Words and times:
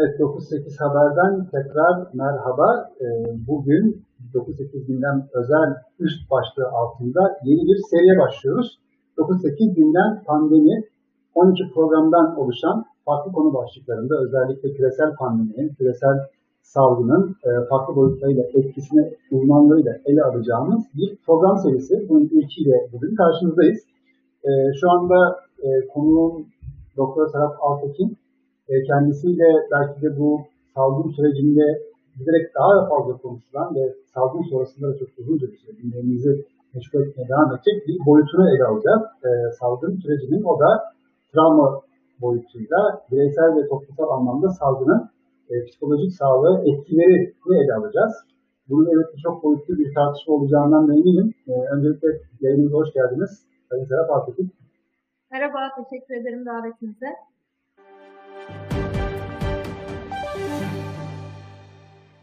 Evet 0.00 0.20
9-8 0.20 0.78
Haber'den 0.78 1.44
tekrar 1.44 1.94
merhaba. 2.14 2.90
Ee, 3.00 3.04
bugün 3.48 4.04
9-8 4.34 4.86
günden 4.86 5.28
özel 5.34 5.74
üst 5.98 6.30
başlığı 6.30 6.68
altında 6.68 7.38
yeni 7.44 7.62
bir 7.68 7.78
seriye 7.90 8.18
başlıyoruz. 8.18 8.78
9-8 9.16 9.74
günden 9.74 10.22
pandemi 10.26 10.84
12 11.34 11.72
programdan 11.74 12.38
oluşan 12.38 12.84
farklı 13.04 13.32
konu 13.32 13.54
başlıklarında 13.54 14.14
özellikle 14.24 14.72
küresel 14.72 15.16
pandeminin, 15.16 15.74
küresel 15.74 16.16
salgının 16.62 17.36
e, 17.44 17.48
farklı 17.70 17.96
boyutlarıyla 17.96 18.44
etkisini 18.54 19.14
uzmanlarıyla 19.30 19.92
ele 20.04 20.22
alacağımız 20.22 20.84
bir 20.96 21.16
program 21.26 21.58
serisi. 21.58 22.06
Bunun 22.08 22.24
ilkiyle 22.24 22.88
bugün 22.92 23.14
karşınızdayız. 23.14 23.78
E, 24.44 24.50
şu 24.80 24.90
anda 24.90 25.40
e, 25.62 25.88
konuğum 25.88 26.46
Doktor 26.96 27.28
Serap 27.32 27.56
Altekin 27.60 28.18
kendisiyle 28.90 29.48
belki 29.72 30.02
de 30.02 30.18
bu 30.18 30.40
salgın 30.74 31.10
sürecinde 31.10 31.66
giderek 32.18 32.54
daha 32.54 32.88
fazla 32.88 33.16
konuşulan 33.16 33.74
ve 33.74 33.94
salgın 34.14 34.42
sonrasında 34.50 34.88
da 34.88 34.98
çok 34.98 35.08
uzunca 35.18 35.46
bir 35.52 35.58
süre 35.58 35.72
gündemimizi 35.82 36.44
meşgul 36.74 37.00
etmeye 37.02 37.28
devam 37.28 37.48
edecek 37.54 37.88
bir 37.88 38.06
boyutunu 38.06 38.44
ele 38.54 38.64
alacağız. 38.64 39.02
E, 39.28 39.30
salgın 39.60 39.96
sürecinin 40.02 40.42
o 40.42 40.60
da 40.60 40.70
travma 41.32 41.80
boyutuyla 42.20 42.80
bireysel 43.10 43.56
ve 43.56 43.68
toplumsal 43.68 44.08
anlamda 44.16 44.48
salgının 44.48 45.10
e, 45.50 45.54
psikolojik 45.66 46.12
sağlığı 46.12 46.54
etkilerini 46.70 47.64
ele 47.64 47.74
alacağız. 47.74 48.14
Bunun 48.68 48.86
evet 48.94 49.08
çok 49.22 49.44
boyutlu 49.44 49.78
bir 49.78 49.94
tartışma 49.94 50.34
olacağından 50.34 50.84
eminim. 50.98 51.34
E, 51.48 51.52
öncelikle 51.74 52.08
yayınımıza 52.40 52.76
hoş 52.76 52.92
geldiniz. 52.92 53.46
Sayın 53.70 53.84
Serap 53.84 54.10
Altekin. 54.10 54.52
Merhaba, 55.30 55.58
teşekkür 55.76 56.14
ederim 56.14 56.46
davetinize. 56.46 57.10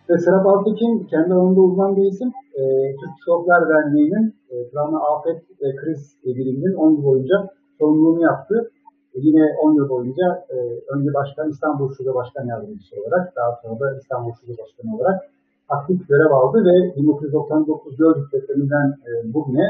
Ve 0.10 0.18
Serap 0.18 0.48
Altekin 0.48 1.04
kendi 1.04 1.34
alanında 1.34 1.60
uzman 1.60 1.96
bir 1.96 2.06
isim. 2.12 2.32
E, 2.54 2.62
Türk 3.00 3.12
Psikologlar 3.18 3.70
Derneği'nin 3.70 4.36
e, 4.50 4.70
travma, 4.70 5.00
afet 5.14 5.42
ve 5.62 5.76
kriz 5.76 6.18
biriminin 6.26 6.74
10 6.76 6.92
yıl 6.92 7.04
boyunca 7.04 7.50
sorumluluğunu 7.80 8.22
yaptı. 8.22 8.72
E, 9.14 9.18
yine 9.20 9.44
10 9.62 9.74
yıl 9.74 9.90
boyunca 9.90 10.46
e, 10.50 10.56
önce 10.94 11.14
başkan 11.14 11.50
İstanbul 11.50 11.94
Şube 11.94 12.14
Başkan 12.14 12.46
Yardımcısı 12.46 12.96
olarak, 13.02 13.36
daha 13.36 13.60
sonra 13.62 13.80
da 13.80 13.98
İstanbul 14.02 14.32
Şube 14.42 14.52
Başkanı 14.52 14.96
olarak 14.96 15.22
aktif 15.70 16.08
görev 16.10 16.32
aldı 16.32 16.58
ve 16.66 16.96
1999 16.96 17.98
Gölcük 17.98 18.34
depreminden 18.34 18.88
e, 19.08 19.34
bugüne 19.34 19.68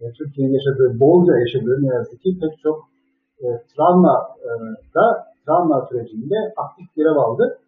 e, 0.00 0.12
Türkiye'nin 0.12 0.54
yaşadığı, 0.54 1.00
bolca 1.00 1.38
yaşadığı 1.38 1.82
ne 1.82 1.94
yazık 1.94 2.22
ki 2.22 2.38
pek 2.40 2.58
çok 2.62 2.88
e, 3.40 3.46
travma 3.76 4.28
e, 4.44 4.50
da 4.94 5.26
travma 5.46 5.86
sürecinde 5.88 6.34
aktif 6.56 6.94
görev 6.96 7.16
aldı. 7.16 7.58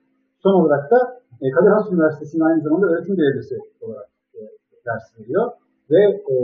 Son 0.42 0.52
olarak 0.52 0.90
da 0.90 1.23
e, 1.42 1.50
Kadir 1.50 1.70
Has 1.70 1.92
Üniversitesi'nin 1.92 2.44
aynı 2.44 2.62
zamanda 2.62 2.86
öğretim 2.86 3.16
görevlisi 3.16 3.58
olarak 3.80 4.08
e, 4.34 4.40
ders 4.86 5.18
veriyor. 5.18 5.50
Ve 5.91 6.02
e, 6.04 6.36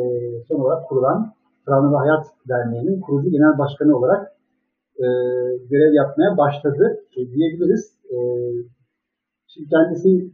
son 0.48 0.60
olarak 0.60 0.88
kurulan 0.88 1.32
Travma 1.66 2.00
Hayat 2.00 2.27
Derneği'nin 2.48 3.00
kurucu 3.00 3.30
genel 3.30 3.58
başkanı 3.58 3.97
olarak 3.97 4.32
e, 4.97 5.06
görev 5.70 5.92
yapmaya 5.92 6.38
başladı 6.38 7.00
e, 7.16 7.20
diyebiliriz. 7.32 7.84
E, 8.10 8.16
şimdi 9.47 9.69
kendisi 9.69 10.30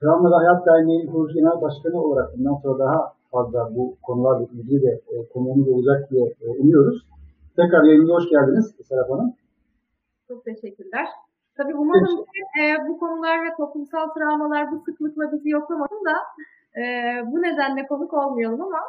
Travma 0.00 0.38
Hayat 0.38 0.66
Derneği'nin 0.66 1.06
kurucu 1.12 1.34
genel 1.34 1.60
başkanı 1.62 2.02
olarak 2.02 2.38
bundan 2.38 2.54
sonra 2.62 2.78
daha 2.78 3.12
fazla 3.30 3.76
bu 3.76 3.96
konularla 4.02 4.46
ilgili 4.52 4.82
de 4.82 5.00
e, 5.12 5.28
konuğumuz 5.28 5.68
olacak 5.68 6.10
diye 6.10 6.34
e, 6.40 6.48
umuyoruz. 6.48 7.06
Tekrar 7.56 7.84
yayınımıza 7.84 8.14
hoş 8.14 8.30
geldiniz 8.30 8.74
Serap 8.88 9.10
Hanım. 9.10 9.34
Çok 10.28 10.44
teşekkürler. 10.44 11.06
Tabii 11.56 11.74
umarım 11.74 12.16
ki 12.16 12.40
e, 12.60 12.88
bu 12.88 12.98
konular 12.98 13.36
ve 13.44 13.50
toplumsal 13.56 14.08
travmalar 14.14 14.72
bu 14.72 14.76
sıklıkla 14.86 15.32
bizi 15.32 15.48
yoklamasın 15.48 16.02
da 16.10 16.16
e, 16.80 16.82
bu 17.32 17.42
nedenle 17.42 17.86
konuk 17.86 18.14
olmayalım 18.14 18.62
ama 18.62 18.80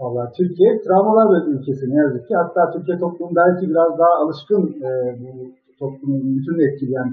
Valla 0.00 0.32
Türkiye 0.36 0.80
travmalar 0.82 1.46
ülkesi 1.46 1.90
ne 1.90 1.98
yazık 2.04 2.28
ki. 2.28 2.34
Hatta 2.34 2.72
Türkiye 2.72 2.98
toplumu 2.98 3.36
belki 3.36 3.70
biraz 3.70 3.98
daha 3.98 4.14
alışkın 4.22 4.62
e, 4.88 4.90
bu 5.20 5.30
toplumun 5.78 6.36
bütün 6.36 6.58
etkileyen 6.68 7.10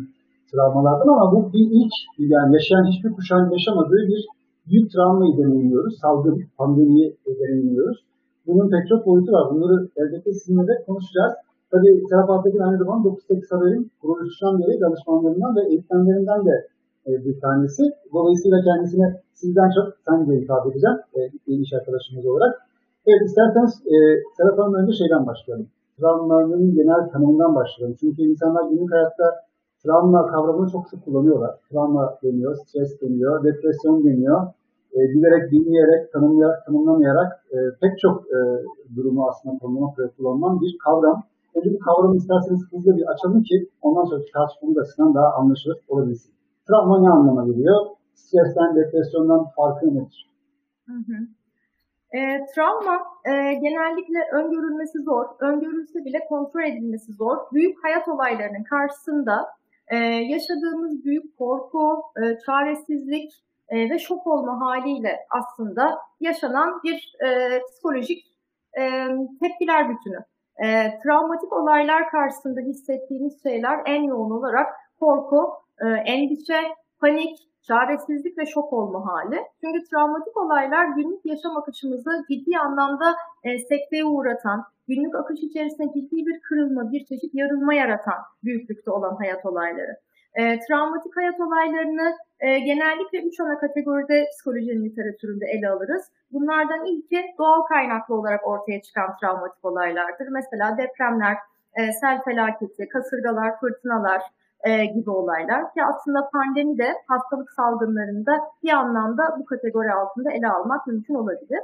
travmalardan 0.52 1.08
ama 1.08 1.32
bu 1.32 1.54
bir 1.54 1.68
ilk 1.80 1.94
yani 2.18 2.54
yaşayan 2.54 2.86
hiçbir 2.92 3.12
kuşağın 3.14 3.52
yaşamadığı 3.52 4.02
bir 4.12 4.22
büyük 4.68 4.92
travmayı 4.92 5.38
deneyimliyoruz. 5.38 6.00
Salgın, 6.02 6.44
pandemiyi 6.58 7.18
deneyimliyoruz. 7.26 7.98
Bunun 8.48 8.70
pek 8.70 8.88
çok 8.90 9.06
boyutu 9.06 9.32
var. 9.32 9.46
Bunları 9.52 9.88
elbette 9.98 10.34
sizinle 10.34 10.68
de 10.68 10.84
konuşacağız. 10.86 11.34
Tabii 11.72 12.04
Serap 12.10 12.30
Altekin 12.30 12.60
aynı 12.60 12.78
zamanda 12.78 13.08
9-8 13.08 13.56
haberin 13.56 13.92
kuruluşundan 14.02 14.60
beri 14.60 14.82
danışmanlarından 14.82 15.56
ve 15.56 15.62
eğitmenlerinden 15.70 16.46
de 16.46 16.68
e, 17.08 17.26
bir 17.26 17.40
tanesi. 17.40 17.84
Dolayısıyla 18.14 18.58
kendisine 18.62 19.22
sizden 19.34 19.70
çok 19.76 19.94
sen 20.06 20.30
de 20.30 20.36
ifade 20.42 20.70
edeceğim 20.70 20.98
e, 21.16 21.54
iş 21.54 21.74
arkadaşımız 21.74 22.26
olarak. 22.26 22.54
Evet 23.08 23.22
isterseniz 23.26 23.74
e, 23.88 23.96
Serap 24.38 24.60
Hanım 24.60 24.74
önce 24.74 24.94
şeyden 24.94 25.28
başlayalım. 25.28 25.68
Travmanın 25.98 26.76
genel 26.76 27.10
tanımından 27.10 27.56
başlayalım. 27.56 27.98
Çünkü 28.00 28.22
insanlar 28.22 28.70
günlük 28.70 28.92
hayatta 28.92 29.36
travma 29.84 30.28
kavramını 30.28 30.72
çok 30.72 30.90
sık 30.90 31.06
kullanıyorlar. 31.06 31.56
Travma 31.72 32.18
deniyor, 32.24 32.56
stres 32.56 33.02
deniyor, 33.02 33.44
depresyon 33.44 34.04
deniyor. 34.04 34.48
E, 34.94 35.00
bilerek, 35.00 35.52
dinleyerek, 35.52 36.14
tanımlayarak, 36.14 36.66
tanımlamayarak 36.66 37.46
e, 37.52 37.58
pek 37.82 38.00
çok 38.00 38.24
e, 38.28 38.38
durumu 38.96 39.28
aslında 39.30 39.58
tanımlamak 39.58 40.00
ve 40.00 40.08
kullanılan 40.08 40.62
bir 40.62 40.78
kavram. 40.78 41.24
Önce 41.58 41.70
bu 41.74 41.80
kavramı 41.80 42.16
isterseniz 42.16 42.62
hızlı 42.72 42.98
bir 42.98 43.06
açalım 43.14 43.44
ki 43.44 43.70
ondan 43.82 44.04
sonra 44.04 44.22
tartışmamız 44.34 44.78
açısından 44.78 45.14
daha 45.16 45.34
anlaşılır 45.34 45.78
olabilsin. 45.88 46.34
Travma 46.68 47.02
ne 47.02 47.10
anlama 47.10 47.46
geliyor? 47.46 47.86
Stresten, 48.14 48.76
depresyondan 48.76 49.46
farkı 49.56 49.96
nedir? 49.96 50.30
Hı 50.86 50.94
hı. 50.94 51.18
E, 52.18 52.46
travma 52.56 52.96
e, 53.26 53.54
genellikle 53.54 54.20
öngörülmesi 54.34 55.00
zor. 55.00 55.26
Öngörülse 55.40 56.06
bile 56.06 56.20
kontrol 56.30 56.64
edilmesi 56.64 57.14
zor. 57.14 57.38
Büyük 57.54 57.84
hayat 57.84 58.08
olaylarının 58.08 58.64
karşısında 58.64 59.48
e, 59.88 59.98
yaşadığımız 60.06 61.06
büyük 61.06 61.38
korku, 61.38 62.02
e, 62.18 62.38
çaresizlik 62.46 63.32
e, 63.70 63.90
ve 63.90 64.00
şok 64.00 64.28
olma 64.28 64.60
haliyle 64.60 65.16
aslında 65.30 65.98
yaşanan 66.20 66.82
bir 66.84 67.16
e, 67.26 67.62
psikolojik 67.70 68.26
e, 68.80 69.08
tepkiler 69.42 69.90
bütünü. 69.90 70.18
E, 70.64 71.00
travmatik 71.04 71.54
olaylar 71.54 72.10
karşısında 72.10 72.62
hissettiğimiz 72.62 73.44
şeyler 73.44 73.80
en 73.86 74.04
yoğun 74.04 74.32
olarak 74.32 74.68
korku, 75.00 75.50
e, 75.82 75.88
endişe, 75.88 76.62
panik, 77.02 77.38
çaresizlik 77.68 78.38
ve 78.38 78.46
şok 78.46 78.74
olma 78.74 79.06
hali. 79.06 79.40
Çünkü 79.62 79.84
travmatik 79.90 80.38
olaylar 80.38 80.86
günlük 80.86 81.26
yaşam 81.26 81.58
akışımızı 81.58 82.26
ciddi 82.30 82.58
anlamda 82.58 83.16
e, 83.44 83.58
sekteye 83.60 84.06
uğratan, 84.06 84.64
günlük 84.88 85.16
akış 85.16 85.40
içerisinde 85.44 85.88
ciddi 85.94 86.26
bir 86.26 86.40
kırılma, 86.42 86.92
bir 86.92 87.06
çeşit 87.06 87.34
yarılma 87.34 87.74
yaratan 87.74 88.18
büyüklükte 88.44 88.92
olan 88.92 89.16
hayat 89.16 89.46
olayları. 89.46 89.98
E, 90.38 90.60
travmatik 90.60 91.18
hayat 91.18 91.40
olaylarını 91.40 92.16
e, 92.40 92.60
genellikle 92.60 93.22
üç 93.22 93.40
ana 93.40 93.60
kategoride 93.60 94.26
psikolojinin 94.32 94.86
literatüründe 94.86 95.46
ele 95.46 95.70
alırız. 95.70 96.04
Bunlardan 96.32 96.86
ilki 96.86 97.26
doğal 97.38 97.62
kaynaklı 97.62 98.16
olarak 98.16 98.48
ortaya 98.48 98.82
çıkan 98.82 99.18
travmatik 99.22 99.66
olaylardır. 99.66 100.28
Mesela 100.28 100.78
depremler, 100.78 101.38
e, 101.74 101.92
sel 101.92 102.24
felaketi, 102.24 102.90
kasırgalar, 102.90 103.60
fırtınalar, 103.60 104.22
e, 104.64 104.86
gibi 104.86 105.10
olaylar 105.10 105.74
ki 105.74 105.84
aslında 105.84 106.30
pandemi 106.30 106.78
de 106.78 106.94
hastalık 107.08 107.52
salgınlarında 107.52 108.32
bir 108.64 108.70
anlamda 108.70 109.24
bu 109.40 109.46
kategori 109.46 109.94
altında 109.94 110.32
ele 110.32 110.48
almak 110.48 110.88
mümkün 110.88 111.16
olabilir. 111.16 111.62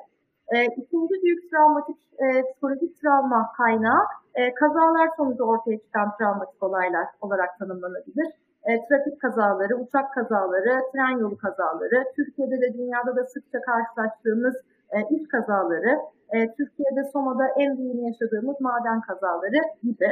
E, 0.48 0.66
ikinci 0.66 1.14
büyük 1.24 1.52
travmatik 1.52 1.98
e, 2.20 2.44
psikolojik 2.52 3.02
travma 3.02 3.52
kaynağı 3.58 4.04
e, 4.36 4.54
kazalar 4.54 5.10
sonucu 5.18 5.44
ortaya 5.44 5.80
çıkan 5.80 6.18
travmatik 6.18 6.64
olaylar 6.64 7.08
olarak 7.22 7.60
tanımlanabilir. 7.60 8.28
E, 8.66 8.86
trafik 8.88 9.22
kazaları, 9.22 9.76
uçak 9.76 10.14
kazaları, 10.14 10.82
tren 10.92 11.18
yolu 11.18 11.38
kazaları, 11.38 12.04
Türkiye'de 12.16 12.62
de 12.62 12.74
dünyada 12.74 13.16
da 13.16 13.24
sıkça 13.24 13.62
karşılaştığımız 13.62 14.56
e, 14.92 15.16
iş 15.16 15.28
kazaları, 15.28 16.00
e, 16.30 16.54
Türkiye'de 16.54 17.04
Soma'da 17.14 17.48
en 17.58 17.78
büyüğünü 17.78 18.02
yaşadığımız 18.02 18.62
maden 18.62 19.02
kazaları 19.02 19.62
gibi. 19.84 20.10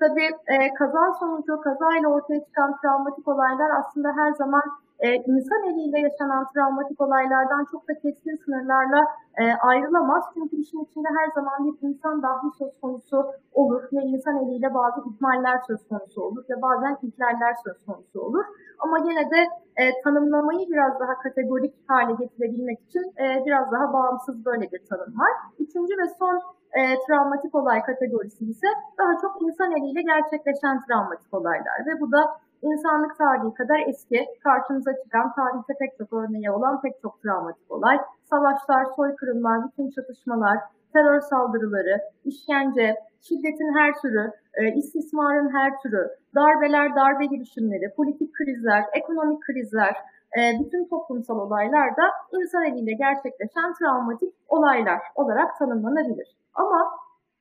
Tabii 0.00 0.30
e, 0.54 0.74
kaza 0.78 1.12
sonucu, 1.20 1.60
kazayla 1.60 2.08
ortaya 2.08 2.44
çıkan 2.44 2.76
travmatik 2.80 3.28
olaylar 3.28 3.70
aslında 3.80 4.08
her 4.16 4.32
zaman 4.32 4.62
e, 5.00 5.08
insan 5.14 5.62
eliyle 5.70 5.98
yaşanan 6.00 6.44
travmatik 6.54 7.00
olaylardan 7.00 7.64
çok 7.72 7.88
da 7.88 7.94
keskin 7.94 8.36
sınırlarla 8.44 9.00
e, 9.40 9.44
ayrılamaz. 9.70 10.24
Çünkü 10.34 10.56
işin 10.56 10.84
içinde 10.84 11.08
her 11.18 11.28
zaman 11.34 11.58
bir 11.66 11.88
insan 11.88 12.22
dahli 12.22 12.50
söz 12.58 12.80
konusu 12.80 13.26
olur 13.52 13.82
ve 13.92 14.02
insan 14.02 14.36
eliyle 14.42 14.74
bazı 14.74 15.00
ihmaller 15.10 15.58
söz 15.66 15.88
konusu 15.88 16.22
olur 16.22 16.44
ve 16.50 16.62
bazen 16.62 16.96
ihlaller 17.02 17.54
söz 17.64 17.84
konusu 17.86 18.20
olur. 18.20 18.44
Ama 18.78 18.98
yine 18.98 19.30
de 19.30 19.40
e, 19.76 20.02
tanımlamayı 20.04 20.68
biraz 20.68 21.00
daha 21.00 21.14
kategorik 21.14 21.74
hale 21.88 22.12
getirebilmek 22.12 22.80
için 22.80 23.04
e, 23.22 23.46
biraz 23.46 23.72
daha 23.72 23.92
bağımsız 23.92 24.44
böyle 24.44 24.72
bir 24.72 24.82
tanım 24.88 25.18
var. 25.20 25.32
Üçüncü 25.58 25.92
ve 26.02 26.08
son 26.18 26.40
e, 26.78 26.80
travmatik 27.06 27.54
olay 27.54 27.82
kategorisi 27.82 28.44
ise 28.44 28.66
daha 28.98 29.12
çok 29.22 29.42
insan 29.42 29.70
eliyle 29.76 30.02
gerçekleşen 30.02 30.80
travmatik 30.84 31.34
olaylar 31.34 31.78
ve 31.86 32.00
bu 32.00 32.12
da 32.12 32.20
insanlık 32.62 33.18
tarihi 33.18 33.54
kadar 33.54 33.78
eski, 33.88 34.26
karşımıza 34.44 34.92
çıkan 35.04 35.34
tarihte 35.34 35.72
pek 35.78 35.98
çok 35.98 36.12
örneği 36.12 36.50
olan 36.50 36.80
pek 36.80 37.02
çok 37.02 37.22
travmatik 37.22 37.70
olay. 37.70 37.98
Savaşlar, 38.30 38.84
soykırımlar, 38.96 39.58
bütün 39.66 39.90
çatışmalar, 39.90 40.58
terör 40.92 41.20
saldırıları, 41.20 41.98
işkence, 42.24 42.96
şiddetin 43.20 43.74
her 43.78 43.92
türü, 44.02 44.32
e, 44.54 44.74
istismarın 44.74 45.48
her 45.56 45.78
türü, 45.82 46.08
darbeler, 46.34 46.94
darbe 46.94 47.26
girişimleri, 47.26 47.94
politik 47.96 48.34
krizler, 48.34 48.84
ekonomik 48.92 49.42
krizler, 49.42 49.96
bütün 50.36 50.88
toplumsal 50.88 51.38
olaylar 51.38 51.96
da 51.96 52.02
insan 52.40 52.64
eliyle 52.64 52.92
gerçekleşen 52.92 53.74
travmatik 53.74 54.34
olaylar 54.48 55.00
olarak 55.14 55.58
tanımlanabilir. 55.58 56.36
Ama 56.54 56.90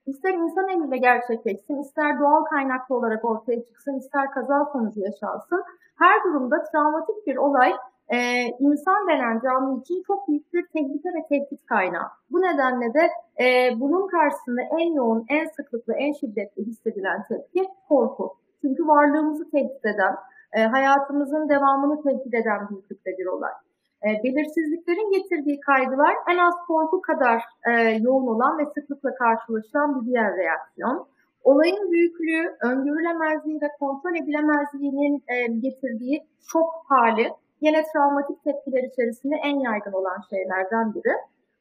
ister 0.06 0.33
insan 0.33 0.69
eliyle 0.69 0.97
gerçekleşsin, 0.97 1.81
ister 1.81 2.19
doğal 2.19 2.44
kaynaklı 2.44 2.95
olarak 2.95 3.25
ortaya 3.25 3.63
çıksın, 3.63 3.97
ister 3.97 4.31
kaza 4.31 4.65
sonucu 4.74 5.00
yaşansın, 5.00 5.63
her 6.00 6.24
durumda 6.24 6.63
travmatik 6.63 7.27
bir 7.27 7.36
olay 7.36 7.74
e, 8.09 8.47
insan 8.59 9.07
denen 9.07 9.39
canlı 9.44 9.80
için 9.81 10.03
çok 10.07 10.27
büyük 10.27 10.53
bir 10.53 10.65
tehlike 10.68 11.09
ve 11.09 11.27
tehdit 11.30 11.65
kaynağı. 11.65 12.07
Bu 12.31 12.42
nedenle 12.42 12.94
de 12.94 13.09
e, 13.44 13.80
bunun 13.80 14.07
karşısında 14.07 14.62
en 14.80 14.94
yoğun, 14.94 15.25
en 15.30 15.45
sıklıklı, 15.45 15.94
en 15.94 16.13
şiddetli 16.13 16.65
hissedilen 16.65 17.24
tepki 17.30 17.68
korku. 17.89 18.33
Çünkü 18.62 18.88
varlığımızı 18.88 19.51
tehdit 19.51 19.85
eden, 19.85 20.15
e, 20.53 20.63
hayatımızın 20.63 21.49
devamını 21.49 22.03
tehdit 22.03 22.33
eden 22.33 22.69
büyüklükte 22.69 23.11
bir 23.17 23.25
olay. 23.25 23.51
E, 24.03 24.07
belirsizliklerin 24.23 25.11
getirdiği 25.11 25.59
kaygılar 25.59 26.15
en 26.31 26.37
az 26.37 26.53
korku 26.67 27.01
kadar 27.01 27.43
e, 27.67 27.71
yoğun 27.81 28.27
olan 28.27 28.57
ve 28.57 28.65
sıklıkla 28.65 29.15
karşılaşılan 29.15 30.01
bir 30.01 30.05
diğer 30.05 30.37
reaksiyon. 30.37 31.07
Olayın 31.43 31.91
büyüklüğü, 31.91 32.57
öngörülemezliği 32.61 33.61
ve 33.61 33.67
kontrol 33.79 34.15
edilemezliğinin 34.15 35.23
e, 35.27 35.47
getirdiği 35.47 36.23
şok 36.51 36.69
hali 36.87 37.33
yine 37.61 37.83
travmatik 37.93 38.43
tepkiler 38.43 38.83
içerisinde 38.83 39.35
en 39.43 39.59
yaygın 39.59 39.91
olan 39.91 40.17
şeylerden 40.29 40.93
biri. 40.93 41.13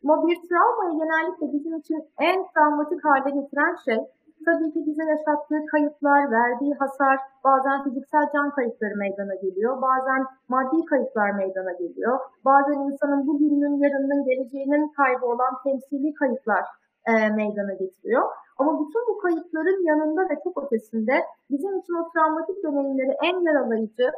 Ama 0.05 0.27
bir 0.27 0.37
travmayı 0.49 0.99
genellikle 0.99 1.53
bizim 1.53 1.77
için 1.77 2.05
en 2.21 2.47
travmatik 2.55 3.05
hale 3.05 3.31
getiren 3.31 3.77
şey 3.85 3.99
tabii 4.45 4.73
ki 4.73 4.87
bize 4.87 5.05
yaşattığı 5.05 5.67
kayıplar, 5.67 6.31
verdiği 6.31 6.75
hasar, 6.75 7.19
bazen 7.45 7.85
fiziksel 7.85 8.27
can 8.33 8.51
kayıpları 8.51 8.97
meydana 8.97 9.35
geliyor, 9.35 9.83
bazen 9.83 10.27
maddi 10.49 10.85
kayıplar 10.85 11.31
meydana 11.31 11.73
geliyor, 11.73 12.19
bazen 12.45 12.79
insanın 12.79 13.27
bugünün, 13.27 13.77
yarının, 13.83 14.25
geleceğinin 14.25 14.89
kaybı 14.89 15.27
olan 15.27 15.55
temsili 15.65 16.15
kayıplar 16.15 16.65
e, 17.07 17.31
meydana 17.31 17.73
getiriyor. 17.73 18.23
Ama 18.59 18.73
bütün 18.81 19.03
bu 19.09 19.19
kayıpların 19.19 19.87
yanında 19.87 20.23
ve 20.31 20.35
çok 20.45 20.65
ötesinde 20.65 21.25
bizim 21.51 21.79
için 21.79 21.95
o 21.95 22.11
travmatik 22.11 22.65
deneyimleri 22.65 23.17
en 23.23 23.41
yaralayıcı, 23.41 24.11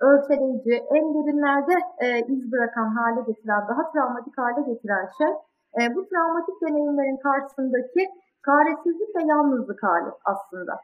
örteleyici, 0.00 0.74
en 0.94 1.14
derinlerde 1.14 1.74
e, 1.98 2.18
iz 2.18 2.52
bırakan 2.52 2.88
hale 2.88 3.20
getiren, 3.26 3.68
daha 3.68 3.92
travmatik 3.92 4.38
hale 4.38 4.62
getiren 4.72 5.08
şey 5.18 5.32
e, 5.78 5.94
bu 5.94 6.08
travmatik 6.08 6.62
deneyimlerin 6.62 7.16
karşısındaki 7.16 8.08
çaresizlik 8.46 9.16
ve 9.16 9.22
yalnızlık 9.32 9.82
hali 9.82 10.10
aslında. 10.24 10.74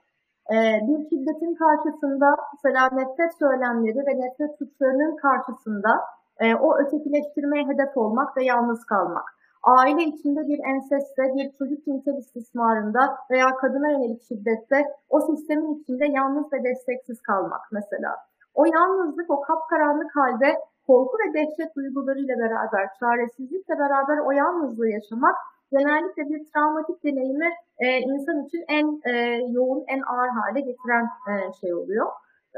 E, 0.54 0.56
bir 0.88 0.98
şiddetin 1.08 1.54
karşısında 1.54 2.36
mesela 2.54 2.88
nefret 2.92 3.32
söylemleri 3.38 3.98
ve 4.08 4.14
nefret 4.24 4.58
suçlarının 4.58 5.16
karşısında 5.16 5.92
e, 6.40 6.54
o 6.54 6.78
ötekileştirmeye 6.78 7.64
hedef 7.64 7.96
olmak 7.96 8.36
ve 8.36 8.44
yalnız 8.44 8.84
kalmak. 8.84 9.24
Aile 9.62 10.02
içinde 10.02 10.40
bir 10.40 10.60
enseste, 10.72 11.22
bir 11.34 11.52
çocuk 11.58 11.84
cinsel 11.84 12.16
istismarında 12.18 13.16
veya 13.30 13.56
kadına 13.56 13.90
yönelik 13.90 14.22
şiddette 14.28 14.84
o 15.08 15.20
sistemin 15.20 15.74
içinde 15.74 16.06
yalnız 16.06 16.52
ve 16.52 16.64
desteksiz 16.64 17.22
kalmak 17.22 17.60
mesela. 17.72 18.16
O 18.54 18.64
yalnızlık, 18.64 19.30
o 19.30 19.40
kapkaranlık 19.40 20.16
halde 20.16 20.58
korku 20.86 21.16
ve 21.18 21.34
dehşet 21.34 21.76
duygularıyla 21.76 22.38
beraber, 22.38 22.88
çaresizlikle 23.00 23.78
beraber 23.78 24.18
o 24.18 24.30
yalnızlığı 24.30 24.88
yaşamak 24.88 25.36
genellikle 25.72 26.22
bir 26.30 26.40
travmatik 26.50 27.04
deneyimi 27.04 27.50
e, 27.78 27.98
insan 27.98 28.46
için 28.46 28.64
en 28.68 28.86
e, 29.12 29.12
yoğun, 29.56 29.84
en 29.88 30.00
ağır 30.00 30.28
hale 30.28 30.60
getiren 30.60 31.06
e, 31.30 31.32
şey 31.60 31.74
oluyor. 31.74 32.06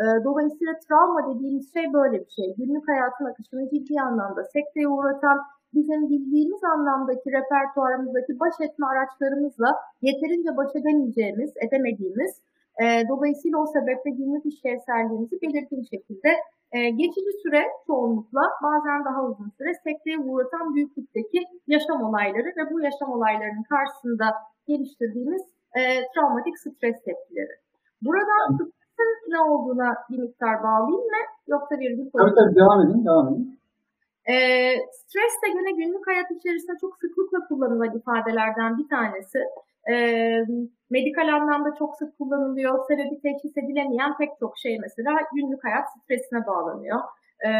E, 0.00 0.04
dolayısıyla 0.24 0.72
travma 0.88 1.34
dediğimiz 1.34 1.72
şey 1.72 1.92
böyle 1.92 2.20
bir 2.20 2.30
şey. 2.30 2.54
Günlük 2.58 2.88
hayatın 2.88 3.24
akışını 3.24 3.70
ciddi 3.70 4.00
anlamda 4.00 4.44
sekteye 4.44 4.88
uğratan, 4.88 5.38
bizim 5.74 6.08
bildiğimiz 6.08 6.64
anlamdaki 6.64 7.32
repertuarımızdaki 7.32 8.40
baş 8.40 8.54
etme 8.60 8.86
araçlarımızla 8.86 9.76
yeterince 10.02 10.56
baş 10.56 10.70
edemeyeceğimiz, 10.76 11.52
edemediğimiz, 11.56 12.42
e, 12.82 12.84
dolayısıyla 13.08 13.58
o 13.58 13.66
sebeple 13.66 14.10
günlük 14.10 14.46
işlevselliğimizi 14.46 15.42
belirgin 15.42 15.82
şekilde 15.82 16.30
e, 16.76 16.90
geçici 16.90 17.32
süre 17.42 17.62
çoğunlukla 17.86 18.42
bazen 18.62 19.04
daha 19.04 19.20
uzun 19.24 19.50
süre 19.58 19.72
sekteye 19.84 20.18
uğratan 20.18 20.74
büyüklükteki 20.74 21.40
yaşam 21.66 22.02
olayları 22.02 22.48
ve 22.58 22.70
bu 22.70 22.80
yaşam 22.80 23.10
olaylarının 23.16 23.66
karşısında 23.74 24.26
geliştirdiğimiz 24.68 25.42
e, 25.78 25.80
travmatik 26.12 26.58
stres 26.58 26.98
tepkileri. 27.04 27.54
Buradan 28.02 28.46
stresin 28.94 29.30
ne 29.34 29.40
olduğuna 29.40 29.94
bir 30.10 30.18
miktar 30.18 30.62
bağlayayım 30.62 31.06
mı? 31.14 31.22
Yoksa 31.46 31.74
bir 31.80 31.90
bir 31.98 32.10
Tabii 32.18 32.34
tabii 32.34 32.56
devam 32.60 32.80
edin, 32.84 33.04
devam 33.04 33.28
edin. 33.28 33.60
E, 34.32 34.34
stres 35.00 35.34
de 35.42 35.48
yine 35.48 35.72
günlük 35.80 36.06
hayat 36.06 36.30
içerisinde 36.30 36.76
çok 36.80 36.96
sıklıkla 36.96 37.38
kullanılan 37.48 37.96
ifadelerden 37.98 38.78
bir 38.78 38.88
tanesi. 38.88 39.38
E, 39.90 39.94
medikal 40.90 41.28
anlamda 41.28 41.74
çok 41.78 41.96
sık 41.96 42.18
kullanılıyor. 42.18 42.84
Sebebi 42.88 43.20
teşhis 43.20 43.56
edilemeyen 43.56 44.16
pek 44.16 44.30
çok 44.40 44.58
şey 44.58 44.78
mesela 44.78 45.12
günlük 45.34 45.64
hayat 45.64 45.84
stresine 46.02 46.46
bağlanıyor. 46.46 47.00
E, 47.46 47.50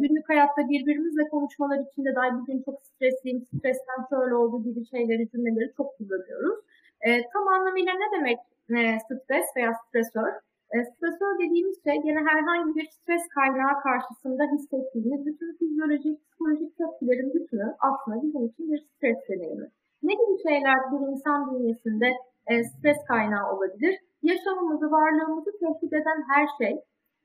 günlük 0.00 0.28
hayatta 0.28 0.68
birbirimizle 0.68 1.28
konuşmalar 1.28 1.78
içinde 1.86 2.14
dahi 2.14 2.30
bugün 2.40 2.62
çok 2.62 2.82
stresliyim, 2.82 3.46
stresten 3.46 4.00
şöyle 4.10 4.34
olduğu 4.34 4.64
gibi 4.64 4.86
şeyleri, 4.86 5.30
cümleleri 5.30 5.72
çok 5.76 5.98
kullanıyoruz. 5.98 6.58
E, 7.00 7.08
tam 7.32 7.48
anlamıyla 7.48 7.92
ne 7.92 8.18
demek 8.18 8.38
e, 8.76 8.98
stres 9.00 9.46
veya 9.56 9.72
stresör? 9.74 10.28
E, 10.74 10.76
stresör 10.84 11.38
dediğimiz 11.42 11.76
şey 11.84 11.96
yine 12.04 12.20
herhangi 12.30 12.74
bir 12.76 12.86
stres 12.86 13.28
kaynağı 13.28 13.74
karşısında 13.82 14.44
hissettiğimiz 14.52 15.26
bütün 15.26 15.56
fizyolojik, 15.58 16.24
psikolojik 16.24 16.78
tepkilerin 16.78 17.34
bütünü 17.34 17.74
aslında 17.80 18.22
bizim 18.22 18.46
için 18.46 18.72
bir 18.72 18.78
stres 18.78 19.18
deneyimi. 19.28 19.68
Ne 20.08 20.14
gibi 20.14 20.42
şeyler 20.48 20.78
bir 20.92 21.00
insan 21.12 21.38
bünyesinde 21.50 22.08
e, 22.46 22.64
stres 22.64 22.96
kaynağı 23.08 23.46
olabilir? 23.52 23.94
Yaşamımızı, 24.22 24.90
varlığımızı 24.90 25.50
tehdit 25.60 25.92
eden 25.92 26.20
her 26.32 26.46
şey 26.58 26.74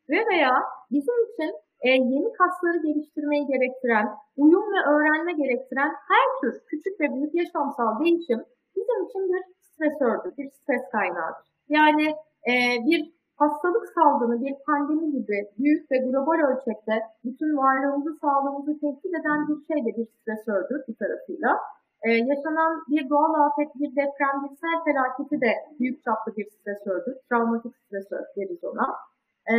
ve 0.10 0.20
veya 0.32 0.54
bizim 0.92 1.18
için 1.28 1.52
e, 1.82 1.90
yeni 1.90 2.34
kasları 2.34 2.78
geliştirmeyi 2.78 3.48
gerektiren, 3.48 4.08
uyum 4.38 4.68
ve 4.74 4.82
öğrenme 4.92 5.34
gerektiren 5.34 5.92
her 6.12 6.28
tür 6.42 6.62
küçük 6.66 7.02
ve 7.02 7.16
büyük 7.16 7.36
yaşamsal 7.36 8.00
değişim 8.00 8.42
bizim 8.76 9.06
için 9.06 9.34
bir 9.34 9.44
stresördür, 9.62 10.38
bir 10.38 10.50
stres 10.50 10.82
kaynağıdır. 10.92 11.46
Yani 11.70 12.06
e, 12.52 12.54
bir 12.86 13.14
hastalık 13.36 13.86
salgını, 13.96 14.42
bir 14.46 14.56
pandemi 14.66 15.12
gibi 15.12 15.38
büyük 15.58 15.92
ve 15.92 15.98
global 15.98 16.40
ölçekte 16.50 16.94
bütün 17.26 17.58
varlığımızı, 17.58 18.18
sağlığımızı 18.22 18.80
tehdit 18.80 19.14
eden 19.20 19.48
bir 19.48 19.66
şey 19.68 19.86
de 19.86 19.98
bir 19.98 20.08
stresördür 20.16 20.84
bir 20.88 20.96
tarafıyla. 20.96 21.60
Ee, 22.04 22.12
yaşanan 22.12 22.84
bir 22.90 23.10
doğal 23.10 23.34
afet, 23.46 23.76
bir 23.76 23.92
deprem, 23.92 24.36
bir 24.44 24.56
sel 24.56 24.78
felaketi 24.86 25.42
de 25.42 25.54
büyük 25.80 26.04
çaplı 26.04 26.36
bir 26.38 26.46
stresördür. 26.46 27.16
Travmatik 27.30 27.76
stresör 27.78 28.24
deriz 28.38 28.64
ona. 28.64 28.88
Ee, 29.52 29.56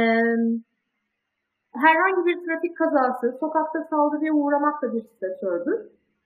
herhangi 1.74 2.26
bir 2.26 2.46
trafik 2.46 2.76
kazası, 2.76 3.36
sokakta 3.40 3.86
saldırıya 3.90 4.32
uğramak 4.32 4.82
da 4.82 4.92
bir 4.92 5.02
stresördür. 5.02 5.80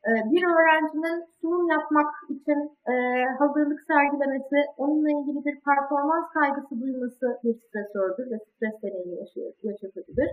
Ee, 0.06 0.11
bir 0.30 0.42
öğrencinin 0.54 1.25
sunum 1.40 1.68
yapmak 1.68 2.11
için 2.28 2.59
e, 2.92 2.94
hazırlık 3.38 3.80
sergilemesi, 3.87 4.56
onunla 4.76 5.11
ilgili 5.11 5.44
bir 5.44 5.61
performans 5.61 6.28
kaygısı 6.33 6.80
duyması 6.80 7.38
bir 7.44 7.54
stresördür 7.54 8.30
ve 8.30 8.38
stres 8.38 8.83
deneyimi 8.83 9.16
yaşatabilir. 9.62 10.30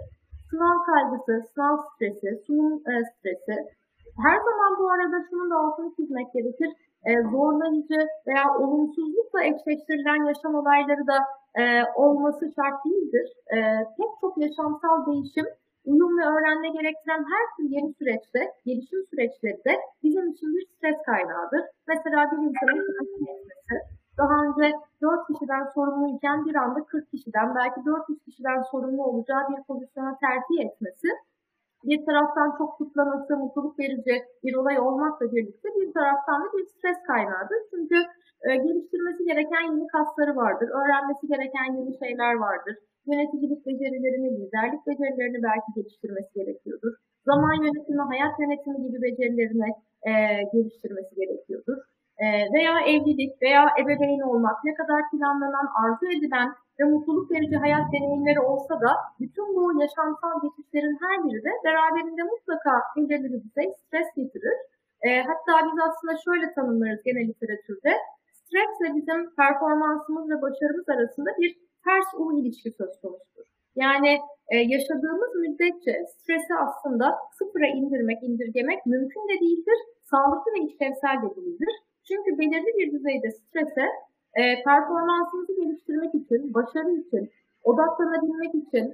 Sınav 0.49 0.77
kaygısı, 0.85 1.47
sınav 1.53 1.77
stresi, 1.77 2.43
sunum 2.47 2.73
e, 2.73 2.93
stresi. 3.13 3.80
Her 4.25 4.37
zaman 4.47 4.79
bu 4.79 4.89
arada 4.91 5.17
şunun 5.29 5.49
da 5.51 5.55
altını 5.55 5.95
çizmek 5.95 6.33
gerekir. 6.33 6.71
E, 7.05 7.11
zorlayıcı 7.21 8.07
veya 8.27 8.45
olumsuzlukla 8.59 9.43
eşleştirilen 9.43 10.25
yaşam 10.27 10.55
olayları 10.55 11.07
da 11.07 11.17
e, 11.61 11.63
olması 11.95 12.51
şart 12.55 12.85
değildir. 12.85 13.27
E, 13.55 13.57
pek 13.97 14.11
çok 14.21 14.37
yaşamsal 14.37 15.05
değişim 15.05 15.45
uyum 15.85 16.17
ve 16.19 16.25
öğrenme 16.25 16.69
gerektiren 16.69 17.23
her 17.33 17.45
tür 17.57 17.69
yeni 17.75 17.93
süreçte, 17.93 18.53
gelişim 18.65 18.99
süreçleri 19.09 19.61
de 19.67 19.73
bizim 20.03 20.31
için 20.31 20.47
bir 20.55 20.65
stres 20.65 20.97
kaynağıdır. 21.05 21.63
Mesela 21.87 22.31
bir 22.31 22.37
insanın 22.37 22.81
etmesi, 22.81 23.75
daha 24.17 24.35
önce 24.45 24.75
4 25.01 25.27
kişiden 25.27 25.65
sorumluyken 25.75 26.45
bir 26.45 26.55
anda 26.55 26.83
40 26.85 27.11
kişiden, 27.11 27.55
belki 27.55 27.85
400 27.85 28.23
kişiden 28.23 28.61
sorumlu 28.71 29.03
olacağı 29.03 29.49
bir 29.49 29.63
pozisyona 29.63 30.17
terfi 30.19 30.67
etmesi, 30.67 31.07
bir 31.83 32.05
taraftan 32.05 32.49
çok 32.57 32.77
kutlaması, 32.77 33.37
mutluluk 33.37 33.79
verici 33.79 34.15
bir 34.43 34.53
olay 34.55 34.79
olmakla 34.79 35.25
birlikte 35.31 35.69
bir 35.79 35.93
taraftan 35.93 36.41
da 36.43 36.47
bir 36.57 36.65
stres 36.65 36.97
kaynağıdır. 37.07 37.59
Çünkü 37.71 37.97
e, 38.47 38.49
geliştirmesi 38.55 39.21
gereken 39.31 39.63
yeni 39.71 39.87
kasları 39.87 40.35
vardır, 40.35 40.69
öğrenmesi 40.79 41.27
gereken 41.27 41.67
yeni 41.77 41.93
şeyler 42.03 42.33
vardır. 42.45 42.75
Yöneticilik 43.09 43.65
becerilerini, 43.65 44.29
liderlik 44.39 44.87
becerilerini 44.87 45.39
belki 45.43 45.69
geliştirmesi 45.75 46.33
gerekiyordur. 46.39 46.93
Zaman 47.25 47.55
yönetimi, 47.65 48.01
hayat 48.11 48.33
yönetimi 48.39 48.77
gibi 48.85 48.97
becerilerini 49.01 49.69
e, 50.09 50.11
geliştirmesi 50.53 51.15
gerekiyordur. 51.21 51.77
E, 52.23 52.25
veya 52.55 52.73
evlilik 52.91 53.41
veya 53.41 53.63
ebeveyn 53.81 54.23
olmak 54.31 54.57
ne 54.63 54.73
kadar 54.73 55.01
planlanan, 55.11 55.67
arzu 55.81 56.05
edilen 56.17 56.49
ve 56.81 56.85
mutluluk 56.93 57.31
verici 57.31 57.57
hayat 57.65 57.85
deneyimleri 57.93 58.39
olsa 58.39 58.73
da 58.85 58.91
bütün 59.19 59.47
bu 59.55 59.81
yaşamsal 59.81 60.35
geçişlerin 60.43 60.97
her 61.03 61.15
biri 61.23 61.43
de 61.47 61.51
beraberinde 61.65 62.23
mutlaka 62.23 62.73
belirli 62.97 63.43
düzey 63.43 63.67
stres 63.81 64.09
getirir. 64.17 64.57
E, 65.07 65.09
hatta 65.29 65.53
biz 65.67 65.77
aslında 65.87 66.13
şöyle 66.25 66.53
tanımlarız 66.53 67.01
genel 67.07 67.27
literatürde. 67.31 67.93
Stresle 68.39 68.87
bizim 68.97 69.19
performansımız 69.39 70.25
ve 70.31 70.41
başarımız 70.41 70.89
arasında 70.95 71.29
bir 71.41 71.51
ters 71.85 72.09
U 72.21 72.23
ilişki 72.39 72.71
söz 72.71 72.93
konusudur. 73.01 73.47
Yani 73.75 74.11
e, 74.53 74.55
yaşadığımız 74.57 75.31
müddetçe 75.43 75.93
stresi 76.13 76.53
aslında 76.65 77.05
sıfıra 77.37 77.67
indirmek, 77.67 78.23
indirgemek 78.23 78.85
mümkün 78.85 79.23
de 79.29 79.35
değildir. 79.43 79.79
Sağlıklı 80.11 80.49
ve 80.55 80.59
işlevsel 80.67 81.17
de 81.23 81.35
değildir. 81.35 81.73
Çünkü 82.07 82.29
belirli 82.39 82.71
bir 82.77 82.91
düzeyde 82.93 83.29
strese 83.31 83.85
e, 84.35 84.63
performansımızı 84.63 85.53
geliştirmek 85.61 86.15
için, 86.15 86.53
başarı 86.53 86.91
için, 86.91 87.29
odaklanabilmek 87.63 88.55
için, 88.55 88.85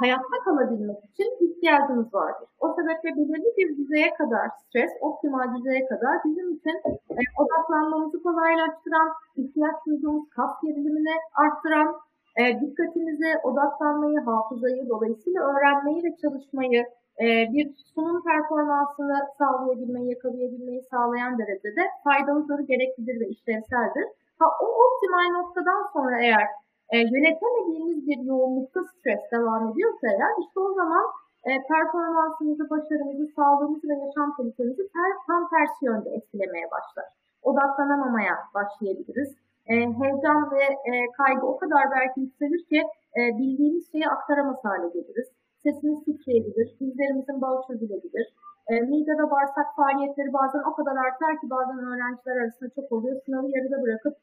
hayatta 0.00 0.36
kalabilmek 0.44 1.04
için 1.04 1.28
ihtiyacımız 1.46 2.14
vardır. 2.14 2.48
O 2.60 2.74
sebeple 2.76 3.10
belirli 3.16 3.50
bir 3.58 3.78
düzeye 3.78 4.14
kadar 4.14 4.48
stres, 4.60 4.90
optimal 5.00 5.56
düzeye 5.56 5.86
kadar 5.86 6.14
bizim 6.24 6.52
için 6.56 6.76
e, 7.10 7.22
odaklanmamızı 7.42 8.22
kolaylaştıran, 8.22 9.08
ihtiyaç 9.36 9.76
duyduğumuz 9.86 10.28
kas 10.28 10.52
gerilimini 10.62 11.14
arttıran, 11.42 11.96
e, 12.36 12.60
dikkatimizi, 12.60 13.30
odaklanmayı, 13.42 14.20
hafızayı, 14.20 14.88
dolayısıyla 14.88 15.40
öğrenmeyi 15.50 16.04
ve 16.04 16.16
çalışmayı, 16.22 16.84
e, 17.20 17.26
bir 17.52 17.74
sunum 17.94 18.22
performansını 18.24 19.18
sağlayabilmeyi, 19.38 20.08
yakalayabilmeyi 20.10 20.82
sağlayan 20.90 21.38
derecede 21.38 21.80
faydalıdır, 22.04 22.60
gereklidir 22.60 23.20
ve 23.20 23.28
işlevseldir. 23.28 24.06
Ha, 24.44 24.50
o 24.64 24.66
optimal 24.84 25.28
noktadan 25.38 25.82
sonra 25.92 26.16
eğer 26.26 26.46
e, 26.94 26.96
yönetemediğimiz 27.14 28.06
bir 28.08 28.18
yoğunlukta 28.30 28.80
stres 28.90 29.22
devam 29.32 29.62
ediyorsa 29.70 30.06
eğer 30.14 30.34
işte 30.44 30.60
o 30.60 30.74
zaman 30.80 31.04
e, 31.48 31.50
performansımızı, 31.70 32.70
başarımızı, 32.70 33.26
sağlığımızı 33.36 33.86
ve 33.88 33.96
yaşam 34.04 34.36
kalitemizi 34.36 34.84
ter, 34.94 35.10
tam 35.26 35.42
tersi 35.52 35.80
yönde 35.88 36.10
etkilemeye 36.16 36.66
başlar. 36.74 37.06
Odaklanamamaya 37.42 38.34
başlayabiliriz. 38.54 39.30
E, 39.66 39.74
heyecan 40.00 40.40
ve 40.54 40.64
e, 40.90 40.92
kaygı 41.18 41.46
o 41.46 41.56
kadar 41.56 41.84
belki 41.96 42.20
yükselir 42.20 42.62
ki 42.70 42.80
e, 43.18 43.20
bildiğimiz 43.38 43.92
şeyi 43.92 44.08
aktaramaz 44.08 44.58
hale 44.64 44.88
geliriz. 44.88 45.28
Sesimiz 45.62 46.04
titreyebilir, 46.04 46.76
dizlerimizin 46.80 47.40
bağı 47.40 47.62
çözülebilir. 47.66 48.26
E, 48.70 48.80
mide 48.80 49.12
ve 49.20 49.30
bağırsak 49.30 49.68
faaliyetleri 49.76 50.32
bazen 50.32 50.62
o 50.70 50.74
kadar 50.74 50.96
artar 51.06 51.40
ki 51.40 51.50
bazen 51.50 51.78
öğrenciler 51.78 52.36
arasında 52.36 52.70
çok 52.76 52.92
oluyor. 52.92 53.16
Sınavı 53.26 53.48
yarıda 53.56 53.82
bırakıp 53.82 54.14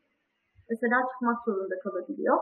mesela 0.71 0.97
çıkmak 1.09 1.37
zorunda 1.45 1.79
kalabiliyor. 1.83 2.37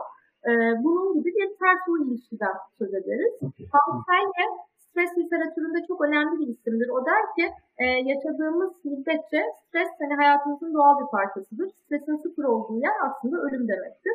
E, 0.48 0.50
bunun 0.84 1.08
gibi 1.14 1.30
bir 1.38 1.48
ters 1.60 1.82
uyum 1.88 2.08
ilişkiden 2.12 2.56
söz 2.78 2.94
ederiz. 2.94 3.34
Hafifenle 3.74 4.44
stres 4.90 5.12
literatüründe 5.18 5.80
çok 5.88 6.00
önemli 6.00 6.34
bir 6.40 6.48
isimdir. 6.54 6.88
O 6.88 7.06
der 7.06 7.24
ki 7.36 7.46
e, 7.78 7.84
yaşadığımız 8.12 8.72
müddetçe 8.84 9.40
stres 9.62 9.90
hani 10.00 10.14
hayatımızın 10.14 10.74
doğal 10.74 10.94
bir 11.00 11.10
parçasıdır. 11.16 11.68
Stresin 11.84 12.16
sıfır 12.16 12.44
olduğu 12.44 12.78
yer 12.86 12.96
aslında 13.06 13.36
ölüm 13.46 13.68
demektir. 13.68 14.12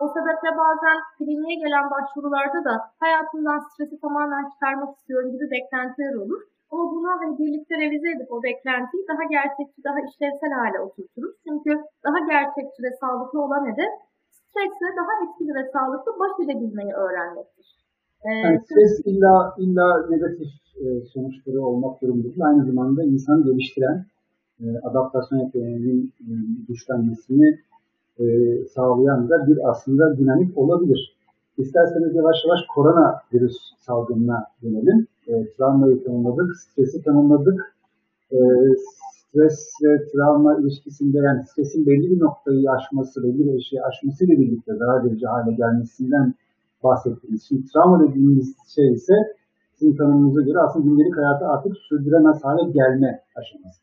O 0.00 0.08
sebeple 0.08 0.50
bazen 0.58 0.98
kliniğe 1.18 1.54
gelen 1.64 1.90
başvurularda 1.90 2.64
da 2.64 2.74
hayatından 3.00 3.58
stresi 3.58 4.00
tamamen 4.00 4.48
çıkarmak 4.50 4.96
istiyorum 4.96 5.32
gibi 5.32 5.50
beklentiler 5.50 6.14
olur. 6.14 6.42
Ama 6.74 6.84
bunu 6.94 7.08
hani 7.20 7.38
birlikte 7.38 7.74
revize 7.82 8.10
edip 8.14 8.32
o 8.32 8.42
beklentiyi 8.42 9.02
daha 9.12 9.24
gerçekçi, 9.36 9.78
daha 9.84 9.98
işlevsel 10.08 10.52
hale 10.58 10.78
oturturuz. 10.86 11.34
Çünkü 11.46 11.70
daha 12.06 12.18
gerçekçi 12.34 12.78
ve 12.82 12.90
sağlıklı 13.00 13.38
olan 13.46 13.62
hedef 13.70 13.92
stresle 14.36 14.88
daha 15.00 15.12
etkili 15.24 15.52
ve 15.58 15.64
sağlıklı 15.72 16.10
baş 16.22 16.34
edebilmeyi 16.44 16.92
öğrenmektir. 16.92 17.66
Ee, 18.24 18.30
yani 18.44 18.60
stres 18.60 19.00
illa, 19.04 19.54
illa 19.58 20.06
negatif 20.10 20.50
e, 20.82 20.84
sonuçları 21.12 21.60
olmak 21.62 22.02
durumunda 22.02 22.28
değil. 22.28 22.44
Aynı 22.44 22.64
zamanda 22.64 23.04
insanı 23.04 23.44
geliştiren, 23.44 24.04
e, 24.60 24.64
adaptasyon 24.88 25.38
yeteneğinin 25.38 26.12
e, 26.20 26.32
güçlenmesini 26.68 27.58
e, 28.18 28.24
sağlayan 28.74 29.28
da 29.28 29.46
bir 29.46 29.70
aslında 29.70 30.18
dinamik 30.18 30.58
olabilir. 30.58 31.13
İsterseniz 31.58 32.14
yavaş 32.14 32.36
yavaş 32.44 32.60
korona 32.74 33.20
virüs 33.32 33.56
salgınına 33.80 34.46
dönelim. 34.62 35.06
E, 35.28 35.32
travmayı 35.52 36.04
tanımladık, 36.04 36.56
stresi 36.56 37.02
tanımladık. 37.02 37.74
E, 38.32 38.38
stres 39.34 39.72
ve 39.82 40.06
travma 40.12 40.58
ilişkisinde 40.58 41.18
yani 41.18 41.44
stresin 41.44 41.86
belli 41.86 42.10
bir 42.10 42.20
noktayı 42.20 42.70
aşması, 42.70 43.22
belli 43.22 43.54
bir 43.54 43.60
şeyi 43.62 43.82
aşmasıyla 43.82 44.34
birlikte 44.34 44.74
zarar 44.74 45.04
verici 45.04 45.26
hale 45.26 45.52
gelmesinden 45.56 46.34
bahsettiniz. 46.84 47.44
Şimdi 47.48 47.62
travma 47.72 48.08
dediğimiz 48.08 48.56
şey 48.74 48.92
ise 48.92 49.14
sizin 49.74 49.96
tanımınıza 49.96 50.42
göre 50.42 50.58
aslında 50.58 50.88
gündelik 50.88 51.16
hayatı 51.16 51.46
artık 51.46 51.76
sürdüremez 51.76 52.44
hale 52.44 52.70
gelme 52.70 53.20
aşaması. 53.36 53.80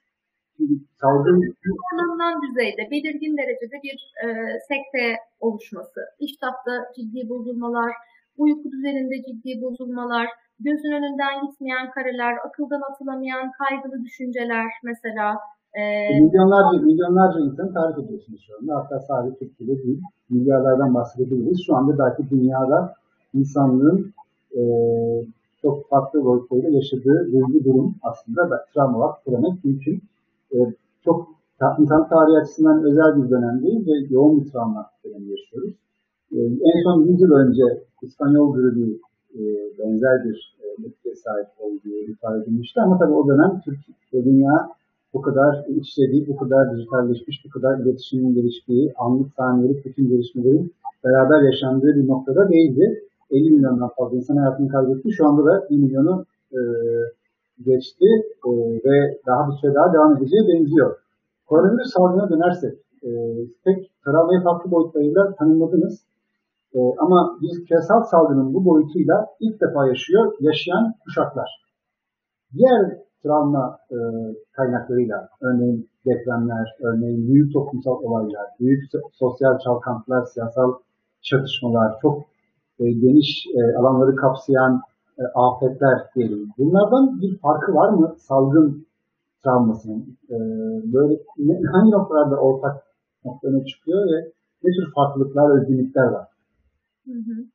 Salgın... 1.02 1.56
Kullanılan 1.90 2.42
düzeyde 2.42 2.92
belirgin 2.92 3.38
derecede 3.38 3.78
bir 3.84 3.98
e, 4.26 4.28
sekte 4.68 5.16
oluşması, 5.40 6.00
iştahta 6.20 6.72
ciddi 6.96 7.30
bozulmalar, 7.30 7.92
uyku 8.38 8.72
düzeninde 8.72 9.16
ciddi 9.28 9.62
bozulmalar, 9.62 10.28
gözün 10.60 10.92
önünden 10.92 11.36
gitmeyen 11.46 11.92
kareler, 11.92 12.34
akıldan 12.48 12.82
atılamayan 12.92 13.52
kaygılı 13.52 14.04
düşünceler 14.06 14.68
mesela. 14.84 15.38
E, 15.74 15.82
milyonlarca, 16.20 16.86
milyonlarca 16.86 17.40
insan 17.40 17.74
tarif 17.74 17.98
ediyorsunuz 17.98 18.42
şu 18.48 18.54
anda. 18.58 18.76
Hatta 18.76 19.00
sadece 19.00 19.38
Türkiye'de 19.40 19.84
değil, 19.84 20.02
milyarlardan 20.30 20.94
bahsedebiliriz. 20.94 21.64
Şu 21.66 21.76
anda 21.76 21.98
belki 22.00 22.30
dünyada 22.30 22.94
insanlığın 23.34 24.14
e, 24.58 24.62
çok 25.62 25.90
farklı 25.90 26.26
boyutlarıyla 26.26 26.70
yaşadığı 26.70 27.28
bir 27.54 27.66
durum 27.66 27.96
aslında 28.02 28.66
travma 28.74 28.98
olarak 28.98 29.66
mümkün. 29.66 30.02
E, 30.54 30.58
çok 31.06 31.30
insan 31.80 32.10
tarihi 32.10 32.38
açısından 32.38 32.84
özel 32.84 33.24
bir 33.24 33.30
dönem 33.30 33.64
değil 33.64 33.88
ve 33.88 33.92
yoğun 34.10 34.42
bir 34.42 34.52
travma 34.52 34.86
dönemi 35.06 35.30
yaşıyoruz. 35.30 35.74
E, 36.32 36.40
en 36.40 36.84
son 36.84 37.06
100 37.06 37.22
yıl 37.22 37.32
önce 37.32 37.64
İspanyol 38.02 38.54
gribi 38.56 39.00
e, 39.36 39.42
benzer 39.80 40.24
bir 40.26 40.58
e, 41.06 41.16
sahip 41.16 41.48
olduğu 41.60 42.12
ifade 42.12 42.44
edilmişti 42.44 42.82
ama 42.82 42.98
tabii 43.00 43.14
o 43.14 43.28
dönem 43.28 43.62
Türkiye 43.66 43.96
ve 44.14 44.26
dünya 44.26 44.70
bu 45.14 45.22
kadar 45.22 45.66
işlediği, 45.82 46.28
bu 46.28 46.38
kadar 46.38 46.76
dijitalleşmiş, 46.76 47.46
bu 47.46 47.50
kadar 47.50 47.80
iletişimin 47.80 48.36
geliştiği, 48.36 48.94
anlık 48.98 49.34
saniyelik 49.38 49.86
bütün 49.86 50.10
gelişmelerin 50.10 50.74
beraber 51.04 51.42
yaşandığı 51.42 51.96
bir 51.96 52.08
noktada 52.08 52.50
değildi. 52.50 53.04
50 53.32 53.52
milyondan 53.52 53.90
fazla 53.98 54.18
insan 54.18 54.38
hayatını 54.38 54.68
kaybetti. 54.68 55.12
Şu 55.12 55.28
anda 55.28 55.46
da 55.46 55.68
1 55.70 55.78
milyonu 55.78 56.26
e, 56.54 56.60
geçti 57.66 58.06
e, 58.48 58.52
ve 58.86 59.20
daha 59.28 59.48
bir 59.48 59.56
süre 59.62 59.74
daha 59.74 59.94
devam 59.94 60.18
edeceği 60.18 60.48
benziyor. 60.48 60.98
Koronavirüs 61.48 61.94
salgına 61.94 62.30
dönersek, 62.30 62.74
e, 63.04 63.10
tek 63.66 63.92
travmayı 64.06 64.44
farklı 64.44 64.72
boyutlarıyla 64.72 65.36
tanımladınız. 65.36 66.06
E, 66.74 66.80
ama 67.00 67.38
biz 67.42 67.66
küresel 67.66 68.02
salgının 68.02 68.54
bu 68.54 68.66
boyutuyla 68.66 69.28
ilk 69.40 69.62
defa 69.62 69.88
yaşıyor, 69.88 70.34
yaşayan 70.40 70.94
kuşaklar. 71.04 71.50
Diğer 72.54 72.98
travma 73.24 73.78
e, 73.92 73.98
kaynaklarıyla, 74.52 75.30
örneğin 75.42 75.90
depremler, 76.06 76.76
örneğin 76.84 77.28
büyük 77.28 77.54
toplumsal 77.54 78.04
olaylar, 78.04 78.46
büyük 78.60 78.84
sosyal 79.14 79.60
çalkantılar, 79.60 80.26
siyasal 80.26 80.74
çatışmalar, 81.22 82.00
çok 82.02 82.22
e, 82.80 82.92
geniş 82.92 83.46
e, 83.56 83.78
alanları 83.78 84.16
kapsayan 84.16 84.82
e, 85.20 85.24
afetler 85.36 86.00
diyelim. 86.16 86.50
Bunlardan 86.58 87.22
bir 87.22 87.38
farkı 87.38 87.74
var 87.76 87.90
mı 87.90 88.16
salgın 88.20 88.88
travmasının? 89.44 90.18
E, 90.30 90.38
böyle 90.94 91.20
ne, 91.38 91.60
hangi 91.72 91.92
noktalarda 91.92 92.36
ortak 92.36 92.84
noktalarına 93.26 93.66
çıkıyor 93.66 94.06
ve 94.06 94.32
ne 94.64 94.72
tür 94.72 94.94
farklılıklar, 94.96 95.62
özgünlükler 95.62 96.06
var? 96.06 96.28
Hı 97.06 97.14
hı. 97.14 97.46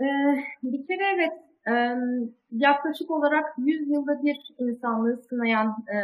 Ee, 0.00 0.36
bir 0.62 0.86
kere 0.86 1.02
evet 1.14 1.32
e, 1.68 1.74
yaklaşık 2.50 3.10
olarak 3.10 3.44
100 3.58 3.90
yılda 3.90 4.22
bir 4.22 4.54
insanlığı 4.58 5.16
sınayan 5.16 5.66
e, 5.68 5.98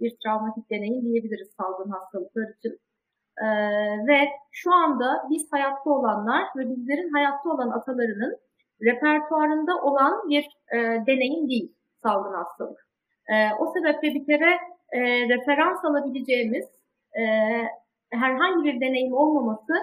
bir 0.00 0.16
travmatik 0.24 0.70
deneyim 0.70 1.02
diyebiliriz 1.02 1.50
salgın 1.50 1.90
hastalıklar 1.90 2.48
için. 2.58 2.78
E, 3.36 3.46
ve 4.08 4.18
şu 4.50 4.74
anda 4.74 5.26
biz 5.30 5.52
hayatta 5.52 5.90
olanlar 5.90 6.42
ve 6.56 6.70
bizlerin 6.70 7.12
hayatta 7.12 7.50
olan 7.50 7.70
atalarının 7.70 8.36
repertuarında 8.84 9.82
olan 9.82 10.28
bir 10.28 10.44
e, 10.72 10.78
deneyim 11.06 11.48
değil 11.48 11.74
salgın 12.02 12.34
hastalık. 12.34 12.78
E, 13.28 13.34
o 13.58 13.66
sebeple 13.66 14.14
bir 14.14 14.26
kere 14.26 14.50
e, 14.92 15.00
referans 15.28 15.84
alabileceğimiz 15.84 16.66
e, 17.20 17.22
herhangi 18.10 18.64
bir 18.64 18.80
deneyim 18.80 19.12
olmaması 19.12 19.74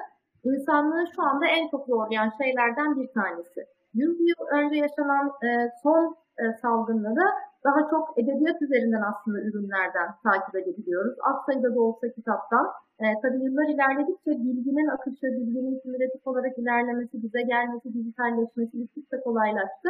insanlığı 0.43 1.05
şu 1.15 1.21
anda 1.21 1.45
en 1.47 1.69
çok 1.69 1.87
zorlayan 1.87 2.31
şeylerden 2.41 2.95
bir 2.95 3.13
tanesi. 3.13 3.65
100 3.93 4.19
yıl 4.19 4.47
önce 4.51 4.75
yaşanan 4.75 5.27
e, 5.43 5.71
son 5.83 6.17
e, 6.39 6.43
salgınları 6.61 7.25
daha 7.65 7.89
çok 7.89 8.19
edebiyat 8.19 8.61
üzerinden 8.61 9.01
aslında 9.01 9.39
ürünlerden 9.39 10.09
takip 10.23 10.55
edebiliyoruz. 10.55 11.15
Az 11.23 11.45
sayıda 11.45 11.75
da 11.75 11.81
olsa 11.81 12.07
kitaptan. 12.15 12.67
E, 13.03 13.05
tabii 13.21 13.43
yıllar 13.43 13.67
ilerledikçe 13.73 14.31
bilginin 14.31 14.87
akışı, 14.95 15.27
bilginin 15.37 15.79
kümülatif 15.79 16.27
olarak 16.27 16.57
ilerlemesi, 16.57 17.23
bize 17.23 17.41
gelmesi, 17.41 17.93
dijitalleşmesi 17.93 18.77
gittikçe 18.77 19.17
kolaylaştı. 19.25 19.89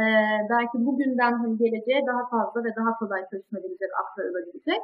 E, 0.00 0.02
belki 0.50 0.76
bugünden 0.86 1.32
hani 1.32 1.56
geleceğe 1.58 2.06
daha 2.06 2.22
fazla 2.28 2.64
ve 2.64 2.70
daha 2.76 2.98
kolay 2.98 3.22
taşınabilecek, 3.30 3.90
aktarılabilecek. 4.02 4.80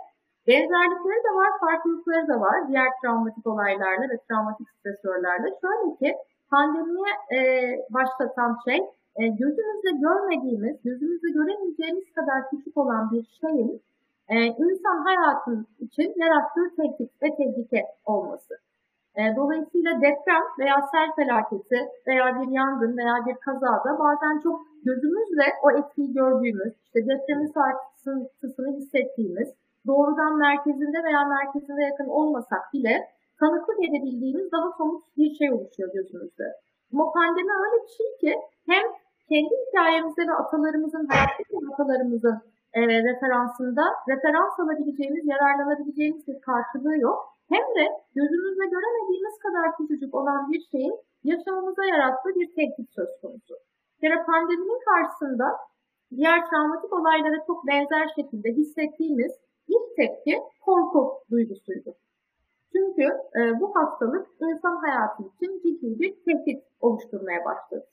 Benzerlikleri 0.46 1.20
de 1.28 1.32
var, 1.40 1.50
farklılıkları 1.60 2.28
da 2.28 2.40
var 2.40 2.68
diğer 2.68 2.88
travmatik 3.02 3.46
olaylarla 3.46 4.04
ve 4.12 4.16
travmatik 4.28 4.68
stresörlerle. 4.70 5.48
Şöyle 5.62 5.96
ki 6.00 6.16
pandemiye 6.50 7.12
e, 7.36 7.38
başlatan 7.90 8.58
şey 8.64 8.78
e, 9.20 9.22
gözümüzle 9.28 9.90
görmediğimiz, 10.06 10.82
gözümüzle 10.84 11.30
göremeyeceğimiz 11.30 12.12
kadar 12.14 12.50
küçük 12.50 12.76
olan 12.76 13.10
bir 13.12 13.24
şeyin 13.40 13.82
e, 14.28 14.36
insan 14.46 15.04
hayatı 15.04 15.66
için 15.78 16.12
yarattığı 16.16 16.76
tehdit 16.76 17.22
ve 17.22 17.36
tehlike 17.36 17.86
olması. 18.04 18.54
E, 19.16 19.36
dolayısıyla 19.36 19.96
deprem 19.96 20.42
veya 20.58 20.76
sel 20.92 21.08
felaketi 21.16 21.78
veya 22.06 22.40
bir 22.40 22.52
yangın 22.52 22.96
veya 22.96 23.14
bir 23.26 23.34
kazada 23.34 23.98
bazen 23.98 24.40
çok 24.40 24.60
gözümüzle 24.84 25.46
o 25.62 25.70
etkiyi 25.70 26.12
gördüğümüz, 26.12 26.74
işte 26.84 27.06
depremin 27.08 27.46
sarsıntısını 27.46 28.76
hissettiğimiz, 28.76 29.54
doğrudan 29.86 30.38
merkezinde 30.38 31.04
veya 31.04 31.24
merkezinde 31.24 31.82
yakın 31.82 32.08
olmasak 32.08 32.72
bile 32.72 33.08
tanıklık 33.40 33.84
edebildiğimiz 33.84 34.52
daha 34.52 34.72
somut 34.78 35.04
bir 35.16 35.34
şey 35.34 35.52
oluşuyor 35.52 35.92
gözümüzde. 35.92 36.44
Ama 36.92 37.12
pandemi 37.12 37.52
öyle 37.64 37.82
bir 37.82 37.88
şey 37.88 38.16
ki 38.20 38.40
hem 38.66 38.82
kendi 39.28 39.54
hikayemizde 39.66 40.22
ve 40.28 40.32
atalarımızın, 40.32 41.06
hayattaki 41.06 41.56
atalarımızın 41.72 42.42
e, 42.74 42.80
referansında 43.08 43.82
referans 44.08 44.60
alabileceğimiz, 44.60 45.26
yararlanabileceğimiz 45.26 46.28
bir 46.28 46.40
karşılığı 46.40 46.98
yok. 46.98 47.18
Hem 47.48 47.66
de 47.76 47.84
gözümüzle 48.14 48.66
göremediğimiz 48.74 49.38
kadar 49.38 49.76
küçücük 49.76 50.14
olan 50.14 50.52
bir 50.52 50.60
şeyin 50.70 50.96
yaşamımıza 51.24 51.84
yarattığı 51.84 52.34
bir 52.34 52.54
tehdit 52.54 52.90
söz 52.94 53.08
konusu. 53.22 53.54
Bir 54.02 54.24
pandeminin 54.26 54.80
karşısında 54.84 55.46
diğer 56.16 56.46
travmatik 56.50 56.92
olaylara 56.92 57.46
çok 57.46 57.66
benzer 57.66 58.08
şekilde 58.16 58.48
hissettiğimiz 58.52 59.32
ilk 59.68 59.96
tepki 59.96 60.42
korku 60.60 61.12
duygusuydu. 61.30 61.94
Çünkü 62.72 63.02
e, 63.38 63.60
bu 63.60 63.76
hastalık 63.76 64.26
insan 64.40 64.76
hayatı 64.76 65.22
için 65.22 65.60
ciddi 65.62 66.00
bir 66.00 66.14
tehdit 66.24 66.64
oluşturmaya 66.80 67.44
başladı. 67.44 67.86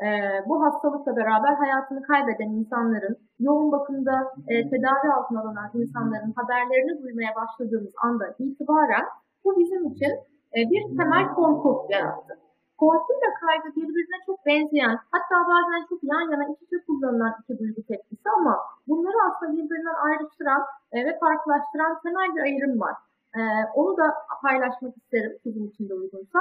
E, 0.00 0.08
bu 0.48 0.64
hastalıkla 0.64 1.16
beraber 1.16 1.54
hayatını 1.54 2.02
kaybeden 2.02 2.50
insanların, 2.50 3.16
yoğun 3.38 3.72
bakımda 3.72 4.32
e, 4.48 4.70
tedavi 4.70 5.12
altına 5.16 5.40
alınan 5.40 5.70
insanların 5.74 6.32
haberlerini 6.36 7.02
duymaya 7.02 7.32
başladığımız 7.36 7.94
anda 8.04 8.34
itibaren 8.38 9.06
bu 9.44 9.58
bizim 9.58 9.86
için 9.86 10.12
e, 10.56 10.58
bir 10.70 10.96
temel 10.96 11.26
korku 11.34 11.86
yarattı. 11.90 12.38
Korkuyla 12.78 13.30
kaygı 13.40 13.76
birbirine 13.76 14.18
çok 14.26 14.46
benzeyen, 14.46 14.98
hatta 15.12 15.36
bazen 15.50 15.86
çok 15.88 16.00
yan 16.02 16.30
yana 16.32 16.44
iç 16.52 16.62
içe 16.62 16.76
kullanılan 16.86 17.34
iki 17.40 17.58
duygu 17.58 17.82
tepkisi 17.88 18.28
ama 18.38 18.58
bunları 18.88 19.16
aslında 19.28 19.52
birbirinden 19.52 19.98
ayrıştıran 20.06 20.62
e, 20.92 20.96
ve 21.06 21.18
farklılaştıran 21.18 22.00
temel 22.02 22.34
bir 22.34 22.40
ayrım 22.40 22.80
var. 22.80 22.94
E, 23.38 23.40
onu 23.74 23.96
da 23.96 24.14
paylaşmak 24.42 24.96
isterim 24.96 25.32
sizin 25.42 25.68
için 25.70 25.88
de 25.88 25.94
uygunsa. 25.94 26.38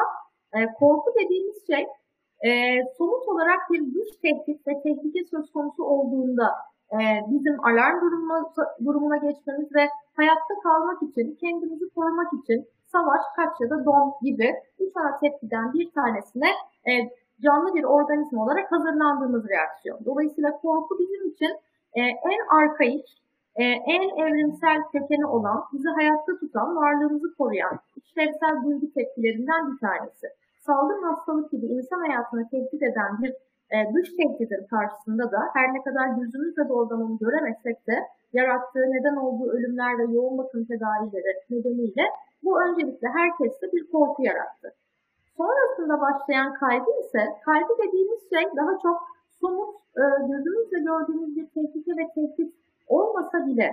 E, 0.54 0.74
korku 0.80 1.10
dediğimiz 1.20 1.68
şey 1.68 1.88
e, 2.48 2.50
somut 2.98 3.28
olarak 3.28 3.60
bir 3.72 3.82
dış 3.96 4.10
tehdit 4.22 4.68
ve 4.68 4.82
tehlike 4.84 5.24
söz 5.32 5.52
konusu 5.52 5.84
olduğunda 5.84 6.48
e, 6.92 7.00
bizim 7.32 7.66
alarm 7.66 8.02
durumuna, 8.02 8.54
durumuna 8.86 9.18
geçmemiz 9.18 9.76
ve 9.76 9.90
hayatta 10.16 10.54
kalmak 10.64 11.04
için, 11.04 11.38
kendimizi 11.42 11.90
korumak 11.96 12.34
için 12.34 12.68
savaş, 12.92 13.22
kaç 13.36 13.62
ya 13.62 13.70
da 13.70 13.86
don 13.86 14.14
gibi 14.22 14.54
üç 14.80 14.98
ana 14.98 15.18
tepkiden 15.20 15.74
bir 15.74 15.92
tanesine 15.92 16.50
e, 16.90 16.92
canlı 17.44 17.76
bir 17.76 17.84
organizma 17.84 18.44
olarak 18.44 18.72
hazırlandığımız 18.72 19.50
reaksiyon. 19.50 20.00
Dolayısıyla 20.06 20.52
korku 20.52 21.00
bizim 21.00 21.28
için 21.28 21.52
e, 21.94 22.02
en 22.02 22.42
arkaik, 22.62 23.06
e, 23.56 23.64
en 23.64 24.26
evrimsel 24.26 24.82
kökeni 24.92 25.26
olan, 25.26 25.64
bizi 25.74 25.90
hayatta 25.90 26.40
tutan, 26.40 26.76
varlığımızı 26.76 27.36
koruyan 27.38 27.80
işlevsel 27.96 28.64
duygu 28.66 28.94
tepkilerinden 28.94 29.72
bir 29.72 29.80
tanesi. 29.80 30.28
Salgın 30.65 31.04
hastalık 31.04 31.52
gibi 31.52 31.65
insan 31.65 32.00
hayatını 32.00 32.50
tehdit 32.50 32.84
eden 32.84 33.12
bir 33.21 33.32
e, 33.76 33.78
dış 33.93 34.10
tehditin 34.19 34.67
karşısında 34.67 35.32
da 35.32 35.39
her 35.54 35.74
ne 35.74 35.84
kadar 35.84 36.08
gözümüzle 36.08 36.69
doğrudan 36.69 37.02
onu 37.02 37.17
göremesek 37.17 37.88
de 37.88 37.95
yarattığı 38.34 38.86
neden 38.95 39.15
olduğu 39.15 39.50
ölümler 39.52 40.00
ve 40.00 40.13
yoğun 40.13 40.38
bakım 40.38 40.65
tedavileri 40.65 41.34
nedeniyle 41.50 42.06
bu 42.43 42.62
öncelikle 42.62 43.08
herkeste 43.08 43.71
bir 43.71 43.91
korku 43.91 44.24
yarattı. 44.24 44.74
Sonrasında 45.38 46.02
başlayan 46.02 46.54
kaygı 46.54 46.91
ise 47.04 47.21
kaygı 47.45 47.74
dediğimiz 47.88 48.30
şey 48.34 48.43
daha 48.56 48.78
çok 48.84 48.97
somut 49.41 49.76
e, 49.97 50.04
gözümüzle 50.28 50.80
gördüğümüz 50.80 51.36
bir 51.36 51.45
tehlike 51.45 51.91
ve 51.97 52.06
tehdit 52.15 52.54
olmasa 52.88 53.45
bile 53.45 53.69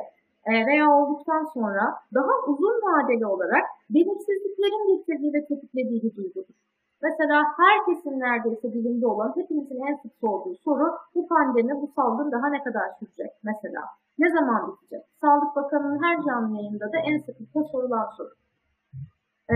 e, 0.46 0.66
veya 0.66 0.90
olduktan 0.90 1.44
sonra 1.54 1.94
daha 2.14 2.32
uzun 2.46 2.76
vadeli 2.86 3.26
olarak 3.26 3.64
belirsizliklerin 3.90 4.96
getirdiği 4.96 5.32
ve 5.34 5.44
tetiklediği 5.44 6.02
bir 6.02 6.16
duygudur. 6.16 6.67
Mesela 7.02 7.44
herkesin 7.56 8.20
neredeyse 8.20 8.72
bilinde 8.74 9.06
olan, 9.06 9.32
hepimizin 9.36 9.86
en 9.86 9.96
sık 10.02 10.12
sorduğu 10.20 10.54
soru 10.64 10.92
bu 11.14 11.28
pandemi, 11.28 11.74
bu 11.82 11.92
salgın 11.96 12.32
daha 12.32 12.48
ne 12.48 12.62
kadar 12.62 12.88
sürecek 12.98 13.32
mesela? 13.42 13.82
Ne 14.18 14.30
zaman 14.30 14.72
bitecek? 14.72 15.04
Sağlık 15.20 15.56
Bakanı'nın 15.56 16.02
her 16.02 16.24
canlı 16.24 16.56
yayında 16.56 16.92
da 16.92 16.98
en 16.98 17.18
sıklıkla 17.18 17.64
sorulan 17.64 18.08
soru. 18.16 18.30
Ee, 19.50 19.54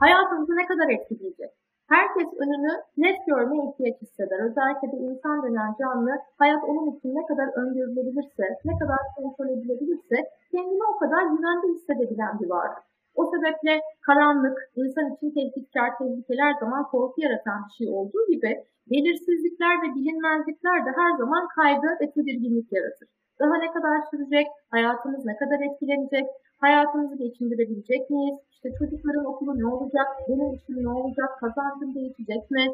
hayatımızı 0.00 0.56
ne 0.56 0.66
kadar 0.66 0.88
etkileyecek? 0.88 1.50
Herkes 1.88 2.28
önünü 2.38 2.72
net 2.96 3.26
görmeye 3.26 3.62
ihtiyaç 3.70 4.02
hisseder. 4.02 4.38
Özellikle 4.38 4.92
de 4.92 4.96
insan 4.96 5.42
denen 5.42 5.74
canlı 5.78 6.10
hayat 6.38 6.64
onun 6.64 6.90
için 6.90 7.14
ne 7.14 7.26
kadar 7.26 7.48
öngörülebilirse, 7.56 8.44
ne 8.64 8.78
kadar 8.78 8.98
kontrol 9.16 9.48
edilebilirse 9.48 10.16
kendini 10.50 10.82
o 10.94 10.98
kadar 10.98 11.22
güvende 11.22 11.66
hissedebilen 11.66 12.38
bir 12.40 12.50
varlık. 12.50 12.82
O 13.20 13.22
sebeple 13.32 13.74
karanlık, 14.06 14.56
insan 14.82 15.06
için 15.14 15.30
tehditkar 15.36 15.88
tehlikeler 15.98 16.52
zaman 16.60 16.82
korku 16.92 17.18
yaratan 17.26 17.58
bir 17.64 17.74
şey 17.78 17.88
olduğu 17.98 18.24
gibi 18.32 18.50
belirsizlikler 18.90 19.74
ve 19.82 19.88
bilinmezlikler 19.96 20.78
de 20.86 20.90
her 21.00 21.12
zaman 21.22 21.42
kaygı 21.56 21.90
ve 22.00 22.06
tedirginlik 22.14 22.68
yaratır. 22.76 23.08
Daha 23.40 23.54
ne 23.64 23.68
kadar 23.76 23.96
sürecek, 24.10 24.46
hayatımız 24.74 25.24
ne 25.24 25.36
kadar 25.36 25.60
etkilenecek, 25.68 26.26
hayatımızı 26.64 27.16
geçindirebilecek 27.24 28.10
miyiz, 28.10 28.38
işte 28.52 28.68
çocukların 28.78 29.26
okulu 29.32 29.52
ne 29.60 29.66
olacak, 29.74 30.08
benim 30.28 30.50
işim 30.54 30.84
ne 30.84 30.92
olacak, 31.00 31.30
kazancım 31.40 31.94
değişecek 31.94 32.50
mi? 32.50 32.64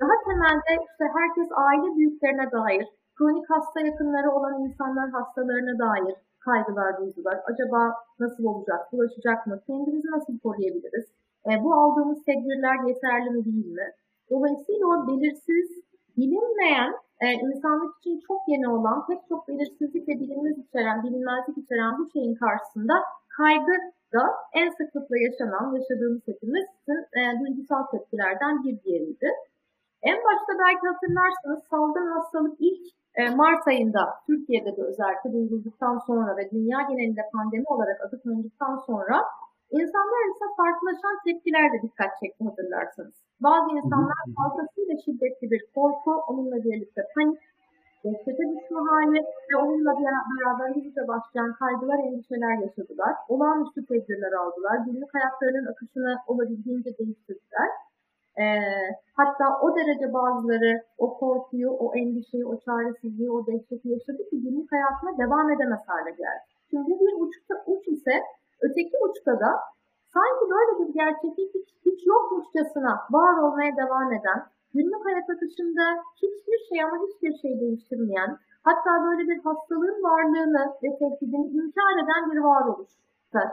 Daha 0.00 0.14
temelde 0.28 0.72
işte 0.88 1.04
herkes 1.18 1.48
aile 1.66 1.96
büyüklerine 1.96 2.46
dair, 2.58 2.86
kronik 3.16 3.50
hasta 3.50 3.80
yakınları 3.80 4.30
olan 4.36 4.54
insanlar 4.64 5.10
hastalarına 5.10 5.74
dair, 5.86 6.16
kaygılar, 6.44 6.98
duygular. 6.98 7.38
Acaba 7.50 7.94
nasıl 8.20 8.44
olacak, 8.44 8.92
bulaşacak 8.92 9.46
mı, 9.46 9.60
kendimizi 9.66 10.08
nasıl 10.10 10.38
koruyabiliriz? 10.38 11.06
E, 11.50 11.50
bu 11.64 11.74
aldığımız 11.74 12.24
tedbirler 12.24 12.88
yeterli 12.88 13.30
mi 13.30 13.44
değil 13.44 13.66
mi? 13.66 13.88
Dolayısıyla 14.30 14.86
o 14.86 15.08
belirsiz, 15.08 15.68
bilinmeyen, 16.16 16.92
e, 17.24 17.26
insanlık 17.32 17.98
için 17.98 18.20
çok 18.28 18.40
yeni 18.48 18.68
olan, 18.68 19.06
pek 19.06 19.20
çok 19.28 19.48
belirsizlik 19.48 20.08
ve 20.08 20.14
bilinmez 20.20 20.58
içeren, 20.58 21.02
bilinmezlik 21.02 21.58
içeren 21.58 21.98
bu 21.98 22.10
şeyin 22.12 22.34
karşısında 22.34 22.94
kaygı 23.36 23.76
da 24.14 24.24
en 24.54 24.68
sıklıkla 24.78 25.16
yaşanan, 25.26 25.74
yaşadığımız 25.78 26.22
hepimizin 26.26 26.96
e, 27.18 27.20
duygusal 27.40 27.82
tepkilerden 27.92 28.64
bir 28.64 28.82
diğeriydi. 28.82 29.28
En 30.02 30.18
başta 30.26 30.52
belki 30.64 30.84
hatırlarsınız 30.92 31.60
salgın 31.70 32.06
hastalık 32.06 32.56
ilk 32.58 32.86
Mart 33.36 33.68
ayında 33.68 34.02
Türkiye'de 34.26 34.76
de 34.76 34.82
özellikle 34.82 35.32
duyurulduktan 35.32 35.98
sonra 36.06 36.36
ve 36.36 36.50
dünya 36.50 36.80
genelinde 36.82 37.22
pandemi 37.32 37.64
olarak 37.66 38.00
adı 38.00 38.22
konuldıktan 38.22 38.76
sonra 38.86 39.16
insanlar 39.70 40.20
arasında 40.24 40.50
farklılaşan 40.56 41.16
tepkiler 41.24 41.72
de 41.72 41.78
dikkat 41.82 42.12
çekti 42.20 42.44
hatırlarsanız. 42.44 43.14
Bazı 43.40 43.68
insanlar 43.76 44.22
fazlasıyla 44.38 44.94
şiddetli 45.04 45.50
bir 45.50 45.62
korku, 45.74 46.12
onunla 46.28 46.64
birlikte 46.64 47.02
panik, 47.14 47.40
dehşete 48.04 48.44
düşme 48.52 48.80
hali 48.88 49.20
ve 49.50 49.56
onunla 49.62 49.92
beraber 50.00 50.68
hızlıca 50.74 51.08
başlayan 51.08 51.52
kaygılar, 51.52 51.98
endişeler 51.98 52.54
yaşadılar. 52.66 53.14
Olağanüstü 53.28 53.86
tedbirler 53.86 54.32
aldılar. 54.32 54.76
Günlük 54.86 55.14
hayatlarının 55.14 55.66
akışını 55.72 56.16
olabildiğince 56.26 56.90
değiştirdiler. 56.98 57.70
E, 58.38 58.44
hatta 59.16 59.44
o 59.62 59.76
derece 59.76 60.12
bazıları 60.12 60.82
o 60.98 61.18
korkuyu, 61.18 61.70
o 61.70 61.94
endişeyi, 61.94 62.46
o 62.46 62.60
çaresizliği, 62.60 63.30
o 63.30 63.46
dehşeti 63.46 63.88
yaşadı 63.88 64.22
ki 64.30 64.42
günlük 64.42 64.72
hayatına 64.72 65.18
devam 65.18 65.50
edemez 65.50 65.82
hale 65.86 66.10
geldi. 66.10 66.44
Şimdi 66.70 66.90
bir 67.00 67.14
uçta 67.22 67.54
uç 67.66 67.88
ise 67.88 68.14
öteki 68.60 68.96
uçta 69.04 69.40
da 69.40 69.50
sanki 70.14 70.44
böyle 70.54 70.72
bir 70.80 70.94
gerçeklik 70.94 71.54
hiç, 71.54 71.68
hiç 71.86 72.06
yokmuşçasına 72.06 72.92
var 73.10 73.34
olmaya 73.44 73.76
devam 73.76 74.12
eden, 74.12 74.40
günlük 74.74 75.06
hayat 75.06 75.30
akışında 75.30 75.84
hiçbir 76.22 76.58
şey 76.68 76.84
ama 76.84 76.96
hiçbir 77.06 77.32
şey 77.42 77.60
değiştirmeyen, 77.60 78.30
hatta 78.64 78.90
böyle 79.06 79.22
bir 79.28 79.38
hastalığın 79.44 80.02
varlığını 80.02 80.64
ve 80.82 80.88
tehdidini 80.98 81.46
inkar 81.58 81.94
eden 82.02 82.22
bir 82.30 82.38
varoluş 82.38 82.90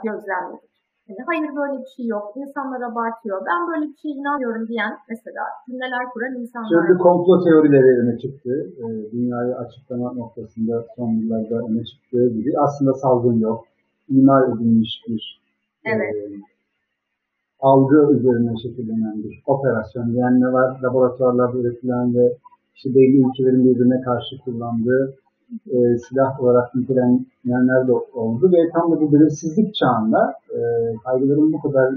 gözlemledik. 0.04 0.69
Yani 1.10 1.22
hayır 1.26 1.56
böyle 1.56 1.82
bir 1.82 1.90
şey 1.96 2.06
yok, 2.06 2.32
insanlar 2.36 2.80
abartıyor, 2.80 3.38
ben 3.46 3.60
böyle 3.70 3.86
bir 3.90 3.96
şeye 4.02 4.14
inanmıyorum 4.14 4.68
diyen 4.68 4.92
mesela 5.08 5.42
cümleler 5.66 6.04
kuran 6.12 6.34
insanlar. 6.42 6.68
Şimdi 6.68 6.98
komplo 6.98 7.44
teorileri 7.44 8.00
öne 8.00 8.18
çıktı. 8.18 8.52
Ee, 8.78 9.12
dünyayı 9.12 9.56
açıklama 9.56 10.12
noktasında 10.12 10.84
son 10.96 11.08
yıllarda 11.08 11.56
öne 11.68 11.84
çıktığı 11.84 12.28
gibi 12.28 12.50
aslında 12.58 12.92
salgın 12.94 13.38
yok. 13.38 13.64
İmal 14.08 14.52
edilmiş 14.52 15.04
bir 15.08 15.42
Evet. 15.84 16.14
e, 16.14 16.20
algı 17.60 18.12
üzerine 18.14 18.56
şekillenen 18.62 19.22
bir 19.24 19.42
operasyon. 19.46 20.08
Yani 20.08 20.40
ne 20.40 20.52
var? 20.52 20.80
Laboratuvarlarda 20.82 21.58
üretilen 21.58 22.14
ve 22.14 22.36
işte 22.74 22.94
belli 22.94 23.16
ülkelerin 23.26 23.64
birbirine 23.64 24.00
karşı 24.00 24.38
kullandığı 24.44 25.14
e, 25.74 25.98
silah 25.98 26.40
olarak 26.40 26.74
nitelenenler 26.74 27.88
de 27.88 27.92
oldu 27.92 28.50
ve 28.52 28.70
tam 28.74 28.92
da 28.92 29.00
bu 29.00 29.12
belirsizlik 29.12 29.74
çağında 29.74 30.34
e, 30.50 30.58
kaygıların 31.04 31.52
bu 31.52 31.60
kadar 31.62 31.94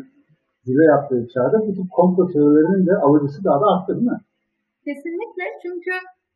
zirve 0.66 0.86
yaptığı 0.86 1.28
çağda 1.34 1.68
bu 1.68 1.74
tip 1.74 1.92
komplo 1.92 2.32
teorilerinin 2.32 2.88
de 2.88 2.96
alıcısı 2.96 3.44
daha 3.44 3.62
da 3.62 3.66
arttı 3.74 3.96
değil 3.96 4.12
mi? 4.12 4.22
Kesinlikle 4.86 5.46
çünkü 5.64 5.92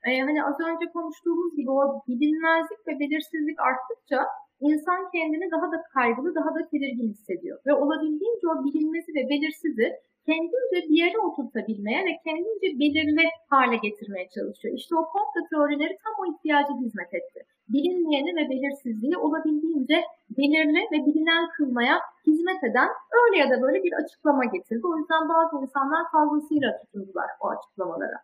e, 0.08 0.10
hani 0.28 0.40
az 0.50 0.58
önce 0.70 0.86
konuştuğumuz 0.94 1.56
gibi 1.56 1.72
o 1.72 1.82
bilinmezlik 2.08 2.82
ve 2.88 2.94
belirsizlik 3.00 3.60
arttıkça 3.70 4.20
insan 4.60 5.00
kendini 5.14 5.52
daha 5.52 5.68
da 5.74 5.78
kaygılı, 5.94 6.36
daha 6.36 6.50
da 6.56 6.62
tedirgin 6.72 7.10
hissediyor. 7.10 7.58
Ve 7.68 7.74
olabildiğince 7.74 8.46
o 8.52 8.56
bilinmezi 8.66 9.12
ve 9.18 9.24
belirsizi 9.30 9.88
kendince 10.28 10.90
bir 10.90 10.98
yere 11.04 11.20
oturtabilmeye 11.20 12.06
ve 12.06 12.14
kendince 12.24 12.80
belirli 12.80 13.26
hale 13.50 13.78
getirmeye 13.78 14.30
çalışıyor. 14.30 14.76
İşte 14.76 14.96
o 14.96 15.04
komplo 15.14 15.42
teorileri 15.50 15.98
tam 16.04 16.14
o 16.22 16.34
ihtiyacı 16.34 16.74
hizmet 16.74 17.14
etti. 17.14 17.40
Bilinmeyeni 17.70 18.32
ve 18.36 18.50
belirsizliği 18.50 19.18
olabildiğince 19.18 20.04
belirli 20.38 20.82
ve 20.92 21.06
bilinen 21.06 21.50
kılmaya 21.50 22.00
hizmet 22.28 22.64
eden 22.64 22.90
öyle 23.22 23.38
ya 23.38 23.50
da 23.50 23.62
böyle 23.62 23.84
bir 23.84 23.94
açıklama 23.94 24.46
getirdi. 24.46 24.88
O 24.88 24.98
yüzden 24.98 25.30
bazı 25.30 25.64
insanlar 25.64 26.12
fazlasıyla 26.12 26.78
tutundular 26.80 27.30
o 27.40 27.48
açıklamalara. 27.50 28.20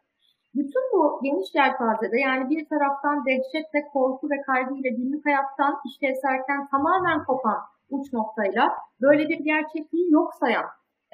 Bütün 0.56 0.84
bu 0.94 1.20
geniş 1.24 1.56
yelpazede 1.56 2.20
yani 2.20 2.50
bir 2.50 2.66
taraftan 2.66 3.26
dehşetle, 3.26 3.88
korku 3.94 4.30
ve 4.30 4.42
kaygıyla 4.42 4.90
günlük 4.90 5.26
hayattan 5.26 5.80
işlevselken 5.86 6.68
tamamen 6.68 7.24
kopan 7.26 7.58
uç 7.90 8.14
noktayla 8.14 8.74
böyle 9.02 9.30
bir 9.30 9.40
gerçekliği 9.40 10.12
yok 10.12 10.34
sayan 10.34 10.66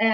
e, 0.01 0.07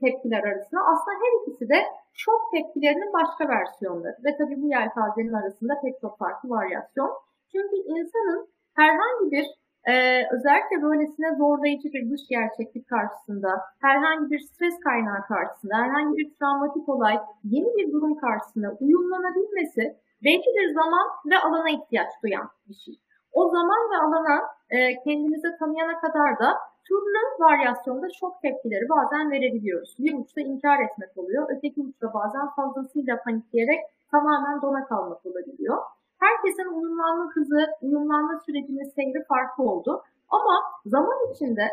tepkiler 0.00 0.42
arasında 0.44 0.80
aslında 0.80 1.16
her 1.22 1.32
ikisi 1.42 1.68
de 1.68 1.78
şok 2.14 2.40
tepkilerinin 2.52 3.12
başka 3.12 3.48
versiyonları. 3.48 4.16
Ve 4.24 4.36
tabii 4.38 4.62
bu 4.62 4.66
yelpazenin 4.68 5.32
arasında 5.32 5.80
pek 5.84 6.00
çok 6.00 6.18
farklı 6.18 6.48
varyasyon. 6.48 7.10
Çünkü 7.52 7.76
insanın 7.76 8.48
herhangi 8.74 9.30
bir 9.30 9.46
e, 9.92 9.94
özellikle 10.34 10.82
böylesine 10.82 11.34
zorlayıcı 11.34 11.88
bir 11.92 12.10
dış 12.10 12.20
gerçeklik 12.28 12.88
karşısında, 12.88 13.50
herhangi 13.80 14.30
bir 14.30 14.38
stres 14.38 14.80
kaynağı 14.80 15.22
karşısında, 15.28 15.74
herhangi 15.76 16.16
bir 16.16 16.34
travmatik 16.34 16.88
olay, 16.88 17.18
yeni 17.44 17.76
bir 17.76 17.92
durum 17.92 18.18
karşısında 18.18 18.76
uyumlanabilmesi 18.80 19.96
belki 20.24 20.50
bir 20.58 20.74
zaman 20.74 21.06
ve 21.30 21.38
alana 21.38 21.70
ihtiyaç 21.70 22.08
duyan 22.22 22.50
bir 22.68 22.74
şey. 22.74 22.94
O 23.32 23.48
zaman 23.48 23.90
ve 23.90 23.96
alana 23.96 24.42
e, 24.70 25.02
kendimize 25.04 25.56
tanıyana 25.58 26.00
kadar 26.00 26.38
da 26.38 26.58
türlü 26.88 27.20
varyasyonda 27.38 28.06
şok 28.20 28.42
tepkileri 28.42 28.88
bazen 28.88 29.30
verebiliyoruz. 29.30 29.96
Bir 29.98 30.14
uçta 30.18 30.40
inkar 30.40 30.78
etmek 30.84 31.18
oluyor, 31.18 31.46
öteki 31.56 31.80
uçta 31.80 32.14
bazen 32.14 32.46
fazlasıyla 32.56 33.22
panikleyerek 33.24 33.80
tamamen 34.10 34.62
dona 34.62 34.84
kalmak 34.84 35.26
olabiliyor. 35.26 35.78
Herkesin 36.20 36.66
uyumlanma 36.66 37.30
hızı, 37.34 37.66
uyumlanma 37.82 38.40
sürecinin 38.46 38.88
seyri 38.94 39.24
farklı 39.24 39.64
oldu. 39.64 40.02
Ama 40.28 40.54
zaman 40.86 41.32
içinde 41.32 41.68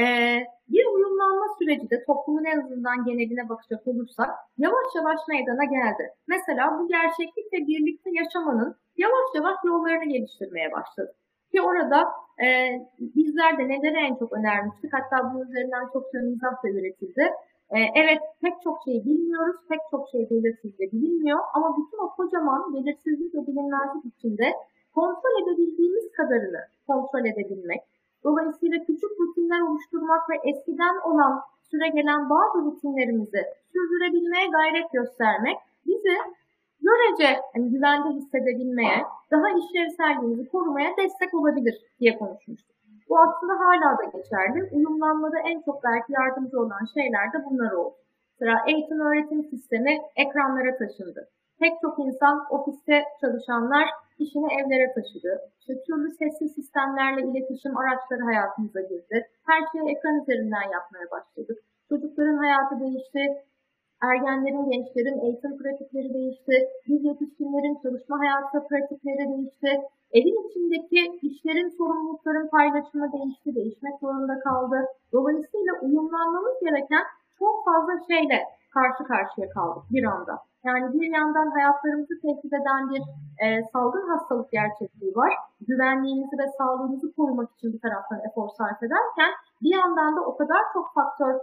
e, 0.00 0.04
bir 0.68 0.86
uyumlanma 0.94 1.46
süreci 1.58 1.90
de 1.90 2.04
toplumun 2.04 2.44
en 2.44 2.60
azından 2.60 3.04
geneline 3.04 3.48
bakacak 3.48 3.86
olursak 3.86 4.30
yavaş 4.58 4.86
yavaş 4.94 5.20
meydana 5.28 5.64
geldi. 5.64 6.12
Mesela 6.26 6.78
bu 6.78 6.88
gerçeklikle 6.88 7.58
birlikte 7.66 8.10
yaşamanın 8.12 8.76
yavaş 8.96 9.34
yavaş 9.34 9.56
yollarını 9.64 10.04
geliştirmeye 10.04 10.72
başladı. 10.72 11.14
Ki 11.52 11.62
orada 11.62 12.08
e, 12.44 12.46
bizler 13.00 13.58
de 13.58 13.68
neleri 13.68 13.96
en 13.96 14.14
çok 14.14 14.32
önermiştik. 14.32 14.92
Hatta 14.92 15.30
bunun 15.34 15.48
üzerinden 15.48 15.88
çok 15.92 16.14
mizah 16.14 16.64
da 16.64 16.68
üretildi. 16.68 17.32
E, 17.70 17.78
evet 17.94 18.20
pek 18.42 18.54
çok 18.64 18.78
şey 18.84 19.04
bilmiyoruz, 19.04 19.56
pek 19.68 19.80
çok 19.90 20.08
şey 20.08 20.30
belirsiz 20.30 20.80
ve 20.80 20.92
bilinmiyor 20.92 21.38
ama 21.54 21.76
bütün 21.78 21.98
o 21.98 22.10
kocaman 22.16 22.74
belirsizlik 22.74 23.34
ve 23.34 23.46
bilinmezlik 23.46 24.04
içinde 24.04 24.52
kontrol 24.94 25.42
edebildiğimiz 25.42 26.12
kadarını 26.12 26.60
kontrol 26.86 27.24
edebilmek, 27.24 27.80
dolayısıyla 28.24 28.78
küçük 28.78 29.10
rutinler 29.20 29.60
oluşturmak 29.60 30.30
ve 30.30 30.50
eskiden 30.50 30.96
olan 31.10 31.40
süre 31.70 31.88
gelen 31.88 32.30
bazı 32.30 32.58
rutinlerimizi 32.58 33.42
sürdürebilmeye 33.72 34.46
gayret 34.46 34.92
göstermek 34.92 35.56
bizi 35.86 36.16
görece 36.80 37.40
yani 37.54 37.70
güvende 37.70 38.08
hissedebilmeye, 38.08 38.98
daha 39.30 39.48
işlevselliğimizi 39.60 40.48
korumaya 40.48 40.90
destek 40.96 41.34
olabilir 41.34 41.74
diye 42.00 42.18
konuşmuştuk. 42.18 42.76
Bu 43.08 43.18
aslında 43.18 43.54
hala 43.64 43.98
da 43.98 44.04
geçerli. 44.04 44.68
Uyumlanmada 44.72 45.38
en 45.38 45.60
çok 45.60 45.84
belki 45.84 46.12
yardımcı 46.12 46.60
olan 46.60 46.84
şeyler 46.94 47.32
de 47.32 47.38
bunlar 47.50 47.72
oldu. 47.72 47.94
Mesela 48.40 48.58
eğitim 48.66 49.00
öğretim 49.00 49.44
sistemi 49.44 49.98
ekranlara 50.16 50.78
taşındı. 50.78 51.28
Pek 51.60 51.72
çok 51.82 51.98
insan 51.98 52.46
ofiste 52.50 53.04
çalışanlar 53.20 53.88
işini 54.18 54.48
evlere 54.58 54.92
taşıdı. 54.94 55.32
İşte 55.60 55.72
türlü 55.86 56.10
sesli 56.10 56.48
sistemlerle 56.48 57.22
iletişim 57.22 57.76
araçları 57.76 58.22
hayatımıza 58.24 58.80
girdi. 58.80 59.26
Her 59.46 59.60
şeyi 59.72 59.96
ekran 59.96 60.20
üzerinden 60.22 60.66
yapmaya 60.76 61.06
başladık. 61.10 61.58
Çocukların 61.88 62.36
hayatı 62.36 62.80
değişti. 62.80 63.22
Ergenlerin, 64.02 64.70
gençlerin 64.70 65.18
eğitim 65.20 65.58
pratikleri 65.58 66.14
değişti. 66.14 66.54
Biz 66.88 67.04
yetişkinlerin 67.04 67.78
çalışma 67.82 68.18
hayatı 68.18 68.68
pratikleri 68.68 69.28
değişti. 69.32 69.70
Evin 70.12 70.48
içindeki 70.48 71.26
işlerin, 71.28 71.68
sorumlulukların 71.78 72.48
paylaşımı 72.48 73.12
değişti, 73.12 73.54
değişmek 73.54 74.00
zorunda 74.00 74.40
kaldı. 74.40 74.78
Dolayısıyla 75.12 75.72
uyumlanmamız 75.82 76.56
gereken 76.60 77.04
çok 77.38 77.64
fazla 77.64 77.92
şeyle 78.10 78.38
karşı 78.74 79.04
karşıya 79.04 79.48
kaldık 79.50 79.84
bir 79.90 80.04
anda. 80.04 80.34
Yani 80.64 80.92
bir 80.92 81.10
yandan 81.18 81.50
hayatlarımızı 81.50 82.14
tehdit 82.22 82.52
eden 82.52 82.90
bir 82.90 83.02
e, 83.44 83.46
salgın 83.72 84.08
hastalık 84.08 84.50
gerçekliği 84.52 85.16
var. 85.16 85.32
Güvenliğimizi 85.68 86.38
ve 86.38 86.48
sağlığımızı 86.58 87.12
korumak 87.16 87.48
için 87.52 87.72
bir 87.72 87.80
taraftan 87.80 88.20
efor 88.30 88.48
sarf 88.58 88.82
ederken 88.82 89.30
bir 89.62 89.74
yandan 89.78 90.16
da 90.16 90.20
o 90.20 90.36
kadar 90.36 90.62
çok 90.72 90.94
faktör 90.94 91.34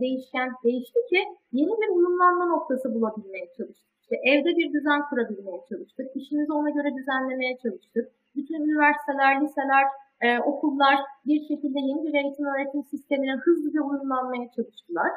değişken 0.00 0.50
değişti 0.64 1.00
ki 1.10 1.24
yeni 1.52 1.70
bir 1.80 1.88
uyumlanma 1.96 2.44
noktası 2.44 2.94
bulabilmeye 2.94 3.46
çalıştık. 3.56 3.90
İşte 4.02 4.16
evde 4.30 4.56
bir 4.56 4.72
düzen 4.72 5.02
kurabilmeye 5.08 5.60
çalıştık. 5.68 6.06
İşimizi 6.14 6.52
ona 6.52 6.70
göre 6.70 6.96
düzenlemeye 6.96 7.58
çalıştık. 7.62 8.08
Bütün 8.36 8.54
üniversiteler, 8.54 9.40
liseler, 9.42 9.84
e, 10.20 10.38
okullar 10.40 10.96
bir 11.26 11.40
şekilde 11.48 11.78
yeni 11.80 12.02
bir 12.06 12.14
eğitim 12.14 12.46
öğretim 12.46 12.82
sistemine 12.84 13.34
hızlıca 13.44 13.80
uyumlanmaya 13.82 14.50
çalıştılar. 14.56 15.10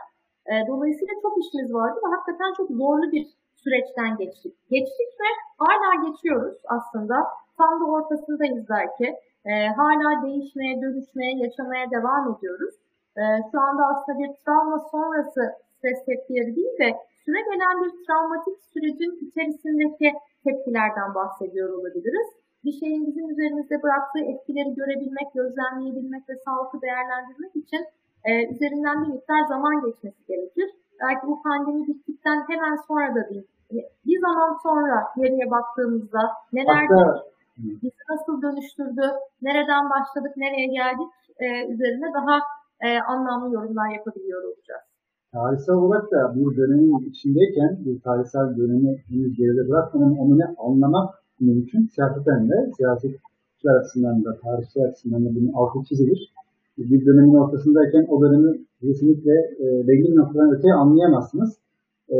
E, 0.45 0.53
dolayısıyla 0.67 1.13
çok 1.21 1.45
işimiz 1.45 1.73
vardı 1.73 1.99
ve 2.05 2.09
hakikaten 2.15 2.53
çok 2.57 2.69
zorlu 2.71 3.11
bir 3.11 3.27
süreçten 3.55 4.17
geçtik. 4.17 4.53
Geçtik 4.69 5.09
ve 5.21 5.29
hala 5.57 6.09
geçiyoruz 6.09 6.57
aslında. 6.67 7.15
Tam 7.57 7.79
da 7.79 7.85
ortasındayız 7.85 8.65
belki. 8.69 9.15
E, 9.45 9.67
hala 9.67 10.25
değişmeye, 10.25 10.81
dönüşmeye, 10.81 11.37
yaşamaya 11.37 11.91
devam 11.91 12.35
ediyoruz. 12.35 12.75
E, 13.17 13.23
şu 13.51 13.59
anda 13.61 13.83
aslında 13.91 14.19
bir 14.19 14.31
travma 14.45 14.79
sonrası 14.91 15.41
stres 15.77 16.05
tepkileri 16.05 16.55
değil 16.55 16.77
de 16.79 16.89
süre 17.25 17.41
gelen 17.41 17.83
bir 17.83 17.91
travmatik 18.05 18.57
sürecin 18.73 19.27
içerisindeki 19.27 20.13
tepkilerden 20.43 21.15
bahsediyor 21.15 21.69
olabiliriz. 21.79 22.27
Bir 22.63 22.71
şeyin 22.71 23.07
bizim 23.07 23.29
üzerimizde 23.29 23.83
bıraktığı 23.83 24.19
etkileri 24.19 24.75
görebilmek, 24.75 25.33
gözlemleyebilmek 25.33 26.29
ve 26.29 26.35
sağlıklı 26.45 26.81
değerlendirmek 26.81 27.55
için 27.55 27.85
e, 28.25 28.53
üzerinden 28.53 29.03
bir 29.03 29.07
miktar 29.13 29.41
zaman 29.47 29.85
geçmesi 29.85 30.25
gerekir. 30.27 30.69
Belki 31.01 31.27
bu 31.27 31.43
pandemi 31.43 31.87
bittikten 31.87 32.43
hemen 32.49 32.75
sonra 32.87 33.15
da 33.15 33.29
değil. 33.29 33.47
Bir 34.05 34.19
zaman 34.21 34.57
sonra 34.63 35.07
geriye 35.17 35.51
baktığımızda 35.51 36.21
neler 36.53 36.73
Hatta- 36.75 37.23
bizi 37.57 37.91
nasıl 38.09 38.41
dönüştürdü, 38.41 39.11
nereden 39.41 39.89
başladık, 39.89 40.37
nereye 40.37 40.67
geldik 40.67 41.07
e, 41.39 41.67
üzerine 41.73 42.13
daha 42.13 42.39
e, 42.81 42.99
anlamlı 42.99 43.53
yorumlar 43.55 43.89
yapabiliyor 43.97 44.43
olacağız. 44.43 44.85
tarihsel 45.31 45.75
olarak 45.75 46.11
da 46.11 46.33
bu 46.35 46.55
dönemin 46.55 47.09
içindeyken, 47.09 47.79
bu 47.85 48.01
tarihsel 48.01 48.57
dönemi 48.57 48.97
henüz 49.09 49.37
geride 49.37 49.69
bırakmadan 49.69 50.17
onu 50.17 50.37
ne 50.37 50.45
anlamak 50.57 51.23
mümkün. 51.39 51.89
Siyaseten 51.95 52.49
de, 52.49 52.71
siyasetçiler 52.77 53.75
açısından 53.79 54.25
da, 54.25 54.37
tarihçi 54.43 54.79
açısından 54.87 55.25
da 55.25 55.29
bunun 55.35 55.53
altı 55.53 55.79
çizilir. 55.89 56.33
bir 56.77 57.05
dönemin 57.05 57.33
ortasındayken 57.33 58.05
o 58.09 58.21
dönemi 58.21 58.51
kesinlikle 58.81 59.31
e, 59.59 59.87
belli 59.87 60.15
noktadan 60.15 60.51
öteye 60.51 60.73
anlayamazsınız. 60.73 61.57
E, 62.09 62.17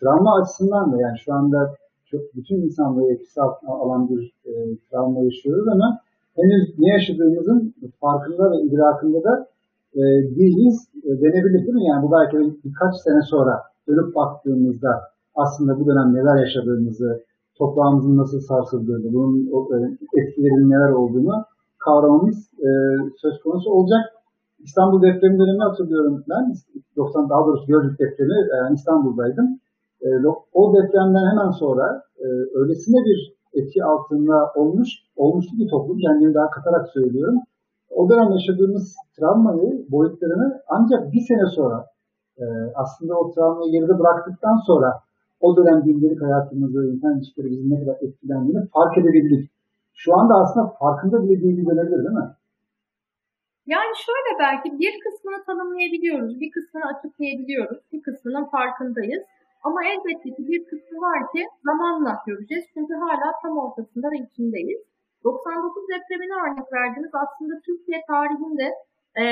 travma 0.00 0.40
açısından 0.40 0.92
da 0.92 1.00
yani 1.00 1.18
şu 1.24 1.32
anda 1.32 1.74
çok 2.10 2.20
bütün 2.34 2.56
insanlığı 2.56 3.12
etkisi 3.12 3.40
altına 3.40 3.70
alan 3.70 4.10
bir 4.10 4.32
e, 4.46 4.52
travma 4.90 5.24
yaşıyoruz 5.24 5.68
ama 5.68 6.00
henüz 6.36 6.78
ne 6.78 6.88
yaşadığımızın 6.88 7.74
farkında 8.00 8.50
ve 8.50 8.62
idrakında 8.62 9.24
da 9.24 9.46
e, 9.94 10.02
değiliz 10.36 10.88
e, 11.04 11.10
denebilir 11.22 11.60
değil 11.66 11.78
mi? 11.80 11.86
Yani 11.86 12.02
bu 12.02 12.12
belki 12.12 12.36
birkaç 12.64 12.94
sene 13.04 13.22
sonra 13.22 13.54
dönüp 13.88 14.14
baktığımızda 14.14 15.00
aslında 15.34 15.80
bu 15.80 15.86
dönem 15.86 16.14
neler 16.14 16.36
yaşadığımızı, 16.44 17.24
toprağımızın 17.58 18.16
nasıl 18.16 18.40
sarsıldığını, 18.40 19.14
bunun 19.14 19.34
e, 19.74 19.76
etkilerinin 20.20 20.70
neler 20.70 20.92
olduğunu 20.92 21.44
kavramamız 21.84 22.38
e, 22.58 22.68
söz 23.22 23.40
konusu 23.40 23.70
olacak. 23.70 24.00
İstanbul 24.58 25.02
depremi 25.02 25.38
dönemini 25.38 25.62
hatırlıyorum 25.62 26.24
ben. 26.30 26.54
90 26.96 27.30
daha 27.30 27.46
doğrusu 27.46 27.66
Gölcük 27.66 27.98
depremi 27.98 28.34
yani 28.56 28.74
İstanbul'daydım. 28.74 29.60
E, 30.02 30.08
o 30.52 30.74
depremden 30.74 31.30
hemen 31.30 31.50
sonra 31.50 32.02
e, 32.18 32.26
öylesine 32.54 32.96
bir 33.08 33.40
etki 33.54 33.84
altında 33.84 34.52
olmuş, 34.56 34.88
olmuştu 35.16 35.52
bir 35.58 35.68
toplum. 35.68 35.98
Kendimi 35.98 36.34
daha 36.34 36.50
katarak 36.50 36.88
söylüyorum. 36.88 37.38
O 37.90 38.10
dönem 38.10 38.30
yaşadığımız 38.32 38.96
travmayı, 39.16 39.86
boyutlarını 39.90 40.60
ancak 40.68 41.12
bir 41.12 41.20
sene 41.28 41.46
sonra 41.56 41.86
e, 42.38 42.44
aslında 42.74 43.14
o 43.18 43.32
travmayı 43.32 43.72
geride 43.72 43.98
bıraktıktan 43.98 44.56
sonra 44.66 44.90
o 45.40 45.56
dönem 45.56 45.82
gündelik 45.82 46.22
hayatımızı, 46.22 46.86
insan 46.92 47.16
ilişkilerimizin 47.16 47.70
ne 47.70 47.80
kadar 47.80 47.96
etkilendiğini 48.00 48.68
fark 48.74 48.98
edebildik. 48.98 49.50
Şu 49.94 50.18
anda 50.18 50.34
aslında 50.34 50.66
farkında 50.80 51.22
bile 51.22 51.42
değil 51.42 51.66
dönebilir 51.66 52.04
değil 52.04 52.18
mi? 52.22 52.30
Yani 53.66 53.92
şöyle 54.06 54.30
belki 54.44 54.68
bir 54.82 54.94
kısmını 55.04 55.44
tanımlayabiliyoruz, 55.46 56.40
bir 56.40 56.50
kısmını 56.50 56.84
açıklayabiliyoruz, 56.92 57.78
bir 57.92 58.02
kısmının 58.02 58.44
farkındayız. 58.44 59.22
Ama 59.62 59.80
elbette 59.84 60.28
ki 60.34 60.42
bir 60.50 60.64
kısmı 60.64 60.98
var 61.08 61.20
ki 61.32 61.42
zamanla 61.64 62.18
göreceğiz. 62.26 62.64
Çünkü 62.74 62.94
hala 62.94 63.28
tam 63.42 63.58
ortasında 63.58 64.06
ve 64.12 64.18
içindeyiz. 64.26 64.80
99 65.24 65.88
depremine 65.88 66.34
örnek 66.44 66.72
verdiniz. 66.72 67.10
Aslında 67.14 67.60
Türkiye 67.66 68.02
tarihinde 68.06 68.66
e, 69.22 69.24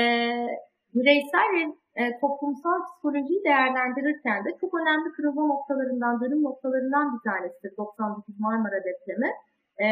bireysel 0.95 1.47
ve 1.55 1.61
e, 2.01 2.19
toplumsal 2.19 2.85
psikolojiyi 2.85 3.43
değerlendirirken 3.43 4.45
de 4.45 4.49
çok 4.61 4.73
önemli 4.81 5.11
kırılma 5.11 5.45
noktalarından, 5.47 6.21
dönüm 6.21 6.43
noktalarından 6.43 7.13
bir 7.13 7.31
tanesidir 7.31 7.77
99 7.77 8.39
Marmara 8.39 8.79
depremi. 8.89 9.31
E, 9.81 9.87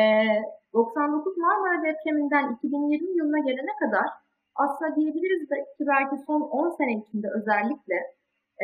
99 0.73 1.37
Marmara 1.37 1.83
depreminden 1.83 2.53
2020 2.53 3.17
yılına 3.17 3.39
gelene 3.39 3.73
kadar 3.79 4.07
aslında 4.55 4.95
diyebiliriz 4.95 5.49
ki 5.49 5.83
belki 5.87 6.15
son 6.27 6.41
10 6.41 6.69
sene 6.69 6.93
içinde 6.93 7.27
özellikle 7.37 7.95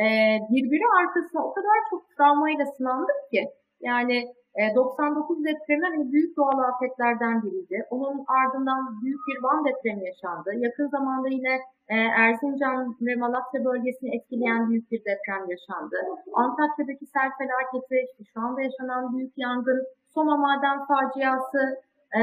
e, 0.02 0.04
birbiri 0.50 0.86
arkasına 1.00 1.46
o 1.46 1.54
kadar 1.54 1.78
çok 1.90 2.02
travmayla 2.16 2.66
sınandık 2.66 3.30
ki 3.30 3.48
yani 3.80 4.34
e, 4.56 4.74
99 4.74 5.44
depremi 5.44 5.86
hani 5.86 6.12
büyük 6.12 6.36
doğal 6.36 6.58
afetlerden 6.58 7.42
biriydi. 7.42 7.86
Onun 7.90 8.24
ardından 8.28 9.02
büyük 9.02 9.20
bir 9.28 9.42
Van 9.42 9.64
depremi 9.64 10.06
yaşandı. 10.06 10.50
Yakın 10.56 10.88
zamanda 10.88 11.28
yine 11.28 11.54
e, 11.88 11.96
Erzincan 11.96 12.96
ve 13.00 13.14
Malatya 13.14 13.64
bölgesini 13.64 14.16
etkileyen 14.16 14.70
büyük 14.70 14.90
bir 14.90 15.00
deprem 15.00 15.50
yaşandı. 15.50 15.96
Antakya'daki 16.34 17.06
sel 17.06 17.30
felaketi, 17.38 18.06
işte 18.10 18.24
şu 18.34 18.40
anda 18.40 18.60
yaşanan 18.60 19.16
büyük 19.16 19.32
yangın, 19.36 19.84
Soma 20.14 20.36
maden 20.36 20.84
faciası, 20.86 21.80
e, 22.18 22.22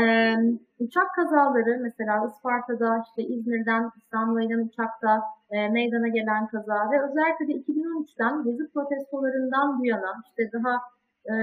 uçak 0.80 1.15
kazaları 1.15 1.80
mesela 1.82 2.26
Isparta'da 2.28 3.04
işte 3.08 3.24
İzmir'den 3.24 3.91
İstanbul'a 3.98 4.41
inen 4.41 4.67
uçakta 4.67 5.22
e, 5.52 5.70
meydana 5.70 6.08
gelen 6.08 6.48
kaza 6.48 6.91
ve 6.91 7.02
özellikle 7.04 7.48
de 7.48 7.52
2013'ten 7.52 8.44
gezi 8.44 8.72
protestolarından 8.74 9.80
bu 9.80 9.86
yana 9.86 10.22
işte 10.28 10.52
daha 10.54 10.82
e, 11.26 11.36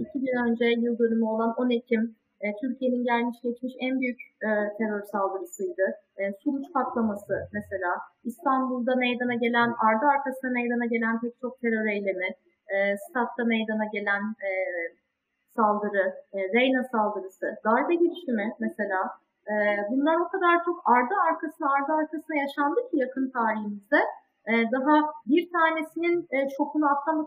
iki 0.00 0.20
gün 0.20 0.36
önce 0.46 0.64
yıl 0.64 0.98
dönümü 0.98 1.24
olan 1.24 1.54
10 1.56 1.70
Ekim 1.70 2.16
e, 2.40 2.46
Türkiye'nin 2.60 3.04
gelmiş 3.04 3.36
geçmiş 3.42 3.74
en 3.78 4.00
büyük 4.00 4.20
e, 4.42 4.48
terör 4.78 5.02
saldırısıydı. 5.02 5.86
E, 6.16 6.32
Suruç 6.32 6.72
patlaması 6.72 7.48
mesela, 7.52 7.90
İstanbul'da 8.24 8.94
meydana 8.96 9.34
gelen, 9.34 9.74
ardı 9.88 10.06
arkasına 10.06 10.50
meydana 10.50 10.86
gelen 10.86 11.20
pek 11.20 11.40
çok 11.40 11.60
terör 11.60 11.86
eylemi, 11.86 12.28
e, 12.74 12.96
Stat'ta 12.96 13.44
meydana 13.44 13.84
gelen 13.92 14.22
e, 14.48 14.50
saldırı, 15.56 16.14
e, 16.32 16.38
Reyna 16.54 16.82
saldırısı, 16.92 17.56
darbe 17.64 17.94
girişimi 17.94 18.52
mesela, 18.60 19.00
e, 19.50 19.54
bunlar 19.90 20.16
o 20.16 20.28
kadar 20.28 20.64
çok 20.64 20.82
ardı 20.84 21.14
arkasına 21.30 21.72
ardı 21.72 21.92
arkasına 21.92 22.36
yaşandı 22.36 22.80
ki 22.90 22.96
yakın 22.98 23.30
tarihimizde. 23.30 24.00
E, 24.50 24.52
daha 24.76 24.94
bir 25.30 25.44
tanesinin 25.56 26.18
e, 26.36 26.38
şokunu 26.56 26.86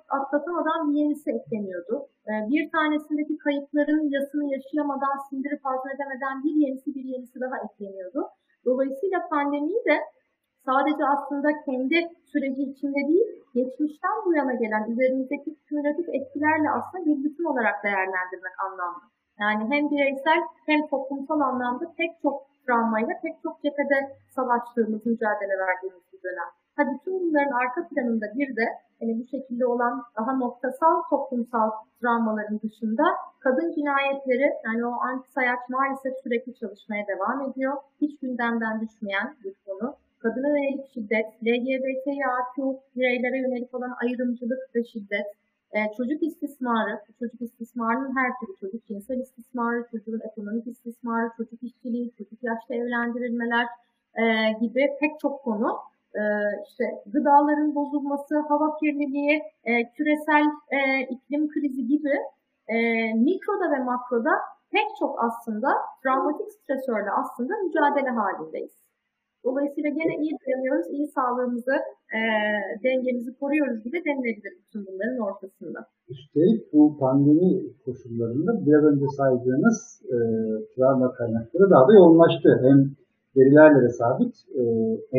atlatamadan 0.10 0.80
bir 0.88 0.96
yenisi 1.00 1.30
ekleniyordu. 1.32 1.96
E, 2.30 2.34
bir 2.52 2.72
tanesindeki 2.72 3.38
kayıpların 3.38 4.04
yasını 4.16 4.46
yaşayamadan, 4.56 5.18
sindirip 5.30 5.66
hazmedemeden 5.66 6.36
bir 6.44 6.56
yenisi 6.64 6.96
bir 6.96 7.06
yenisi 7.14 7.40
daha 7.40 7.56
ekleniyordu. 7.66 8.22
Dolayısıyla 8.66 9.20
pandemiyi 9.30 9.82
de 9.90 9.98
sadece 10.66 11.04
aslında 11.16 11.50
kendi 11.66 11.98
süreci 12.32 12.62
içinde 12.72 13.02
değil, 13.12 13.30
geçmişten 13.56 14.16
bu 14.26 14.36
yana 14.36 14.54
gelen 14.54 14.84
üzerimizdeki 14.92 15.56
kümülatif 15.66 16.08
etkilerle 16.10 16.70
aslında 16.78 17.06
bir 17.06 17.24
bütün 17.24 17.46
olarak 17.52 17.84
değerlendirmek 17.84 18.56
anlamlı. 18.66 19.04
Yani 19.40 19.64
hem 19.72 19.92
bireysel 19.92 20.40
hem 20.66 20.88
toplumsal 20.88 21.40
anlamda 21.40 21.86
pek 21.98 22.12
çok 22.22 22.36
travmayla 22.66 23.14
pek 23.24 23.36
çok 23.44 23.62
cephede 23.64 24.00
savaştığımız, 24.36 25.06
mücadele 25.06 25.56
verdiğimiz 25.66 26.04
bir 26.14 26.22
dönem. 26.24 26.50
Tabii 26.80 26.98
bütün 27.00 27.20
bunların 27.20 27.52
arka 27.52 27.88
planında 27.88 28.26
bir 28.36 28.56
de 28.56 28.66
hani 29.00 29.20
bu 29.20 29.28
şekilde 29.28 29.66
olan 29.66 30.04
daha 30.18 30.34
noktasal 30.34 31.02
toplumsal 31.10 31.72
travmaların 32.02 32.60
dışında 32.64 33.04
kadın 33.40 33.72
cinayetleri 33.72 34.54
yani 34.66 34.86
o 34.86 34.92
anti 34.92 35.32
sayaç 35.32 35.60
maalesef 35.70 36.14
sürekli 36.24 36.56
çalışmaya 36.56 37.08
devam 37.08 37.50
ediyor. 37.50 37.74
Hiç 38.02 38.20
gündemden 38.20 38.82
düşmeyen 38.82 39.36
bir 39.44 39.54
konu. 39.66 39.96
Kadına 40.20 40.48
yönelik 40.48 40.94
şiddet, 40.94 41.26
LGBTİAQ 41.44 42.80
bireylere 42.96 43.38
yönelik 43.38 43.74
olan 43.76 43.94
ayrımcılık 44.02 44.76
ve 44.76 44.84
şiddet, 44.84 45.28
e, 45.72 45.78
çocuk 45.98 46.24
istismarı, 46.24 47.02
çocuk 47.20 47.42
istismarının 47.42 48.16
her 48.18 48.32
türlü 48.40 48.56
çocuk 48.60 48.86
cinsel 48.88 49.20
istismarı, 49.20 49.86
çocuğun 49.92 50.22
ekonomik 50.32 50.68
istismarı, 50.68 51.30
çocuk 51.38 51.64
işçiliği, 51.64 52.12
çocuk 52.18 52.44
yaşta 52.44 52.74
evlendirilmeler 52.74 53.68
e, 54.16 54.24
gibi 54.62 54.98
pek 55.00 55.20
çok 55.20 55.44
konu 55.44 55.80
e, 56.16 56.22
işte 56.68 56.84
gıdaların 57.14 57.76
bozulması, 57.76 58.36
hava 58.50 58.78
kirliliği, 58.80 59.42
e, 59.64 59.72
küresel 59.94 60.46
e, 60.78 60.80
iklim 61.14 61.50
krizi 61.50 61.88
gibi 61.88 62.16
e, 62.68 62.78
mikroda 63.14 63.72
ve 63.72 63.84
makroda 63.84 64.34
pek 64.72 64.88
çok 65.00 65.24
aslında 65.28 65.70
travmatik 66.04 66.52
stresörle 66.52 67.12
aslında 67.22 67.54
mücadele 67.66 68.10
halindeyiz. 68.10 68.80
Dolayısıyla 69.46 69.90
gene 69.90 70.14
iyi 70.24 70.34
dayanıyoruz, 70.42 70.88
iyi 70.92 71.08
sağlığımızı, 71.08 71.76
e, 72.18 72.20
dengemizi 72.84 73.32
koruyoruz 73.40 73.84
gibi 73.84 73.98
denilebilir 74.06 74.54
bütün 74.62 74.82
bunların 74.88 75.20
ortasında. 75.28 75.80
Üstelik 76.10 76.74
bu 76.74 76.98
pandemi 77.00 77.50
koşullarında 77.86 78.52
biraz 78.66 78.84
önce 78.84 79.06
saydığınız 79.18 80.02
e, 80.06 80.18
travma 80.76 81.12
kaynakları 81.14 81.70
daha 81.70 81.88
da 81.88 81.94
yoğunlaştı. 81.94 82.50
Hem 82.66 82.78
verilerle 83.40 83.82
de 83.84 83.90
sabit. 83.90 84.34
E, 84.56 84.62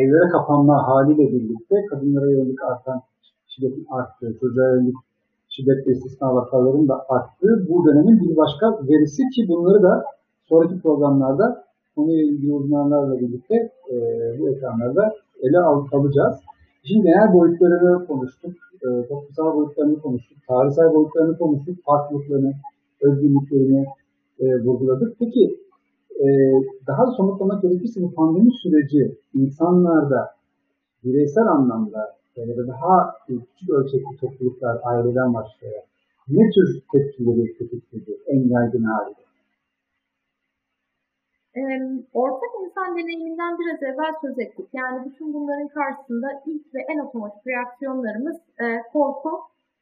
evlere 0.01 0.29
kapanma 0.31 0.87
haliyle 0.87 1.31
birlikte 1.33 1.75
kadınlara 1.89 2.31
yönelik 2.31 2.63
artan 2.63 3.01
şiddetin 3.47 3.85
arttığı, 3.89 4.37
çocuğa 4.39 4.75
yönelik 4.75 4.95
şiddet 5.49 5.87
ve 5.87 5.91
istisna 5.91 6.35
vakalarının 6.35 6.87
da 6.87 7.05
arttığı 7.09 7.67
bu 7.69 7.85
dönemin 7.85 8.19
bir 8.19 8.37
başka 8.37 8.65
verisi 8.89 9.21
ki 9.33 9.41
bunları 9.49 9.83
da 9.83 10.05
sonraki 10.49 10.81
programlarda 10.81 11.63
konuyla 11.95 12.23
ilgili 12.23 12.53
uzmanlarla 12.53 13.19
birlikte 13.19 13.55
e, 13.91 13.95
bu 14.39 14.49
ekranlarda 14.49 15.13
ele 15.41 15.59
al, 15.59 15.87
alacağız. 15.91 16.35
Şimdi 16.83 17.03
genel 17.03 17.33
boyutlarını 17.33 18.07
konuştuk, 18.07 18.53
e, 18.83 18.87
toplumsal 19.07 19.55
boyutlarını 19.55 20.01
konuştuk, 20.01 20.37
tarihsel 20.47 20.93
boyutlarını 20.93 21.37
konuştuk, 21.37 21.77
farklılıklarını, 21.85 22.53
özgürlüklerini 23.01 23.85
e, 24.39 24.45
vurguladık. 24.63 25.19
Peki 25.19 25.57
e, 26.21 26.27
daha 26.87 27.05
somutlamak 27.05 27.61
gerekirse 27.61 28.01
bu 28.01 28.13
pandemi 28.13 28.51
süreci 28.51 29.17
insanlarda 29.33 30.35
bireysel 31.03 31.47
anlamda 31.47 32.21
ya 32.35 32.57
da 32.57 32.67
daha 32.67 33.15
küçük 33.27 33.69
ölçekli 33.69 34.17
topluluklar, 34.21 34.79
aileden 34.83 35.33
başlayarak 35.33 35.85
ne 36.29 36.49
tür 36.49 36.81
tepkileri 36.91 37.57
tetikledi 37.57 38.17
en 38.27 38.49
yaygın 38.49 38.83
haliyle? 38.83 39.21
Ortak 42.13 42.49
insan 42.63 42.97
deneyiminden 42.97 43.57
biraz 43.59 43.83
evvel 43.83 44.13
söz 44.21 44.39
ettik. 44.39 44.69
Yani 44.73 45.05
bütün 45.05 45.33
bunların 45.33 45.67
karşısında 45.67 46.27
ilk 46.45 46.73
ve 46.73 46.79
en 46.89 46.99
otomatik 46.99 47.47
reaksiyonlarımız 47.47 48.37
e, 48.59 48.65
korku, 48.93 49.29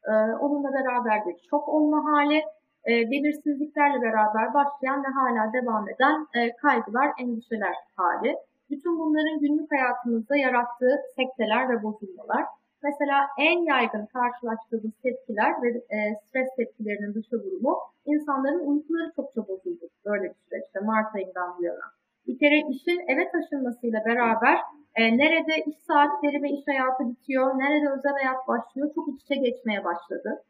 e, 0.08 0.12
onunla 0.41 0.73
beraber 0.73 1.25
bir 1.28 1.47
şok 1.49 1.69
olma 1.69 2.04
hali, 2.06 2.41
e, 2.89 3.12
belirsizliklerle 3.12 4.02
beraber 4.02 4.54
başlayan 4.54 5.04
ve 5.04 5.08
hala 5.08 5.54
devam 5.54 5.89
eden 5.89 6.28
e, 6.38 6.56
kaygılar, 6.56 7.12
endişeler 7.21 7.75
hali. 7.95 8.36
bütün 8.69 8.99
bunların 8.99 9.39
günlük 9.39 9.71
hayatımızda 9.71 10.38
yarattığı 10.38 10.95
sekteler 11.15 11.69
ve 11.69 11.84
bozulmalar. 11.84 12.45
Mesela 12.84 13.28
en 13.39 13.60
yaygın 13.65 14.06
karşılaştığımız 14.06 14.91
tepkiler 15.04 15.62
ve 15.63 15.69
e, 15.69 15.97
stres 16.15 16.49
tepkilerinin 16.58 17.13
dışa 17.13 17.38
vurumu 17.38 17.78
insanların 18.06 18.60
uykuları 18.60 19.12
çokça 19.15 19.41
bozuldu 19.47 19.86
böyle 20.06 20.23
bir 20.23 20.39
süreçte 20.49 20.80
Mart 20.80 21.15
ayından 21.15 21.56
bu 21.58 21.63
yana. 21.63 21.88
Bir 22.28 22.39
kere 22.39 22.58
işin 22.69 22.99
eve 23.08 23.32
taşınmasıyla 23.32 24.06
beraber 24.06 24.58
e, 24.95 25.17
nerede 25.17 25.63
iş 25.65 25.78
saatleri 25.78 26.43
ve 26.43 26.49
iş 26.49 26.67
hayatı 26.67 27.10
bitiyor, 27.10 27.60
nerede 27.60 27.89
özel 27.89 28.13
hayat 28.13 28.47
başlıyor 28.47 28.91
çok 28.95 29.10
iç 29.10 29.21
içe 29.23 29.36
geçmeye 29.36 29.84
başladı. 29.84 30.43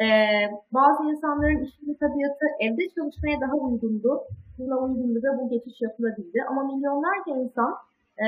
E, 0.00 0.06
bazı 0.72 1.04
insanların 1.04 1.64
işin 1.64 1.94
tabiatı 1.94 2.46
evde 2.60 2.88
çalışmaya 2.94 3.40
daha 3.40 3.56
uygundu. 3.56 4.20
Buna 4.58 4.76
uygundu 4.78 5.18
ve 5.24 5.38
bu 5.38 5.48
geçiş 5.50 5.82
yapılabildi. 5.82 6.38
Ama 6.50 6.62
milyonlarca 6.64 7.32
insan 7.42 7.72
e, 8.24 8.26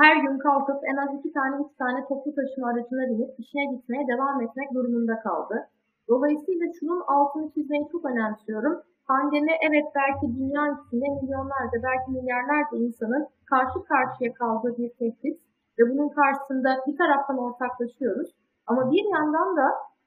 her 0.00 0.16
gün 0.16 0.38
kalkıp 0.38 0.80
en 0.90 0.96
az 0.96 1.08
iki 1.18 1.32
tane, 1.32 1.56
üç 1.64 1.76
tane 1.78 2.06
toplu 2.08 2.34
taşıma 2.34 2.68
aracına 2.68 3.08
binip 3.10 3.30
işine 3.38 3.64
gitmeye 3.74 4.06
devam 4.08 4.42
etmek 4.42 4.74
durumunda 4.74 5.20
kaldı. 5.20 5.68
Dolayısıyla 6.08 6.66
şunun 6.80 7.02
altını 7.06 7.50
çizmeyi 7.50 7.88
çok 7.92 8.04
önemsiyorum. 8.04 8.82
Pandemi 9.08 9.52
evet 9.68 9.86
belki 9.94 10.38
dünya 10.38 10.62
içinde 10.74 11.06
milyonlarca, 11.22 11.78
belki 11.82 12.10
milyarlarca 12.10 12.76
insanın 12.86 13.26
karşı 13.50 13.78
karşıya 13.84 14.32
kaldığı 14.34 14.76
bir 14.78 14.90
tehdit 14.98 15.40
ve 15.78 15.82
bunun 15.90 16.08
karşısında 16.08 16.70
bir 16.86 16.96
taraftan 16.96 17.38
ortaklaşıyoruz. 17.38 18.30
Ama 18.66 18.90
bir 18.90 19.04
yandan 19.14 19.56
da 19.56 19.66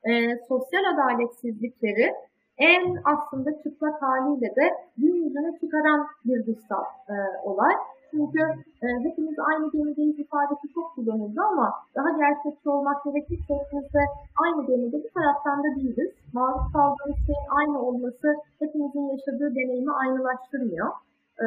e, 0.10 0.38
sosyal 0.48 0.84
adaletsizlikleri 0.94 2.14
en 2.58 2.98
aslında 3.06 3.64
çıplak 3.64 4.02
haliyle 4.02 4.56
de 4.56 4.74
gün 4.98 5.16
yüzüne 5.24 5.60
çıkaran 5.60 6.08
bir 6.26 6.46
dışsal 6.46 6.84
e, 7.10 7.16
olay. 7.44 7.76
Çünkü 8.12 8.40
e, 8.84 8.88
hepimiz 9.04 9.36
aynı 9.40 9.72
gemideyiz 9.72 10.20
ifadesi 10.20 10.74
çok 10.74 10.96
kullanıldı 10.96 11.42
ama 11.42 11.74
daha 11.96 12.10
gerçekçi 12.18 12.70
olmak 12.70 13.04
gerekirse 13.06 13.54
hepimiz 13.54 13.94
de 13.94 14.04
aynı 14.44 14.68
gemide 14.68 15.04
bir 15.04 15.10
taraftan 15.10 15.64
da 15.64 15.76
değiliz. 15.76 16.12
Maruz 16.34 16.74
kaldığımız 16.74 17.18
şeyin 17.26 17.48
aynı 17.60 17.82
olması 17.82 18.28
hepimizin 18.60 19.10
yaşadığı 19.14 19.56
deneyimi 19.56 19.92
aynılaştırmıyor. 19.92 20.88
E, 21.44 21.46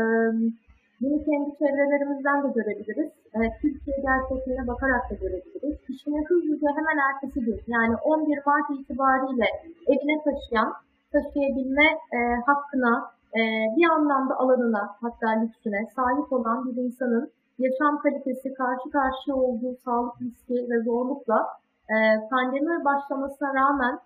bunu 1.05 1.25
kendi 1.25 1.51
çevrelerimizden 1.59 2.39
de 2.45 2.49
görebiliriz. 2.49 3.11
E, 3.35 3.41
Türkiye 3.61 3.97
gerçekliğine 4.09 4.67
bakarak 4.67 5.11
da 5.11 5.15
görebiliriz. 5.15 5.77
İşini 5.89 6.25
hızlıca 6.29 6.69
hemen 6.79 6.99
ertesi 7.09 7.41
gün 7.41 7.61
yani 7.67 7.95
11 7.97 8.39
Mart 8.47 8.71
itibariyle 8.71 9.49
evine 9.93 10.17
taşıyan, 10.25 10.73
taşıyabilme 11.13 11.89
e, 12.17 12.19
hakkına, 12.47 13.11
e, 13.39 13.41
bir 13.77 13.87
anlamda 13.91 14.35
alanına 14.37 14.97
hatta 15.01 15.29
lüksüne 15.41 15.87
sahip 15.97 16.33
olan 16.33 16.59
bir 16.67 16.83
insanın 16.83 17.31
yaşam 17.59 17.99
kalitesi 17.99 18.55
karşı 18.55 18.91
karşıya 18.91 19.37
olduğu 19.37 19.77
sağlık 19.85 20.15
riski 20.23 20.55
ve 20.71 20.83
zorlukla 20.83 21.47
e, 21.93 21.97
pandemi 22.31 22.85
başlamasına 22.85 23.55
rağmen 23.55 23.99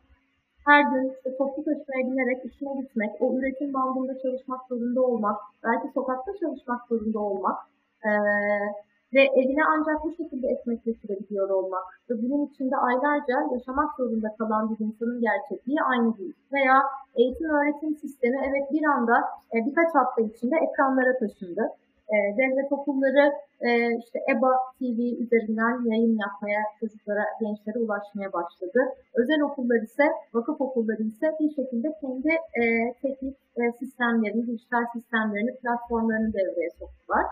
her 0.69 0.83
gün 0.93 1.11
işte 1.11 1.37
toplu 1.37 1.65
taşımaya 1.65 2.03
binerek 2.11 2.45
işine 2.45 2.81
gitmek, 2.81 3.11
o 3.21 3.35
üretim 3.37 3.75
bandında 3.75 4.19
çalışmak 4.19 4.61
zorunda 4.69 5.03
olmak, 5.03 5.37
belki 5.65 5.89
sokakta 5.95 6.33
çalışmak 6.41 6.89
zorunda 6.89 7.19
olmak 7.19 7.59
e, 8.05 8.11
ve 9.15 9.23
evine 9.41 9.65
ancak 9.75 10.05
bu 10.05 10.13
şekilde 10.13 10.47
ekmek 10.49 10.85
getirebiliyor 10.85 11.51
olmak 11.51 11.85
ve 12.11 12.15
bunun 12.23 12.47
içinde 12.47 12.77
aylarca 12.77 13.37
yaşamak 13.53 13.97
zorunda 13.97 14.29
kalan 14.39 14.71
bir 14.71 14.85
insanın 14.85 15.21
gerçekliği 15.21 15.83
aynı 15.83 16.19
değil. 16.19 16.35
Veya 16.53 16.83
eğitim 17.15 17.51
öğretim 17.51 17.97
sistemi 17.97 18.39
evet 18.49 18.73
bir 18.73 18.85
anda 18.85 19.17
e, 19.55 19.57
birkaç 19.67 19.95
hafta 19.95 20.23
içinde 20.23 20.57
ekranlara 20.57 21.19
taşındı. 21.19 21.63
E, 22.14 22.16
devlet 22.37 22.73
okulları 22.73 23.33
e, 23.61 23.99
işte 23.99 24.18
EBA 24.33 24.53
TV 24.79 24.99
üzerinden 25.23 25.75
yayın 25.90 26.18
yapmaya, 26.25 26.61
çocuklara, 26.81 27.25
gençlere 27.40 27.79
ulaşmaya 27.79 28.33
başladı. 28.33 28.81
Özel 29.14 29.40
okullar 29.40 29.83
ise, 29.83 30.05
vakıf 30.35 30.61
okulları 30.61 31.03
ise 31.03 31.27
bir 31.40 31.51
şekilde 31.55 31.88
kendi 32.01 32.29
e, 32.29 32.62
teknik 33.03 33.37
e, 33.57 33.73
sistemlerini, 33.79 34.47
dijital 34.47 34.85
sistemlerini, 34.92 35.57
platformlarını 35.57 36.33
devreye 36.33 36.71
soktular. 36.71 37.25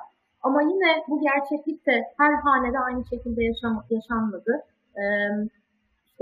Ama 0.42 0.62
yine 0.62 0.90
bu 1.08 1.20
gerçeklik 1.20 1.86
de 1.86 2.04
her 2.18 2.32
hanede 2.34 2.78
aynı 2.78 3.04
şekilde 3.04 3.44
yaşam, 3.44 3.84
yaşanmadı. 3.90 4.62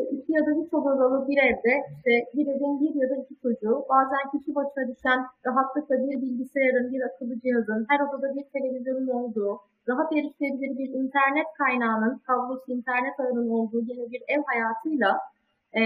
İki 0.02 0.32
ya 0.32 0.46
da 0.46 0.50
üç 0.50 0.74
odalı 0.74 1.28
bir 1.28 1.38
evde 1.38 1.74
işte 1.96 2.12
bir 2.34 2.46
evin 2.46 2.80
bir 2.80 2.94
ya 3.02 3.10
da 3.10 3.16
iki 3.22 3.34
çocuğu 3.42 3.84
bazen 3.88 4.30
kişi 4.32 4.54
başına 4.54 4.88
düşen 4.88 5.20
rahatlıkla 5.46 5.94
bir 5.98 6.22
bilgisayarın, 6.22 6.92
bir 6.92 7.02
akıllı 7.02 7.40
cihazın, 7.40 7.86
her 7.88 8.00
odada 8.00 8.34
bir 8.34 8.44
televizyonun 8.44 9.08
olduğu, 9.08 9.60
rahat 9.88 10.12
erişilebilir 10.12 10.78
bir 10.78 10.88
internet 10.88 11.46
kaynağının, 11.58 12.20
kablosuz 12.26 12.68
internet 12.68 13.20
ağının 13.20 13.50
olduğu 13.50 13.80
yine 13.80 14.10
bir 14.12 14.22
ev 14.28 14.42
hayatıyla 14.46 15.18
e, 15.72 15.82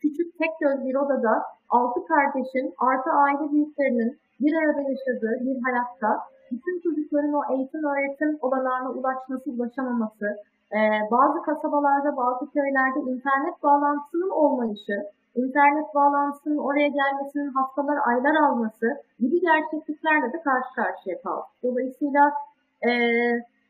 küçük 0.00 0.38
tek 0.38 0.50
göz 0.60 0.84
bir 0.86 0.94
odada 0.94 1.42
altı 1.68 2.00
kardeşin 2.06 2.74
artı 2.78 3.10
aile 3.10 3.52
büyüklerinin 3.52 4.18
bir 4.40 4.54
arada 4.56 4.80
yaşadığı 4.80 5.34
bir 5.40 5.62
hayatta 5.62 6.20
bütün 6.52 6.80
çocukların 6.80 7.32
o 7.32 7.42
eğitim 7.54 7.84
öğretim 7.84 8.38
olanağına 8.40 8.90
ulaşması, 8.90 9.50
ulaşamaması, 9.50 10.36
e, 10.72 10.80
bazı 11.10 11.42
kasabalarda, 11.42 12.16
bazı 12.16 12.50
köylerde 12.50 13.00
internet 13.00 13.62
bağlantısının 13.62 14.30
olmayışı, 14.30 14.96
internet 15.34 15.94
bağlantısının 15.94 16.58
oraya 16.58 16.88
gelmesinin 16.88 17.52
haftalar, 17.52 17.98
aylar 18.06 18.34
alması 18.34 18.86
gibi 19.20 19.40
gerçekliklerle 19.40 20.32
de 20.32 20.42
karşı 20.42 20.74
karşıya 20.76 21.22
kaldık. 21.22 21.48
Dolayısıyla 21.62 22.32
e, 22.88 22.90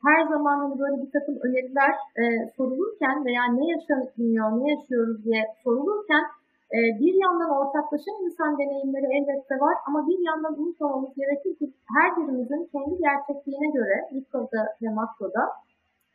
her 0.07 0.27
zaman 0.29 0.59
hani 0.59 0.79
böyle 0.79 1.03
bir 1.03 1.11
takım 1.11 1.37
öneriler 1.43 1.95
e, 2.23 2.25
sorulurken 2.57 3.25
veya 3.25 3.45
ne 3.45 3.65
yaşanıyor, 3.71 4.49
ne 4.61 4.71
yaşıyoruz 4.71 5.25
diye 5.25 5.45
sorulurken 5.65 6.25
e, 6.77 6.79
bir 7.01 7.15
yandan 7.25 7.51
ortaklaşan 7.51 8.25
insan 8.25 8.59
deneyimleri 8.59 9.07
elbette 9.17 9.55
var 9.61 9.75
ama 9.89 10.09
bir 10.09 10.19
yandan 10.27 10.61
unutmamamız 10.61 11.15
gerekir 11.17 11.59
ki 11.59 11.73
her 11.97 12.17
birimizin 12.17 12.69
kendi 12.73 12.95
gerçekliğine 12.99 13.71
göre 13.71 13.97
mikroda 14.13 14.63
ve 14.83 14.89
makroda 14.89 15.43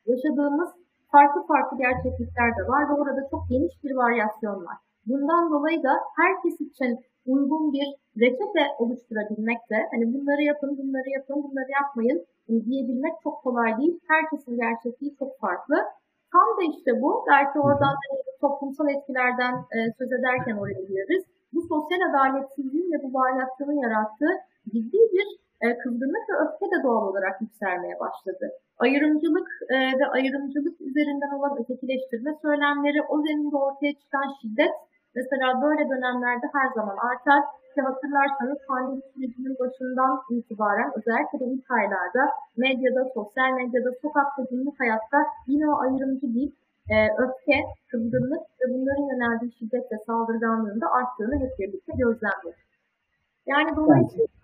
yaşadığımız 0.06 0.70
farklı 1.12 1.42
farklı 1.48 1.78
gerçeklikler 1.78 2.50
de 2.58 2.64
var 2.68 2.90
ve 2.90 2.94
orada 3.02 3.22
çok 3.32 3.44
geniş 3.50 3.84
bir 3.84 3.96
varyasyon 3.96 4.66
var. 4.66 4.78
Bundan 5.06 5.52
dolayı 5.52 5.84
da 5.84 5.94
herkes 6.22 6.62
için 6.62 7.00
uygun 7.26 7.74
bir 7.74 7.88
reçete 8.22 8.64
oluşturabilmek 8.80 9.62
de 9.72 9.78
hani 9.92 10.14
bunları 10.14 10.42
yapın, 10.42 10.78
bunları 10.78 11.10
yapın, 11.18 11.38
bunları 11.44 11.72
yapmayın 11.80 12.26
hani 12.48 12.66
diyebilmek 12.66 13.14
çok 13.24 13.44
kolay 13.44 13.78
değil. 13.78 14.00
Herkesin 14.08 14.56
gerçekliği 14.58 15.16
çok 15.20 15.40
farklı. 15.40 15.76
Tam 16.34 16.48
da 16.58 16.64
işte 16.76 16.92
bu. 17.02 17.26
Belki 17.28 17.60
oradan 17.60 17.96
hani 18.02 18.22
toplumsal 18.42 18.90
etkilerden 18.90 19.54
e, 19.76 19.78
söz 19.98 20.12
ederken 20.12 20.56
oraya 20.58 20.82
gireriz. 20.90 21.24
Bu 21.54 21.62
sosyal 21.62 22.02
adaletsizliğin 22.10 22.92
ve 22.94 23.04
bu 23.04 23.14
varyasyonun 23.14 23.80
yarattığı 23.86 24.34
ciddi 24.74 24.98
bir 25.14 25.28
e, 25.28 25.41
kızgınlık 25.84 26.26
ve 26.30 26.36
öfke 26.44 26.66
de 26.74 26.84
doğal 26.84 27.08
olarak 27.10 27.42
yükselmeye 27.42 28.00
başladı. 28.00 28.46
Ayrımcılık 28.80 29.50
e, 29.70 29.76
ve 30.00 30.06
ayrımcılık 30.08 30.82
üzerinden 30.82 31.32
olan 31.38 31.54
ötekileştirme 31.62 32.32
söylemleri, 32.42 33.02
o 33.10 33.22
zeminde 33.22 33.58
ortaya 33.58 33.94
çıkan 33.94 34.28
şiddet 34.42 34.72
mesela 35.16 35.62
böyle 35.62 35.90
dönemlerde 35.90 36.48
her 36.54 36.68
zaman 36.76 36.98
artar. 37.10 37.44
Ki 37.76 37.82
hatırlarsanız 37.82 38.58
pandemi 38.68 39.02
sürecinin 39.14 39.56
başından 39.60 40.22
itibaren 40.30 40.92
özellikle 40.98 41.40
de 41.40 41.46
ilk 41.46 41.72
aylarda 41.72 42.24
medyada, 42.58 43.10
sosyal 43.14 43.52
medyada, 43.60 43.90
sokakta, 44.02 44.42
günlük 44.52 44.80
hayatta 44.80 45.18
yine 45.48 45.66
o 45.72 45.76
ayrımcı 45.80 46.28
bir 46.36 46.50
e, 46.94 46.96
öfke, 47.24 47.58
kızgınlık 47.92 48.42
ve 48.60 48.66
bunların 48.74 49.06
yöneldiği 49.12 49.52
şiddet 49.60 49.92
ve 49.92 49.98
da 50.82 50.88
arttığını 50.92 51.36
hep 51.44 51.60
birlikte 51.60 51.94
gözlemledik. 51.98 52.72
Yani 53.46 53.76
dolayısıyla 53.76 54.41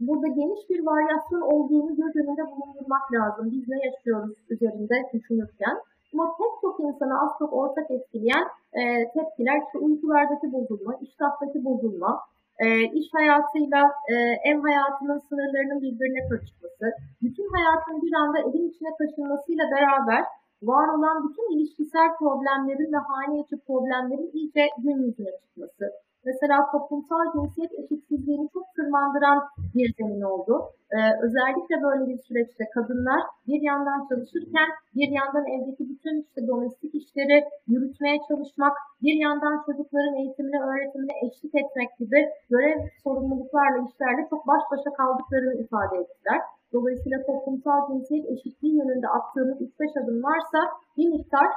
burada 0.00 0.26
geniş 0.26 0.70
bir 0.70 0.86
varyasyon 0.86 1.40
olduğunu 1.40 1.96
göz 1.96 2.16
önünde 2.16 2.44
bulundurmak 2.50 3.12
lazım. 3.12 3.50
Biz 3.52 3.68
ne 3.68 3.78
yaşıyoruz 3.86 4.34
üzerinde 4.50 4.96
düşünürken. 5.14 5.76
Ama 6.14 6.36
pek 6.38 6.52
çok 6.60 6.80
insanı 6.80 7.22
az 7.22 7.30
çok 7.38 7.52
ortak 7.52 7.90
etkileyen 7.90 8.44
e, 8.72 8.82
tepkiler 9.14 9.56
işte 9.66 9.78
uykulardaki 9.78 10.52
bozulma, 10.52 10.94
iştahtaki 11.00 11.64
bozulma, 11.64 12.20
e, 12.58 12.66
iş 12.82 13.06
hayatıyla 13.12 13.82
e, 14.08 14.14
ev 14.50 14.58
hayatının 14.62 15.18
sınırlarının 15.28 15.82
birbirine 15.82 16.28
karışması, 16.28 16.86
bütün 17.22 17.48
hayatın 17.56 18.02
bir 18.02 18.12
anda 18.12 18.38
evin 18.38 18.68
içine 18.70 18.88
taşınmasıyla 18.98 19.64
beraber 19.76 20.24
var 20.62 20.88
olan 20.88 21.28
bütün 21.28 21.56
ilişkisel 21.56 22.08
problemlerin 22.18 22.92
ve 22.92 22.96
hane 22.96 23.40
içi 23.40 23.56
problemlerin 23.66 24.30
iyice 24.32 24.68
gün 24.78 24.98
yüzüne 25.02 25.30
çıkması. 25.40 25.92
Mesela 26.24 26.56
toplumsal 26.72 27.32
cinsiyet 27.34 27.72
eşitsizliğini 27.80 28.48
çok 28.52 28.64
tırmandıran 28.76 29.38
bir 29.74 29.94
zemin 29.98 30.20
oldu. 30.20 30.54
Ee, 30.92 30.96
özellikle 31.24 31.82
böyle 31.82 32.04
bir 32.10 32.18
süreçte 32.18 32.64
kadınlar 32.74 33.20
bir 33.48 33.62
yandan 33.62 34.06
çalışırken 34.08 34.68
bir 34.94 35.10
yandan 35.18 35.46
evdeki 35.54 35.88
bütün 35.92 36.22
işte 36.22 36.40
domestik 36.48 36.94
işleri 36.94 37.44
yürütmeye 37.68 38.18
çalışmak, 38.28 38.74
bir 39.02 39.16
yandan 39.26 39.62
çocukların 39.66 40.14
eğitimine, 40.14 40.58
öğretimine 40.68 41.14
eşlik 41.26 41.54
etmek 41.54 41.98
gibi 41.98 42.28
görev 42.50 42.78
sorumluluklarla 43.04 43.78
işlerle 43.88 44.22
çok 44.30 44.46
baş 44.46 44.62
başa 44.72 44.90
kaldıklarını 44.98 45.54
ifade 45.54 45.96
ettiler. 46.02 46.40
Dolayısıyla 46.72 47.18
toplumsal 47.26 47.78
cinsiyet 47.88 48.30
eşitliği 48.30 48.76
yönünde 48.76 49.08
attığımız 49.08 49.60
3-5 49.60 50.02
adım 50.02 50.22
varsa 50.22 50.58
bir 50.96 51.08
miktar 51.08 51.48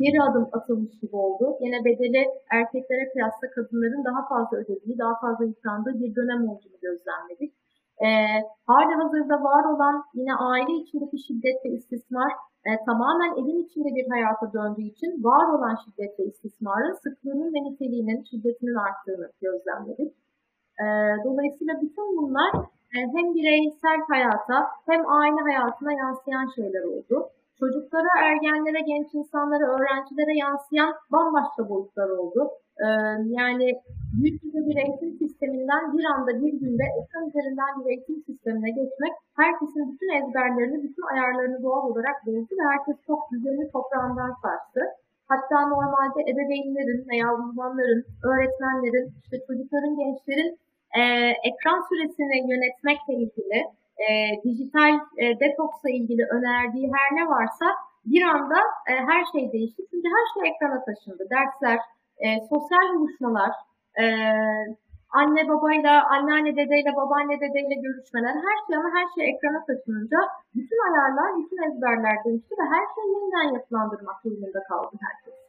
geri 0.00 0.22
adım 0.22 0.48
atılmış 0.52 0.98
gibi 1.00 1.16
oldu. 1.16 1.56
Yine 1.60 1.84
bedeli 1.84 2.22
erkeklere 2.50 3.12
kıyasla 3.12 3.50
kadınların 3.54 4.04
daha 4.04 4.28
fazla 4.28 4.56
ödediği, 4.56 4.98
daha 4.98 5.14
fazla 5.20 5.44
yıprandığı 5.44 5.94
bir 6.00 6.14
dönem 6.14 6.48
olduğunu 6.48 6.78
gözlemledik. 6.82 7.52
E, 8.06 8.08
hali 8.66 8.94
hazırda 9.02 9.36
var 9.50 9.64
olan 9.72 10.04
yine 10.14 10.34
aile 10.34 10.72
içindeki 10.82 11.18
şiddet 11.26 11.64
ve 11.64 11.68
istismar 11.68 12.32
e, 12.66 12.70
tamamen 12.86 13.32
evin 13.40 13.64
içinde 13.64 13.88
bir 13.96 14.06
hayata 14.10 14.52
döndüğü 14.52 14.82
için 14.82 15.24
var 15.24 15.46
olan 15.54 15.76
şiddet 15.84 16.18
ve 16.18 16.24
istismarın 16.24 16.94
sıklığının 17.04 17.54
ve 17.54 17.60
niteliğinin, 17.68 18.22
şiddetinin 18.30 18.74
arttığını 18.74 19.28
gözlemledik. 19.40 20.12
E, 20.82 20.86
dolayısıyla 21.24 21.74
bütün 21.82 22.16
bunlar 22.16 22.52
e, 22.94 22.98
hem 23.14 23.34
bireysel 23.34 24.00
hayata 24.12 24.58
hem 24.86 25.00
aile 25.10 25.40
hayatına 25.48 25.92
yansıyan 25.92 26.48
şeyler 26.56 26.82
oldu. 26.82 27.28
Çocuklara, 27.62 28.12
ergenlere, 28.30 28.80
genç 28.92 29.08
insanlara, 29.14 29.64
öğrencilere 29.74 30.34
yansıyan 30.44 30.92
bambaşka 31.12 31.68
boyutlar 31.68 32.08
oldu. 32.08 32.40
Ee, 32.84 32.86
yani 33.38 33.66
yüz 34.22 34.34
yüze 34.44 34.60
bir 34.68 34.76
eğitim 34.82 35.12
sisteminden 35.22 35.82
bir 35.96 36.04
anda 36.04 36.30
bir 36.42 36.52
günde 36.60 36.84
ekran 36.98 37.28
üzerinden 37.28 37.72
bir 37.78 37.90
eğitim 37.90 38.18
sistemine 38.26 38.70
geçmek 38.70 39.12
herkesin 39.36 39.92
bütün 39.92 40.10
ezberlerini, 40.18 40.78
bütün 40.86 41.04
ayarlarını 41.12 41.62
doğal 41.62 41.84
olarak 41.90 42.16
bozdu 42.26 42.52
ve 42.60 42.64
herkes 42.72 42.96
çok 43.06 43.20
düzeni 43.32 43.70
toprağından 43.74 44.32
sarstı. 44.42 44.80
Hatta 45.28 45.58
normalde 45.74 46.20
ebeveynlerin 46.30 47.08
veya 47.10 47.28
uzmanların, 47.40 48.04
öğretmenlerin, 48.30 49.06
işte 49.22 49.36
çocukların, 49.46 49.96
gençlerin 50.00 50.50
e, 51.00 51.02
ekran 51.48 51.80
süresini 51.88 52.36
yönetmekle 52.52 53.14
ilgili, 53.22 53.58
e, 54.06 54.08
dijital 54.44 54.94
e, 55.16 55.40
detoksla 55.40 55.90
ilgili 55.90 56.24
önerdiği 56.36 56.92
her 56.96 57.16
ne 57.16 57.28
varsa 57.28 57.66
bir 58.06 58.22
anda 58.22 58.58
e, 58.90 58.92
her 59.10 59.24
şey 59.32 59.52
değişti. 59.52 59.82
Çünkü 59.90 60.08
her 60.16 60.26
şey 60.34 60.50
ekrana 60.50 60.84
taşındı. 60.84 61.24
Dersler, 61.30 61.78
e, 62.18 62.26
sosyal 62.50 62.94
buluşmalar, 62.94 63.52
e, 64.02 64.04
anne 65.10 65.48
babayla, 65.48 66.08
anneanne 66.10 66.52
dedeyle, 66.56 66.96
babaanne 66.96 67.36
dedeyle 67.40 67.74
görüşmeler, 67.74 68.34
her 68.46 68.58
şey 68.66 68.76
ama 68.76 68.90
her 68.96 69.06
şey 69.14 69.30
ekrana 69.30 69.64
taşınınca 69.64 70.18
bütün 70.54 70.78
ayarlar, 70.88 71.30
bütün 71.38 71.62
ezberler 71.68 72.24
değişti 72.24 72.54
ve 72.60 72.64
her 72.74 72.84
şey 72.94 73.04
yeniden 73.14 73.54
yapılandırmak 73.54 74.24
durumunda 74.24 74.62
kaldı 74.62 74.96
herkes. 75.00 75.41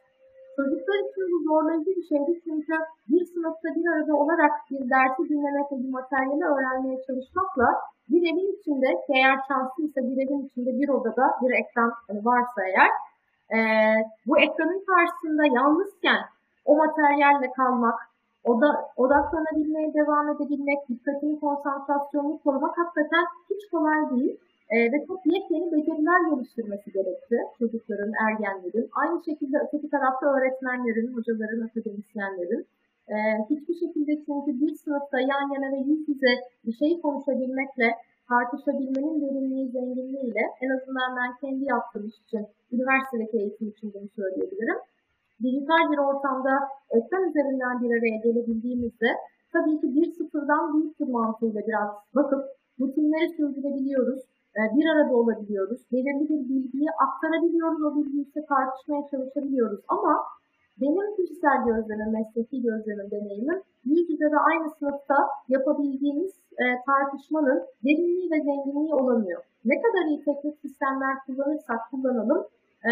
Çocuklar 0.56 0.98
için 1.06 1.24
bu 1.32 1.38
zorlayıcı 1.48 1.90
bir 1.98 2.06
şeydi 2.10 2.32
çünkü 2.44 2.74
bir 3.08 3.24
sınıfta 3.32 3.68
bir 3.76 3.86
arada 3.92 4.14
olarak 4.22 4.52
bir 4.70 4.90
dersi 4.90 5.22
dinlemek 5.30 5.72
ve 5.72 5.76
bir 5.84 5.92
materyali 5.98 6.44
öğrenmeye 6.44 6.98
çalışmakla 7.06 7.68
bir 8.08 8.22
evin 8.30 8.58
içinde 8.58 8.88
eğer 9.14 9.36
şanslıysa 9.48 10.00
bir 10.08 10.16
evin 10.24 10.46
içinde 10.46 10.70
bir 10.80 10.88
odada 10.88 11.26
bir 11.42 11.52
ekran 11.60 11.92
varsa 12.10 12.60
eğer 12.70 12.90
e, 13.56 13.58
bu 14.26 14.38
ekranın 14.38 14.84
karşısında 14.90 15.44
yalnızken 15.46 16.20
o 16.64 16.76
materyalle 16.76 17.50
kalmak, 17.56 17.98
oda, 18.44 18.70
odaklanabilmeye 18.96 19.94
devam 19.94 20.28
edebilmek, 20.28 20.88
dikkatini, 20.88 21.40
konsantrasyonunu 21.40 22.38
korumak 22.44 22.78
hakikaten 22.78 23.24
hiç 23.50 23.70
kolay 23.70 24.10
değil. 24.10 24.40
E, 24.70 24.76
ve 24.92 25.06
çok 25.06 25.20
yepyeni 25.26 25.72
beceriler 25.72 26.20
geliştirmesi 26.30 26.92
gerekti 26.92 27.36
çocukların, 27.58 28.12
ergenlerin. 28.26 28.88
Aynı 29.00 29.24
şekilde 29.24 29.56
öteki 29.66 29.90
tarafta 29.90 30.26
öğretmenlerin, 30.34 31.14
hocaların, 31.16 31.60
akademisyenlerin. 31.66 32.66
E, 33.08 33.14
hiçbir 33.50 33.74
şekilde 33.74 34.12
çünkü 34.26 34.50
bir 34.60 34.74
sınıfta 34.74 35.20
yan 35.20 35.46
yana 35.54 35.68
ve 35.72 35.80
yüz 35.90 36.08
yüze 36.08 36.32
bir 36.66 36.72
şey 36.72 37.00
konuşabilmekle, 37.00 37.88
tartışabilmenin 38.28 39.20
derinliği, 39.22 39.68
zenginliğiyle 39.68 40.42
en 40.60 40.70
azından 40.76 41.16
ben 41.16 41.30
kendi 41.40 41.64
yaptığım 41.64 42.06
iş 42.06 42.18
için, 42.26 42.46
üniversitedeki 42.72 43.36
eğitim 43.38 43.68
için 43.68 43.92
bunu 43.94 44.08
söyleyebilirim. 44.16 44.78
Dijital 45.42 45.92
bir 45.92 45.98
ortamda 45.98 46.54
ekran 46.90 47.28
üzerinden 47.28 47.82
bir 47.82 47.90
araya 47.98 48.16
gelebildiğimizde 48.16 49.10
tabii 49.52 49.80
ki 49.80 49.94
bir 49.94 50.12
sıfırdan 50.12 50.74
büyüktür 50.74 51.08
mantığıyla 51.08 51.60
biraz 51.66 51.90
bakıp 52.14 52.44
rutinleri 52.80 53.28
sürdürebiliyoruz 53.36 54.20
bir 54.56 54.86
arada 54.92 55.14
olabiliyoruz. 55.16 55.80
Belirli 55.92 56.28
bir 56.28 56.48
bilgiyi 56.48 56.88
aktarabiliyoruz. 57.04 57.82
O 57.82 57.96
bilgiyi 57.96 58.28
ise 58.28 58.46
tartışmaya 58.46 59.02
çalışabiliyoruz. 59.10 59.80
Ama 59.88 60.22
benim 60.80 61.16
kişisel 61.16 61.64
gözlemim, 61.66 62.12
mesleki 62.12 62.62
gözlemim, 62.62 63.10
deneyimim 63.10 63.62
yüz 63.84 64.10
yüze 64.10 64.30
de 64.30 64.38
aynı 64.38 64.70
sınıfta 64.70 65.16
yapabildiğimiz 65.48 66.32
e, 66.58 66.64
tartışmanın 66.86 67.62
derinliği 67.84 68.30
ve 68.30 68.38
zenginliği 68.42 68.94
olamıyor. 68.94 69.42
Ne 69.64 69.82
kadar 69.82 70.06
iyi 70.06 70.24
teknik 70.24 70.58
sistemler 70.58 71.14
kullanırsak 71.26 71.80
kullanalım, 71.90 72.46
e, 72.84 72.90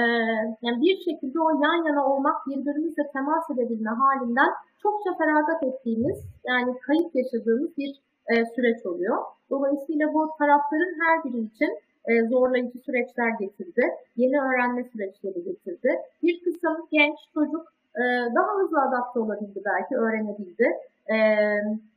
yani 0.63 0.81
bir 0.81 0.97
şekilde 0.97 1.41
o 1.41 1.51
yan 1.51 1.87
yana 1.87 2.07
olmak, 2.07 2.47
birbirimizle 2.47 3.03
temas 3.13 3.51
edebilme 3.51 3.91
halinden 3.91 4.51
çokça 4.83 5.11
feragat 5.19 5.63
ettiğimiz, 5.63 6.19
yani 6.47 6.79
kayıp 6.79 7.15
yaşadığımız 7.15 7.77
bir 7.79 8.01
e, 8.29 8.47
süreç 8.47 8.87
oluyor. 8.87 9.19
Dolayısıyla 9.51 10.15
bu 10.15 10.31
tarafların 10.39 10.95
her 11.01 11.25
biri 11.25 11.41
için 11.41 11.79
e, 12.05 12.27
zorlayıcı 12.27 12.79
süreçler 12.79 13.31
getirdi. 13.41 13.91
Yeni 14.17 14.41
öğrenme 14.41 14.85
süreçleri 14.85 15.45
getirdi. 15.45 16.01
Bir 16.23 16.45
kısım 16.45 16.77
genç 16.91 17.19
çocuk 17.35 17.73
e, 17.97 18.03
daha 18.35 18.59
hızlı 18.59 18.81
adapte 18.83 19.21
olabildi 19.21 19.63
belki, 19.65 19.97
öğrenebildi. 19.97 20.67
E, 21.11 21.17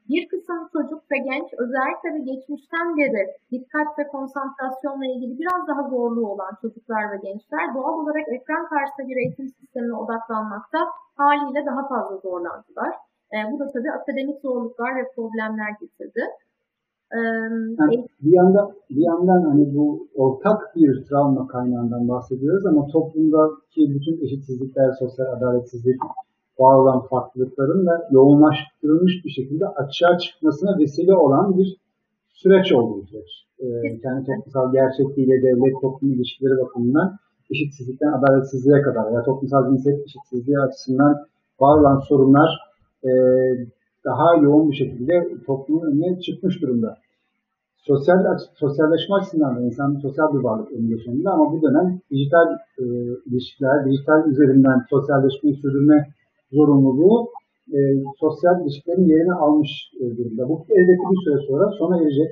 bir 0.09 0.27
kısım 0.27 0.69
çocuk 0.73 1.11
ve 1.11 1.17
genç 1.17 1.53
özellikle 1.57 2.13
de 2.13 2.19
geçmişten 2.31 2.97
beri 2.97 3.33
dikkat 3.51 3.99
ve 3.99 4.07
konsantrasyonla 4.07 5.05
ilgili 5.05 5.39
biraz 5.39 5.67
daha 5.67 5.89
zorluğu 5.89 6.27
olan 6.27 6.57
çocuklar 6.61 7.11
ve 7.11 7.17
gençler 7.17 7.75
doğal 7.75 7.99
olarak 7.99 8.27
ekran 8.27 8.67
karşısında 8.67 9.07
bir 9.07 9.17
eğitim 9.17 9.49
sistemine 9.49 9.93
odaklanmakta 9.93 10.79
haliyle 11.15 11.65
daha 11.65 11.87
fazla 11.87 12.17
zorlandılar. 12.17 12.95
E, 13.33 13.37
bu 13.51 13.59
da 13.59 13.71
tabii 13.71 13.91
akademik 13.91 14.41
zorluklar 14.41 14.95
ve 14.95 15.11
problemler 15.15 15.71
getirdi. 15.81 16.21
Yani 17.79 18.07
bir 18.21 18.33
yandan 18.33 18.71
bir 18.89 19.03
yandan 19.03 19.41
hani 19.41 19.75
bu 19.75 20.07
ortak 20.15 20.75
bir 20.75 21.05
travma 21.05 21.47
kaynağından 21.47 22.09
bahsediyoruz 22.09 22.65
ama 22.65 22.87
toplumdaki 22.87 23.81
bütün 23.95 24.25
eşitsizlikler, 24.25 24.91
sosyal 24.99 25.25
adaletsizlik, 25.25 25.99
var 26.59 26.75
olan 26.75 27.07
farklılıkların 27.07 27.85
da 27.85 28.07
yoğunlaştırılmış 28.11 29.25
bir 29.25 29.29
şekilde 29.29 29.67
açığa 29.67 30.17
çıkmasına 30.17 30.77
vesile 30.79 31.13
olan 31.13 31.57
bir 31.57 31.77
süreç 32.33 32.73
oldu 32.73 33.05
süreç. 33.09 33.45
Ee, 33.59 33.99
kendi 34.01 34.25
toplumsal 34.25 34.71
gerçekliğiyle 34.71 35.41
devlet 35.41 35.81
toplum 35.81 36.13
ilişkileri 36.13 36.57
bakımından 36.61 37.17
eşitsizlikten 37.51 38.11
adaletsizliğe 38.11 38.81
kadar 38.81 39.11
ya 39.11 39.23
toplumsal 39.23 39.69
cinsiyet 39.69 39.99
eşitsizliği 40.05 40.59
açısından 40.59 41.15
var 41.59 41.79
olan 41.79 41.99
sorunlar 41.99 42.49
e, 43.05 43.11
daha 44.05 44.35
yoğun 44.43 44.71
bir 44.71 44.75
şekilde 44.75 45.13
toplumun 45.45 45.87
önüne 45.87 46.19
çıkmış 46.19 46.61
durumda. 46.61 46.97
Sosyal 47.77 48.17
sosyalleşme 48.63 49.15
açısından 49.15 49.55
da 49.55 49.61
insan 49.61 49.99
sosyal 50.01 50.33
bir 50.33 50.43
varlık 50.43 50.71
önünde 50.71 50.97
sonunda 51.05 51.31
ama 51.31 51.51
bu 51.51 51.61
dönem 51.61 51.99
dijital 52.11 52.47
e, 52.79 52.83
ilişkiler, 53.25 53.85
dijital 53.85 54.29
üzerinden 54.31 54.79
sosyalleşmeyi 54.89 55.55
sürdürme 55.55 56.07
zorunluluğu 56.51 57.29
e, 57.73 57.79
sosyal 58.19 58.55
ilişkilerin 58.61 59.07
yerini 59.13 59.33
almış 59.33 59.71
e, 60.01 60.17
durumda. 60.17 60.49
Bu 60.49 60.65
elbette 60.69 61.05
bir 61.11 61.21
süre 61.25 61.37
sonra 61.47 61.65
sona 61.79 62.01
erecek. 62.01 62.29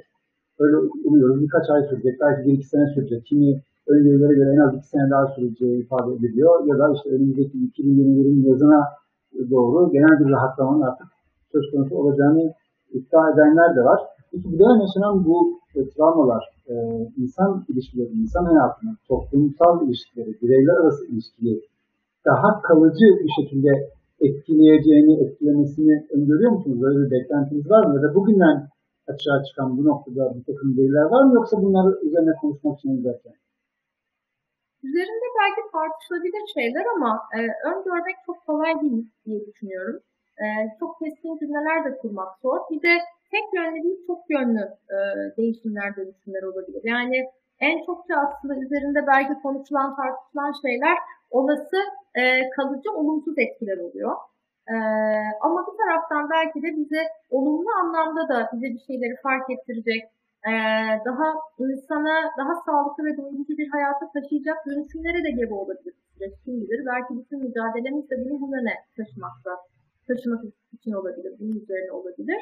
Öyle 0.59 0.76
umuyoruz. 1.05 1.41
Birkaç 1.41 1.69
ay 1.69 1.82
sürecek. 1.89 2.15
Belki 2.21 2.47
bir 2.47 2.53
iki 2.53 2.67
sene 2.67 2.86
sürecek. 2.93 3.26
Kimi 3.26 3.61
öngörülere 3.88 4.34
göre 4.34 4.49
en 4.55 4.61
az 4.67 4.76
iki 4.78 4.88
sene 4.88 5.09
daha 5.11 5.26
süreceği 5.36 5.84
ifade 5.84 6.09
ediliyor. 6.15 6.67
Ya 6.67 6.76
da 6.80 6.93
işte 6.95 7.09
önümüzdeki 7.09 7.57
2021'in 7.57 8.49
yazına 8.49 8.80
doğru 9.51 9.91
genel 9.91 10.19
bir 10.19 10.31
rahatlamanın 10.31 10.81
artık 10.81 11.07
söz 11.51 11.71
konusu 11.71 11.95
olacağını 11.95 12.53
iddia 12.91 13.29
edenler 13.29 13.75
de 13.75 13.81
var. 13.84 14.01
Peki 14.31 14.53
bir 14.53 14.59
dönem 14.59 14.81
yaşanan 14.81 15.25
bu 15.25 15.59
e, 15.75 15.89
travmalar 15.89 16.43
e, 16.67 16.73
insan 17.17 17.65
ilişkileri, 17.69 18.11
insan 18.11 18.45
hayatını, 18.45 18.95
toplumsal 19.07 19.88
ilişkileri, 19.88 20.41
bireyler 20.41 20.73
arası 20.73 21.05
ilişkiyi 21.05 21.61
daha 22.25 22.61
kalıcı 22.61 23.07
bir 23.23 23.31
şekilde 23.41 23.89
etkileyeceğini, 24.19 25.23
etkilemesini 25.23 26.07
öngörüyor 26.13 26.51
musunuz? 26.51 26.81
Böyle 26.81 27.05
bir 27.05 27.11
beklentiniz 27.11 27.69
var 27.69 27.86
mı? 27.86 27.95
Ya 27.95 28.01
da 28.09 28.15
bugünden 28.15 28.67
açığa 29.07 29.43
çıkan 29.43 29.77
bu 29.77 29.86
noktada 29.86 30.36
bir 30.36 30.43
takım 30.43 30.77
veriler 30.77 31.03
var 31.03 31.23
mı? 31.23 31.34
Yoksa 31.34 31.61
bunları 31.61 31.99
üzerine 32.03 32.34
konuşmak 32.41 32.79
için 32.79 32.97
izlerken? 32.97 33.34
Üzerinde 34.84 35.27
belki 35.39 35.61
tartışılabilir 35.71 36.43
şeyler 36.53 36.86
ama 36.95 37.21
e, 37.38 37.39
öngörmek 37.69 38.15
çok 38.25 38.45
kolay 38.45 38.81
değil 38.81 39.05
diye 39.25 39.45
düşünüyorum. 39.47 39.99
E, 40.43 40.45
çok 40.79 40.99
keskin 40.99 41.38
cümleler 41.38 41.86
de 41.86 41.97
kurmak 41.97 42.39
zor. 42.41 42.59
Bir 42.71 42.81
de 42.81 42.93
tek 43.31 43.45
yönlü 43.53 43.84
değil 43.84 43.99
çok 44.07 44.21
yönlü 44.29 44.63
e, 44.95 44.97
değişimler, 45.38 45.95
dönüşümler 45.95 46.43
olabilir. 46.43 46.81
Yani 46.84 47.17
en 47.59 47.86
çokça 47.86 48.13
aslında 48.15 48.55
üzerinde 48.55 49.07
belki 49.07 49.34
konuşulan, 49.41 49.95
tartışılan 49.95 50.53
şeyler 50.61 50.97
olası 51.31 51.77
e, 52.15 52.49
kalıcı 52.49 52.91
olumsuz 52.91 53.34
etkiler 53.38 53.77
oluyor. 53.77 54.15
E, 54.67 54.75
ama 55.41 55.65
bir 55.67 55.77
taraftan 55.77 56.29
belki 56.29 56.63
de 56.63 56.77
bize 56.77 57.03
olumlu 57.29 57.69
anlamda 57.81 58.29
da 58.29 58.49
bize 58.53 58.67
bir 58.73 58.79
şeyleri 58.88 59.15
fark 59.23 59.49
ettirecek, 59.49 60.03
e, 60.50 60.54
daha 61.06 61.28
insana 61.60 62.16
daha 62.38 62.54
sağlıklı 62.66 63.06
ve 63.06 63.18
doyurucu 63.18 63.58
bir 63.58 63.70
hayata 63.70 64.12
taşıyacak 64.12 64.58
dönüşümlere 64.66 65.24
de 65.24 65.32
gebe 65.32 65.54
olabilir 65.54 65.94
süreç 66.24 66.34
kim 66.46 66.62
bilir. 66.62 66.86
Belki 66.86 67.18
bütün 67.20 67.39
mücadelemiz 67.39 68.10
de 68.10 68.16
bunu 68.26 68.41
bu 68.41 68.48
yöne 68.56 68.76
taşımakta, 68.98 69.52
taşımak 70.08 70.44
için 70.74 70.91
olabilir, 70.91 71.34
bunun 71.39 71.56
üzerine 71.56 71.91
olabilir. 71.91 72.41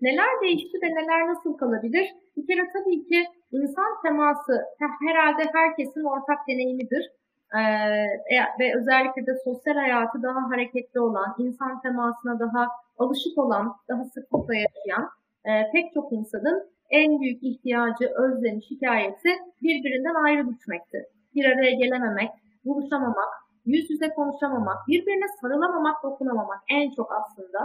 Neler 0.00 0.40
değişti 0.42 0.78
ve 0.82 0.86
neler 0.86 1.28
nasıl 1.28 1.56
kalabilir? 1.56 2.14
Bir 2.36 2.46
kere 2.46 2.68
tabii 2.72 3.04
ki 3.08 3.24
insan 3.52 4.02
teması 4.02 4.64
herhalde 5.08 5.42
herkesin 5.52 6.04
ortak 6.04 6.48
deneyimidir. 6.48 7.12
Ee, 7.54 8.38
ve 8.60 8.76
özellikle 8.78 9.26
de 9.26 9.34
sosyal 9.44 9.74
hayatı 9.74 10.22
daha 10.22 10.50
hareketli 10.50 11.00
olan, 11.00 11.34
insan 11.38 11.80
temasına 11.80 12.38
daha 12.40 12.68
alışık 12.98 13.38
olan, 13.38 13.76
daha 13.88 14.04
sıklıkla 14.04 14.54
yaşayan 14.54 15.10
e, 15.44 15.70
pek 15.72 15.94
çok 15.94 16.12
insanın 16.12 16.71
en 16.92 17.20
büyük 17.20 17.42
ihtiyacı, 17.42 18.06
özlemi, 18.24 18.64
şikayeti 18.64 19.30
birbirinden 19.62 20.14
ayrı 20.24 20.48
düşmektir. 20.48 21.04
Bir 21.34 21.44
araya 21.44 21.70
gelememek, 21.70 22.30
buluşamamak, 22.64 23.32
yüz 23.66 23.90
yüze 23.90 24.08
konuşamamak, 24.08 24.78
birbirine 24.88 25.28
sarılamamak, 25.40 26.02
dokunamamak 26.02 26.60
en 26.70 26.90
çok 26.96 27.12
aslında. 27.12 27.60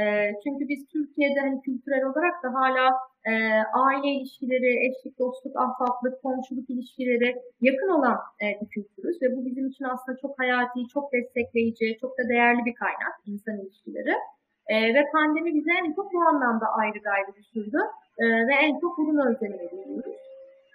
E, 0.00 0.04
çünkü 0.44 0.68
biz 0.68 0.86
Türkiye'de 0.86 1.40
hani 1.40 1.60
kültürel 1.60 2.04
olarak 2.04 2.42
da 2.44 2.48
hala 2.54 2.86
e, 3.30 3.32
aile 3.86 4.08
ilişkileri, 4.08 4.70
eşlik, 4.86 5.18
dostluk, 5.18 5.56
ahbaplık, 5.56 6.22
komşuluk 6.22 6.70
ilişkileri 6.70 7.36
yakın 7.60 7.88
olan 7.88 8.18
e, 8.42 8.46
bir 8.60 8.68
kültürüz 8.68 9.22
ve 9.22 9.36
bu 9.36 9.46
bizim 9.46 9.66
için 9.68 9.84
aslında 9.84 10.18
çok 10.18 10.38
hayati, 10.38 10.88
çok 10.94 11.12
destekleyici, 11.12 11.96
çok 12.00 12.18
da 12.18 12.28
değerli 12.28 12.64
bir 12.64 12.74
kaynak 12.74 13.14
insan 13.26 13.60
ilişkileri. 13.60 14.14
E, 14.68 14.94
ve 14.94 15.10
pandemi 15.12 15.54
bize 15.54 15.72
en 15.72 15.92
çok 15.92 16.12
bu 16.12 16.18
anlamda 16.20 16.66
ayrı 16.66 16.98
gayrı 16.98 17.32
düşürdü 17.36 17.80
e, 18.18 18.24
ve 18.48 18.54
en 18.54 18.80
çok 18.80 18.98
bunun 18.98 19.26
özlemini 19.26 19.70
duyuyoruz. 19.70 20.16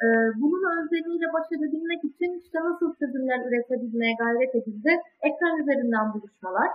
E, 0.04 0.08
bunun 0.42 0.64
özlemiyle 0.78 1.34
baş 1.34 1.48
edebilmek 1.52 2.04
için 2.04 2.40
işte 2.44 2.60
nasıl 2.60 2.96
çözümler 2.96 3.40
üretebilmeye 3.48 4.14
gayret 4.20 4.56
edildi? 4.56 5.02
Ekran 5.22 5.62
üzerinden 5.62 6.14
buluşmalar. 6.14 6.70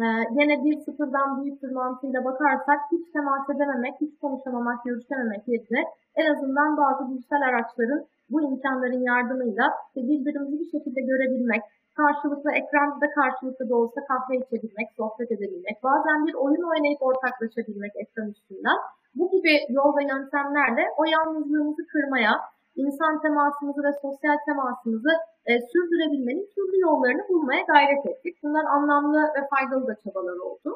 Ee, 0.00 0.04
yine 0.30 0.64
bir 0.64 0.76
sıfırdan 0.84 1.42
büyüktür 1.42 1.70
mantığıyla 1.70 2.24
bakarsak 2.24 2.80
hiç 2.92 3.12
temas 3.12 3.50
edememek, 3.50 3.94
hiç 4.00 4.18
konuşamamak, 4.18 4.84
görüşememek 4.84 5.48
yerine 5.48 5.84
en 6.14 6.34
azından 6.34 6.76
bazı 6.76 7.10
dijital 7.10 7.42
araçların 7.42 8.04
bu 8.30 8.42
imkanların 8.42 9.02
yardımıyla 9.02 9.72
birbirimizi 9.96 10.60
bir 10.60 10.70
şekilde 10.70 11.00
görebilmek, 11.00 11.62
karşılıklı 12.00 12.50
ekranda 12.60 13.06
karşılıklı 13.18 13.68
da 13.70 13.74
olsa 13.76 14.00
kahve 14.10 14.34
içebilmek, 14.42 14.88
sohbet 14.96 15.30
edebilmek, 15.36 15.76
bazen 15.82 16.26
bir 16.26 16.34
oyun 16.44 16.64
oynayıp 16.72 17.02
ortaklaşabilmek 17.02 17.92
ekran 18.02 18.28
üstünden. 18.34 18.78
Bu 19.18 19.24
gibi 19.34 19.52
yol 19.78 19.90
ve 19.96 20.02
yöntemlerle 20.12 20.84
o 21.00 21.02
yalnızlığımızı 21.14 21.82
kırmaya, 21.92 22.32
insan 22.76 23.22
temasımızı 23.22 23.82
ve 23.88 23.92
sosyal 24.02 24.36
temasımızı 24.46 25.12
e, 25.46 25.52
sürdürebilmenin 25.70 26.48
türlü 26.54 26.80
yollarını 26.80 27.24
bulmaya 27.28 27.62
gayret 27.72 28.06
ettik. 28.06 28.34
Bunlar 28.42 28.64
anlamlı 28.64 29.20
ve 29.36 29.40
faydalı 29.52 29.86
da 29.86 29.94
çabalar 30.04 30.38
oldu. 30.48 30.70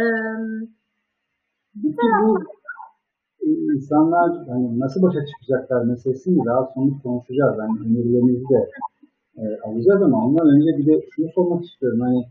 E, 0.00 0.02
bir 1.74 1.96
taraftan 1.96 2.46
insanlar 3.74 4.30
hani 4.48 4.80
nasıl 4.80 5.02
başa 5.02 5.20
çıkacaklar 5.26 5.84
meselesini 5.84 6.46
daha 6.46 6.62
sonra 6.74 6.92
konuşacağız. 7.02 7.58
Yani 7.58 7.74
önerilerimizi 7.84 8.48
de 8.48 8.60
e, 9.42 9.44
alacağız 9.66 10.02
ama 10.02 10.26
ondan 10.26 10.48
önce 10.54 10.78
bir 10.78 10.86
de 10.86 11.06
şunu 11.10 11.28
sormak 11.34 11.64
istiyorum. 11.64 12.00
Hani 12.00 12.24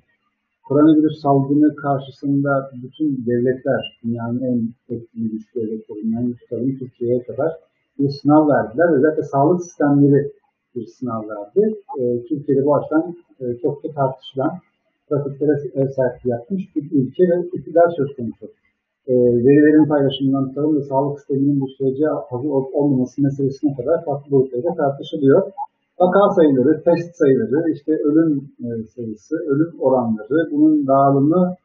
koronavirüs 0.67 1.21
salgını 1.21 1.75
karşısında 1.75 2.71
bütün 2.83 3.25
devletler, 3.25 3.99
dünyanın 4.03 4.41
en 4.41 4.59
etkili 4.95 5.31
güçlü 5.31 5.61
devletlerinden 5.61 6.33
tutalım 6.33 6.77
Türkiye'ye 6.79 7.23
kadar 7.23 7.51
bir 7.99 8.09
sınav 8.09 8.49
verdiler. 8.49 8.97
Özellikle 8.97 9.23
sağlık 9.23 9.63
sistemleri 9.63 10.31
bir 10.75 10.85
sınav 10.85 11.21
verdi. 11.29 11.75
E, 11.99 12.23
Türkiye'de 12.23 12.65
bu 12.65 12.75
açıdan 12.75 13.15
e, 13.39 13.57
çok 13.61 13.83
da 13.83 13.87
tartışılan, 13.91 14.51
pratiklere 15.09 15.55
ev 15.73 15.87
sahipliği 15.87 16.29
yapmış 16.29 16.75
bir 16.75 16.83
ülke 16.91 17.23
ve 17.23 17.47
iktidar 17.57 17.89
söz 17.97 18.15
konusu. 18.15 18.45
E, 19.07 19.13
verilerin 19.15 19.85
paylaşımından 19.85 20.47
tutalım 20.47 20.77
ve 20.77 20.81
sağlık 20.81 21.19
sisteminin 21.19 21.61
bu 21.61 21.67
sürece 21.67 22.05
hazır 22.29 22.49
olmaması 22.49 23.21
meselesine 23.21 23.75
kadar 23.75 24.05
farklı 24.05 24.31
boyutlarda 24.31 24.75
tartışılıyor. 24.75 25.51
Vaka 25.99 26.29
sayıları, 26.35 26.83
test 26.83 27.15
sayıları, 27.15 27.71
işte 27.71 27.91
ölüm 27.91 28.51
e, 28.59 28.83
sayısı, 28.95 29.35
ölüm 29.35 29.79
oranları, 29.79 30.51
bunun 30.51 30.87
dağılımı, 30.87 31.55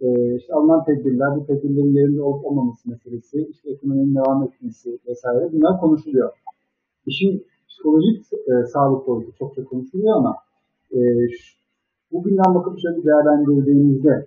e, 0.00 0.36
işte 0.36 0.54
alınan 0.54 0.84
tedbirler, 0.84 1.28
bu 1.36 1.46
tedbirlerin 1.46 1.94
yerinde 1.94 2.22
olup 2.22 2.44
olmaması 2.46 2.90
meselesi, 2.90 3.48
işte 3.50 3.70
ekonominin 3.70 4.14
devam 4.14 4.44
etmesi 4.44 4.98
vesaire 5.06 5.52
bunlar 5.52 5.80
konuşuluyor. 5.80 6.30
İşin 7.06 7.46
psikolojik 7.68 8.24
e, 8.32 8.66
sağlık 8.66 9.06
boyutu 9.06 9.32
çok 9.38 9.54
çok 9.54 9.68
konuşuluyor 9.70 10.16
ama 10.16 10.36
e, 10.90 10.98
şu, 11.28 11.56
bugünden 12.12 12.54
bakıp 12.54 12.78
şöyle 12.82 13.04
değerlendirdiğimizde 13.04 14.26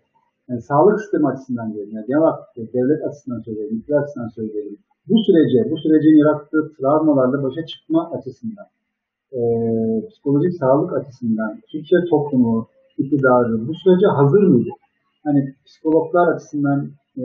yani 0.50 0.62
sağlık 0.62 1.02
sistemi 1.02 1.28
açısından 1.28 1.74
diyelim, 1.74 1.96
yani 1.96 2.06
genel 2.08 2.34
devlet 2.74 3.06
açısından 3.08 3.40
söyleyelim, 3.40 3.78
ülke 3.78 3.98
açısından 3.98 4.28
söyleyelim. 4.28 4.78
Bu 5.10 5.16
sürece, 5.26 5.72
bu 5.72 5.78
sürecin 5.78 6.18
yarattığı 6.22 6.72
travmalarla 6.78 7.44
başa 7.44 7.66
çıkma 7.66 8.12
açısından, 8.12 8.66
e, 9.34 9.42
psikolojik 10.10 10.54
sağlık 10.60 10.94
açısından 10.94 11.52
Türkiye 11.72 12.02
toplumu, 12.10 12.68
iktidarı 12.98 13.68
bu 13.68 13.74
sürece 13.74 14.08
hazır 14.08 14.44
mıydı? 14.44 14.70
Hani 15.24 15.54
psikologlar 15.66 16.36
açısından 16.36 16.90
e, 17.18 17.24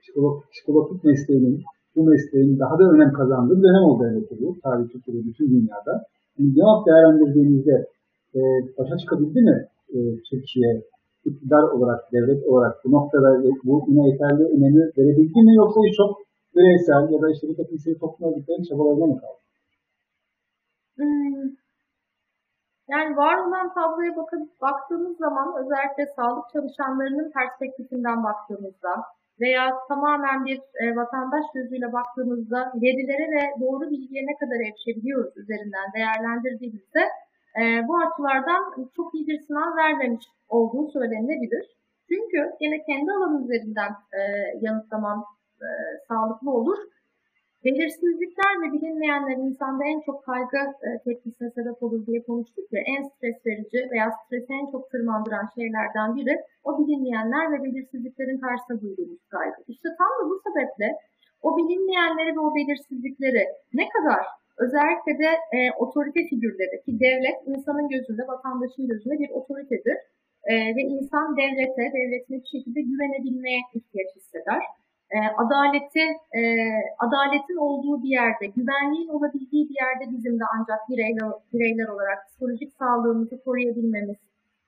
psikolog, 0.00 0.42
psikologik 0.52 1.04
mesleğinin 1.04 1.62
bu 1.96 2.02
mesleğin 2.10 2.58
daha 2.58 2.78
da 2.78 2.84
önem 2.94 3.12
kazandığı 3.12 3.62
dönem 3.62 3.84
oldu 3.90 4.02
elbette 4.08 4.36
bu. 4.40 4.56
Tarih 4.62 4.88
Türkiye'de, 4.92 5.26
bütün 5.28 5.46
dünyada. 5.54 5.92
Yani 6.38 6.54
cevap 6.54 6.86
değerlendirdiğimizde 6.86 7.86
e, 8.34 8.40
başa 8.78 8.96
çıkabildi 8.98 9.40
mi 9.40 9.66
e, 9.94 9.98
Türkiye 10.30 10.82
iktidar 11.24 11.64
olarak, 11.74 12.00
devlet 12.12 12.46
olarak 12.46 12.74
bu 12.84 12.92
noktada 12.92 13.42
bu 13.64 13.84
yine 13.88 14.08
yeterli 14.08 14.44
önemi 14.54 14.82
verebildi 14.98 15.40
mi 15.46 15.54
yoksa 15.56 15.80
çok 15.96 16.10
bireysel 16.56 17.12
ya 17.12 17.22
da 17.22 17.30
işte 17.30 17.48
bir 17.48 17.56
takım 17.56 17.78
sivil 17.78 17.98
toplum 17.98 18.32
örgütlerinin 18.32 18.64
çabalarına 18.68 19.06
mı 19.06 19.20
kaldı? 19.20 19.37
Hmm. 20.98 21.56
Yani 22.88 23.16
var 23.16 23.36
olan 23.46 23.74
tabloya 23.74 24.16
bakıp 24.16 24.60
baktığımız 24.60 25.16
zaman 25.18 25.54
özellikle 25.56 26.06
sağlık 26.16 26.50
çalışanlarının 26.52 27.30
perspektifinden 27.30 28.24
baktığımızda 28.24 29.04
veya 29.40 29.70
tamamen 29.88 30.44
bir 30.44 30.60
e, 30.82 30.96
vatandaş 30.96 31.44
gözüyle 31.54 31.92
baktığımızda 31.92 32.72
verilere 32.82 33.26
ve 33.36 33.60
doğru 33.60 33.90
bilgiye 33.90 34.26
ne 34.26 34.36
kadar 34.36 34.56
erişebiliyoruz 34.56 35.36
üzerinden 35.36 35.92
değerlendirdiğimizde 35.94 37.02
e, 37.60 37.88
bu 37.88 37.98
açılardan 37.98 38.90
çok 38.96 39.14
iyi 39.14 39.26
bir 39.26 39.40
sınav 39.46 39.76
vermemiş 39.76 40.24
olduğu 40.48 40.88
söylenilebilir. 40.90 41.66
Çünkü 42.08 42.50
yine 42.60 42.82
kendi 42.82 43.12
alanım 43.12 43.44
üzerinden 43.44 43.90
e, 44.12 44.20
yanıtlamam 44.60 45.24
e, 45.62 45.68
sağlıklı 46.08 46.50
olur. 46.50 46.78
Belirsizlikler 47.64 48.52
ve 48.62 48.72
bilinmeyenler 48.72 49.36
insanda 49.46 49.84
en 49.84 50.00
çok 50.00 50.24
kaygı 50.24 50.62
e, 50.86 50.88
tepkisine 51.04 51.50
sebep 51.50 51.82
olur 51.82 52.06
diye 52.06 52.22
konuştuk 52.22 52.66
ya 52.72 52.80
en 52.86 53.02
stres 53.02 53.46
verici 53.46 53.80
veya 53.92 54.10
stresi 54.10 54.52
en 54.52 54.66
çok 54.72 54.90
tırmandıran 54.90 55.46
şeylerden 55.54 56.16
biri 56.16 56.34
o 56.64 56.78
bilinmeyenler 56.78 57.52
ve 57.52 57.64
belirsizliklerin 57.64 58.38
karşısında 58.38 58.80
duyduğumuz 58.82 59.22
kaygı. 59.28 59.60
İşte 59.68 59.88
tam 59.98 60.12
da 60.18 60.30
bu 60.30 60.40
sebeple 60.46 60.88
o 61.42 61.56
bilinmeyenleri 61.56 62.36
ve 62.36 62.40
o 62.40 62.54
belirsizlikleri 62.54 63.44
ne 63.74 63.88
kadar 63.88 64.22
özellikle 64.58 65.12
de 65.22 65.30
e, 65.56 65.58
otorite 65.78 66.20
figürleri 66.30 66.82
ki 66.84 67.00
devlet 67.00 67.38
insanın 67.46 67.88
gözünde, 67.88 68.22
vatandaşın 68.28 68.88
gözünde 68.88 69.18
bir 69.18 69.30
otoritedir. 69.30 69.98
E, 70.44 70.54
ve 70.76 70.82
insan 70.82 71.36
devlete, 71.36 71.84
devletine 71.98 72.36
bir 72.42 72.50
şekilde 72.54 72.80
güvenebilmeye 72.80 73.60
ihtiyaç 73.74 74.16
hisseder 74.16 74.62
e, 75.16 75.18
adaleti, 75.42 76.06
e, 76.38 76.42
adaletin 76.98 77.56
olduğu 77.56 78.02
bir 78.02 78.08
yerde, 78.08 78.46
güvenliğin 78.46 79.08
olabildiği 79.08 79.68
bir 79.68 79.76
yerde 79.84 80.16
bizim 80.16 80.40
de 80.40 80.44
ancak 80.54 80.88
bireyler, 80.88 81.28
bireyler 81.52 81.88
olarak 81.88 82.26
psikolojik 82.26 82.72
sağlığımızı 82.78 83.44
koruyabilmemiz, 83.44 84.16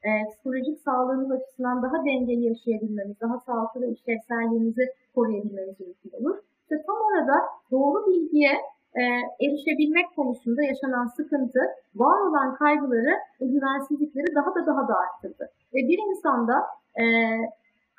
e, 0.05 0.11
psikolojik 0.29 0.81
sağlığımız 0.81 1.31
açısından 1.31 1.83
daha 1.83 2.05
dengeli 2.05 2.45
yaşayabilmemiz, 2.45 3.21
daha 3.21 3.39
sağlıklı 3.39 3.81
ve 3.81 3.89
işlevselliğimizi 3.91 4.85
koruyabilmemiz 5.15 5.81
mümkün 5.81 6.13
olur. 6.21 6.39
İşte 6.63 6.83
tam 6.87 6.97
orada 7.09 7.37
doğru 7.71 8.07
bilgiye 8.07 8.53
e, 8.95 9.03
erişebilmek 9.45 10.07
konusunda 10.17 10.63
yaşanan 10.63 11.07
sıkıntı, 11.07 11.61
var 11.95 12.21
olan 12.29 12.55
kaygıları 12.55 13.15
ve 13.41 13.47
güvensizlikleri 13.47 14.35
daha 14.35 14.55
da 14.55 14.67
daha 14.67 14.89
da 14.89 14.95
arttırdı. 14.99 15.51
Ve 15.75 15.79
bir 15.89 15.99
insanda 16.09 16.55
e, 17.01 17.05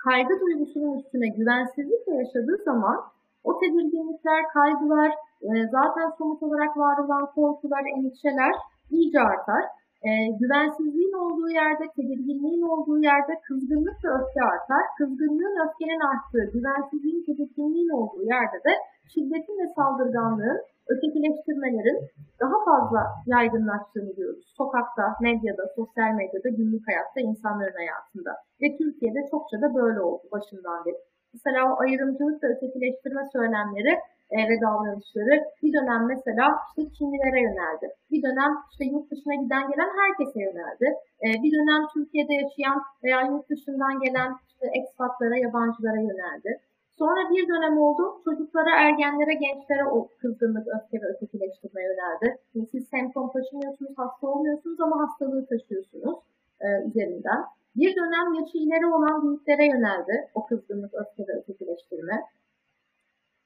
kaygı 0.04 0.40
duygusunun 0.42 1.00
üstüne 1.00 1.28
güvensizlikle 1.28 2.14
yaşadığı 2.22 2.58
zaman 2.66 2.98
o 3.44 3.60
tedirginlikler, 3.60 4.42
kaygılar, 4.54 5.12
e, 5.42 5.50
zaten 5.78 6.10
somut 6.18 6.44
olarak 6.44 6.78
var 6.78 6.98
olan 6.98 7.26
korkular, 7.36 7.84
endişeler 7.96 8.56
iyice 8.92 9.20
artar. 9.20 9.64
E, 10.08 10.10
güvensizliğin 10.42 11.14
olduğu 11.24 11.50
yerde, 11.50 11.84
tedirginliğin 11.96 12.62
olduğu 12.62 13.00
yerde 13.00 13.34
kızgınlık 13.48 13.98
ve 14.04 14.10
öfke 14.18 14.42
artar. 14.52 14.84
Kızgınlığın, 14.98 15.58
öfkenin 15.66 16.02
arttığı, 16.12 16.46
güvensizliğin, 16.54 17.24
tedirginliğin 17.24 17.90
olduğu 17.90 18.24
yerde 18.24 18.60
de 18.68 18.74
şiddetin 19.14 19.58
ve 19.64 19.68
saldırganlığın, 19.76 20.62
ötekileştirmelerin 20.88 22.00
daha 22.40 22.58
fazla 22.66 23.02
yaygınlaştığını 23.26 24.16
görüyoruz. 24.16 24.54
Sokakta, 24.58 25.16
medyada, 25.22 25.64
sosyal 25.76 26.12
medyada, 26.14 26.50
günlük 26.50 26.88
hayatta, 26.88 27.20
insanların 27.22 27.78
hayatında. 27.84 28.32
Ve 28.62 28.78
Türkiye'de 28.78 29.22
çokça 29.32 29.62
da 29.62 29.76
böyle 29.76 30.02
oldu 30.02 30.24
başından 30.32 30.86
beri. 30.86 30.98
Mesela 31.34 31.74
o 31.74 31.82
ayrımcılık 31.82 32.44
ve 32.44 32.48
ötekileştirme 32.48 33.24
söylemleri 33.34 33.94
e, 34.36 34.38
ve 34.50 34.62
davranışları 34.62 35.36
bir 35.64 35.74
dönem 35.74 36.08
mesela 36.08 36.46
işte 36.68 36.94
Çinlilere 36.96 37.42
yöneldi. 37.42 37.88
Bir 38.12 38.24
dönem 38.24 38.52
işte 38.72 38.84
yurt 38.86 39.12
dışına 39.12 39.36
giden 39.36 39.64
gelen 39.72 39.92
herkese 40.02 40.40
yöneldi. 40.48 40.88
E, 41.24 41.28
bir 41.44 41.52
dönem 41.58 41.82
Türkiye'de 41.94 42.34
yaşayan 42.34 42.82
veya 43.04 43.22
yurt 43.22 43.50
dışından 43.50 44.00
gelen 44.00 44.32
işte 44.48 44.66
ekspatlara, 44.80 45.38
yabancılara 45.38 46.02
yöneldi. 46.10 46.52
Sonra 46.98 47.30
bir 47.30 47.48
dönem 47.48 47.78
oldu 47.78 48.22
çocuklara, 48.24 48.70
ergenlere, 48.76 49.34
gençlere 49.34 49.86
o 49.86 50.08
kızgınlık, 50.22 50.68
öfke 50.68 51.02
ve 51.02 51.08
ötekileştirme 51.14 51.82
yöneldi. 51.84 52.38
Yani 52.56 52.68
siz 52.68 52.88
semptom 52.88 53.32
taşımıyorsunuz, 53.32 53.98
hasta 53.98 54.28
olmuyorsunuz 54.28 54.82
ama 54.82 55.02
hastalığı 55.04 55.46
taşıyorsunuz 55.46 56.20
e, 56.62 56.68
üzerinden. 56.88 57.44
Bir 57.76 57.96
dönem 57.96 58.34
yaşı 58.34 58.58
ileri 58.58 58.86
olan 58.86 59.24
büyüklere 59.24 59.66
yöneldi 59.66 60.30
o 60.36 60.46
kızgınlık, 60.46 60.94
öfke 60.94 61.28
ve 61.28 61.34
ötekileştirme. 61.40 62.22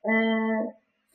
Ee, 0.06 0.12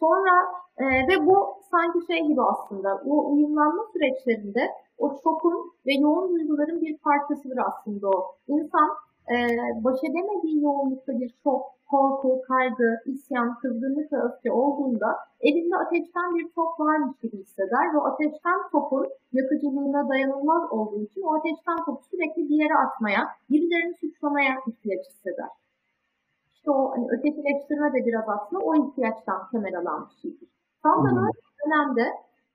sonra 0.01 0.35
e, 0.79 0.85
ve 0.85 1.27
bu 1.27 1.49
sanki 1.71 2.07
şey 2.07 2.27
gibi 2.27 2.43
aslında 2.43 3.03
o 3.07 3.33
uyumlanma 3.33 3.85
süreçlerinde 3.93 4.69
o 4.99 5.19
şokun 5.23 5.73
ve 5.87 5.93
yoğun 5.95 6.29
duyguların 6.35 6.81
bir 6.81 6.97
parçasıdır 6.99 7.59
aslında 7.69 8.09
o. 8.09 8.35
İnsan 8.49 8.91
e, 9.31 9.35
baş 9.85 9.99
edemediği 10.05 10.63
yoğunlukta 10.63 11.21
bir 11.21 11.35
şok, 11.43 11.63
korku, 11.91 12.43
kaygı, 12.49 12.91
isyan, 13.07 13.59
kızgınlık 13.59 14.13
ve 14.13 14.19
öfke 14.23 14.53
olduğunda 14.53 15.17
elinde 15.41 15.77
ateşten 15.77 16.35
bir 16.35 16.47
top 16.55 16.81
varmış 16.81 17.19
gibi 17.23 17.37
hisseder 17.39 17.95
ve 17.95 17.99
ateşten 18.01 18.59
topun 18.73 19.07
yakıcılığına 19.33 20.09
dayanılmaz 20.09 20.73
olduğu 20.73 21.03
için 21.03 21.23
o 21.23 21.35
ateşten 21.35 21.85
topu 21.85 22.03
sürekli 22.11 22.49
bir 22.49 22.57
yere 22.63 22.75
atmaya, 22.87 23.23
birilerini 23.51 23.95
suçlamaya 24.01 24.55
ihtiyaç 24.67 25.07
hisseder. 25.11 25.51
İşte 26.55 26.71
o 26.71 26.91
hani 26.93 27.07
ötekileştirme 27.11 27.93
de 27.95 28.07
biraz 28.07 28.25
aslında 28.29 28.65
o 28.65 28.75
ihtiyaçtan 28.75 29.41
temel 29.53 29.79
alan 29.79 30.09
bir 30.09 30.21
şeydir. 30.21 30.49
Bir 30.85 31.67
dönemde 31.67 32.07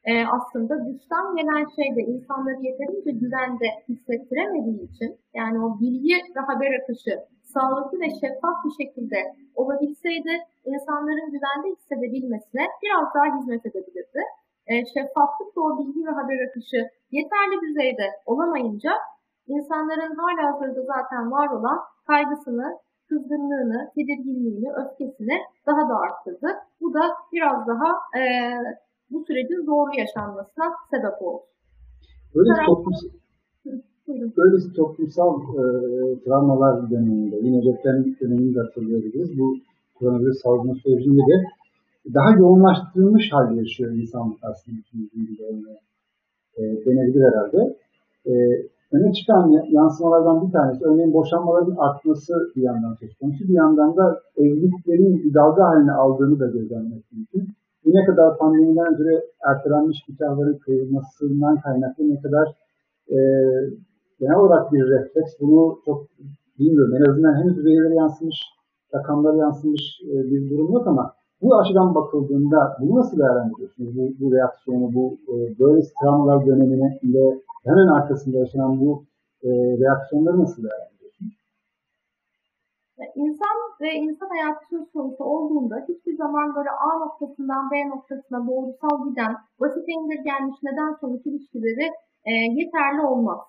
e, 0.04 0.26
aslında 0.26 0.86
dıştan 0.86 1.36
gelen 1.36 1.66
şey 1.76 1.96
de 1.96 2.02
insanları 2.02 2.62
yeterince 2.62 3.12
güvende 3.12 3.68
hissettiremediği 3.90 4.92
için 4.92 5.18
yani 5.34 5.66
o 5.66 5.80
bilgi 5.80 6.16
ve 6.36 6.40
haber 6.40 6.80
akışı 6.80 7.35
sağlıklı 7.56 8.00
ve 8.00 8.10
şeffaf 8.22 8.58
bir 8.66 8.76
şekilde 8.82 9.20
olabilseydi 9.56 10.34
insanların 10.66 11.32
güvende 11.36 11.68
hissedebilmesine 11.76 12.66
biraz 12.84 13.06
daha 13.16 13.38
hizmet 13.38 13.66
edebilirdi. 13.66 14.22
E, 14.68 14.74
şeffaflık 14.94 15.58
o 15.58 15.78
bilgi 15.80 16.02
ve 16.08 16.12
haber 16.20 16.40
akışı 16.48 16.82
yeterli 17.12 17.56
düzeyde 17.66 18.08
olamayınca 18.26 18.92
insanların 19.48 20.16
hala 20.16 20.44
hazırda 20.52 20.82
zaten 20.82 21.32
var 21.32 21.50
olan 21.58 21.80
kaygısını, 22.08 22.68
kızgınlığını, 23.10 23.92
tedirginliğini, 23.96 24.70
öfkesini 24.74 25.38
daha 25.66 25.90
da 25.90 25.96
arttırdı. 26.00 26.50
Bu 26.82 26.94
da 26.94 27.04
biraz 27.34 27.68
daha 27.68 27.90
e, 28.20 28.22
bu 29.10 29.26
sürecin 29.26 29.66
zorlu 29.66 30.00
yaşanmasına 30.00 30.66
sebep 30.92 31.22
oldu. 31.22 31.44
Böyle 32.36 32.66
toplumsal, 32.66 33.10
böylesi 34.08 34.74
toplumsal 34.74 35.42
e, 35.42 35.64
travmalar 36.24 36.92
döneminde, 36.92 37.36
yine 37.42 37.66
deprem 37.66 38.06
dönemini 38.22 38.56
de 38.56 38.60
hatırlayabiliriz. 38.60 39.40
Bu 39.40 39.56
koronavirüs 40.00 40.42
salgını 40.42 40.76
sürecinde 40.76 41.22
de 41.22 41.44
daha 42.14 42.32
yoğunlaştırılmış 42.40 43.32
halde 43.32 43.60
yaşıyor 43.60 43.92
insanlık 43.92 44.38
aslında. 44.42 44.78
Gibi 44.94 45.36
e, 46.58 46.62
denebilir 46.86 47.24
herhalde. 47.30 47.78
E, 48.26 48.34
öne 48.92 49.14
çıkan 49.14 49.52
yansımalardan 49.72 50.48
bir 50.48 50.52
tanesi, 50.52 50.86
örneğin 50.86 51.14
boşanmaların 51.14 51.76
artması 51.78 52.34
bir 52.56 52.62
yandan 52.62 52.94
söz 52.94 53.18
konusu, 53.18 53.48
bir 53.48 53.54
yandan 53.54 53.98
da 53.98 54.20
evliliklerin 54.38 55.24
bir 55.24 55.34
dalga 55.34 55.64
haline 55.64 55.92
aldığını 55.92 56.40
da 56.40 56.46
gözlemlemek 56.46 57.04
mümkün. 57.12 57.48
Ne 57.86 58.06
kadar 58.06 58.38
pandemiden 58.38 58.94
önce 58.94 59.26
ertelenmiş 59.50 59.98
nikahların 60.10 60.58
kıyılmasından 60.58 61.62
kaynaklı 61.62 62.10
ne 62.10 62.22
kadar 62.22 62.48
e, 63.10 63.18
genel 64.20 64.36
olarak 64.36 64.74
bir 64.74 64.84
refleks. 64.84 65.32
Bunu 65.42 65.80
çok 65.86 66.08
bilmiyorum. 66.60 66.96
En 66.96 67.10
azından 67.12 67.36
henüz 67.40 67.58
verilere 67.66 67.96
yansımış, 67.96 68.36
rakamlara 68.94 69.38
yansımış 69.38 70.02
e, 70.04 70.14
bir 70.32 70.50
durum 70.50 70.72
yok 70.74 70.88
ama 70.88 71.14
bu 71.42 71.56
açıdan 71.56 71.96
bakıldığında 71.96 72.78
bunu 72.80 73.00
nasıl 73.00 73.20
değerlendiriyorsunuz? 73.20 73.98
Bu, 73.98 74.04
bu 74.20 74.36
reaksiyonu, 74.36 74.94
bu 74.94 75.18
e, 75.28 75.60
böyle 75.60 75.82
travmalar 76.02 76.46
döneminde 76.46 77.42
hemen 77.64 77.88
arkasında 77.88 78.38
yaşanan 78.38 78.80
bu 78.80 79.04
e, 79.44 79.50
reaksiyonları 79.50 80.40
nasıl 80.40 80.64
değerlendiriyorsunuz? 80.64 81.34
İnsan 83.16 83.56
ve 83.82 83.94
insan 83.94 84.28
hayatı 84.28 84.66
söz 84.70 84.92
konusu 84.92 85.24
olduğunda 85.24 85.86
hiçbir 85.90 86.18
zaman 86.18 86.56
böyle 86.56 86.70
A 86.70 87.00
noktasından 87.00 87.72
B 87.72 87.90
noktasına 87.90 88.48
doğrusal 88.48 89.10
giden, 89.10 89.36
basite 89.60 89.92
indirgenmiş 89.92 90.58
neden 90.64 90.94
sonuç 91.02 91.26
ilişkileri 91.26 91.88
e, 92.26 92.32
yeterli 92.32 93.02
olmaz 93.02 93.40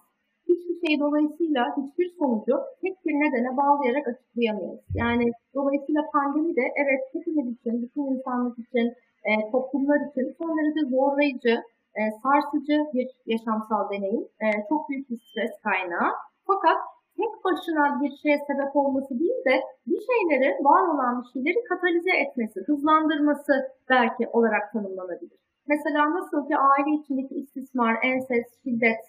hiçbir 0.49 0.87
şey 0.87 1.01
dolayısıyla 1.01 1.77
hiçbir 1.77 2.09
sonucu 2.19 2.55
tek 2.83 3.07
bir 3.07 3.15
nedene 3.15 3.57
bağlayarak 3.57 4.09
açıklayamayız. 4.09 4.81
Yani 4.95 5.33
dolayısıyla 5.55 6.03
pandemi 6.13 6.57
de 6.57 6.65
evet 6.83 7.01
hepimiz 7.13 7.47
için, 7.57 7.83
bütün 7.83 8.03
insanlık 8.03 8.59
için, 8.59 8.87
e, 9.29 9.51
toplumlar 9.53 10.01
için 10.09 10.35
son 10.39 10.59
derece 10.59 10.83
zorlayıcı, 10.97 11.55
e, 11.99 12.01
sarsıcı 12.23 12.77
bir 12.95 13.09
yaşamsal 13.27 13.91
deneyim. 13.91 14.25
E, 14.45 14.47
çok 14.69 14.89
büyük 14.89 15.11
bir 15.11 15.19
stres 15.19 15.51
kaynağı. 15.65 16.11
Fakat 16.47 16.79
tek 17.17 17.45
başına 17.45 18.01
bir 18.01 18.13
şeye 18.23 18.39
sebep 18.47 18.77
olması 18.77 19.19
değil 19.21 19.45
de 19.49 19.61
bir 19.87 20.01
şeyleri, 20.11 20.49
var 20.65 20.95
olan 20.95 21.23
bir 21.23 21.29
şeyleri 21.33 21.65
katalize 21.65 22.17
etmesi, 22.17 22.61
hızlandırması 22.61 23.53
belki 23.91 24.29
olarak 24.29 24.73
tanımlanabilir. 24.73 25.39
Mesela 25.69 26.15
nasıl 26.15 26.49
ki 26.49 26.57
aile 26.57 26.91
içindeki 27.01 27.35
istismar, 27.35 27.97
ensest, 28.03 28.63
şiddet, 28.65 29.01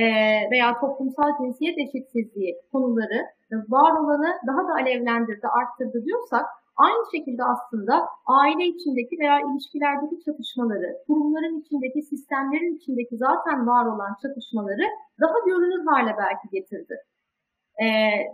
e, 0.00 0.04
veya 0.50 0.80
toplumsal 0.80 1.30
cinsiyet 1.40 1.78
eşitsizliği 1.78 2.52
konuları 2.72 3.18
var 3.68 3.92
olanı 4.00 4.30
daha 4.46 4.68
da 4.68 4.72
alevlendirdi, 4.72 5.46
arttırdı 5.58 6.04
diyorsak 6.04 6.46
aynı 6.76 7.02
şekilde 7.14 7.42
aslında 7.44 7.94
aile 8.26 8.64
içindeki 8.64 9.18
veya 9.18 9.36
ilişkilerdeki 9.40 10.16
çatışmaları, 10.24 10.88
kurumların 11.06 11.60
içindeki, 11.60 12.02
sistemlerin 12.02 12.76
içindeki 12.76 13.16
zaten 13.16 13.66
var 13.66 13.86
olan 13.86 14.12
çatışmaları 14.22 14.86
daha 15.20 15.38
görünür 15.46 15.86
hale 15.86 16.14
belki 16.18 16.46
getirdi. 16.52 16.94
Ee, 17.82 17.86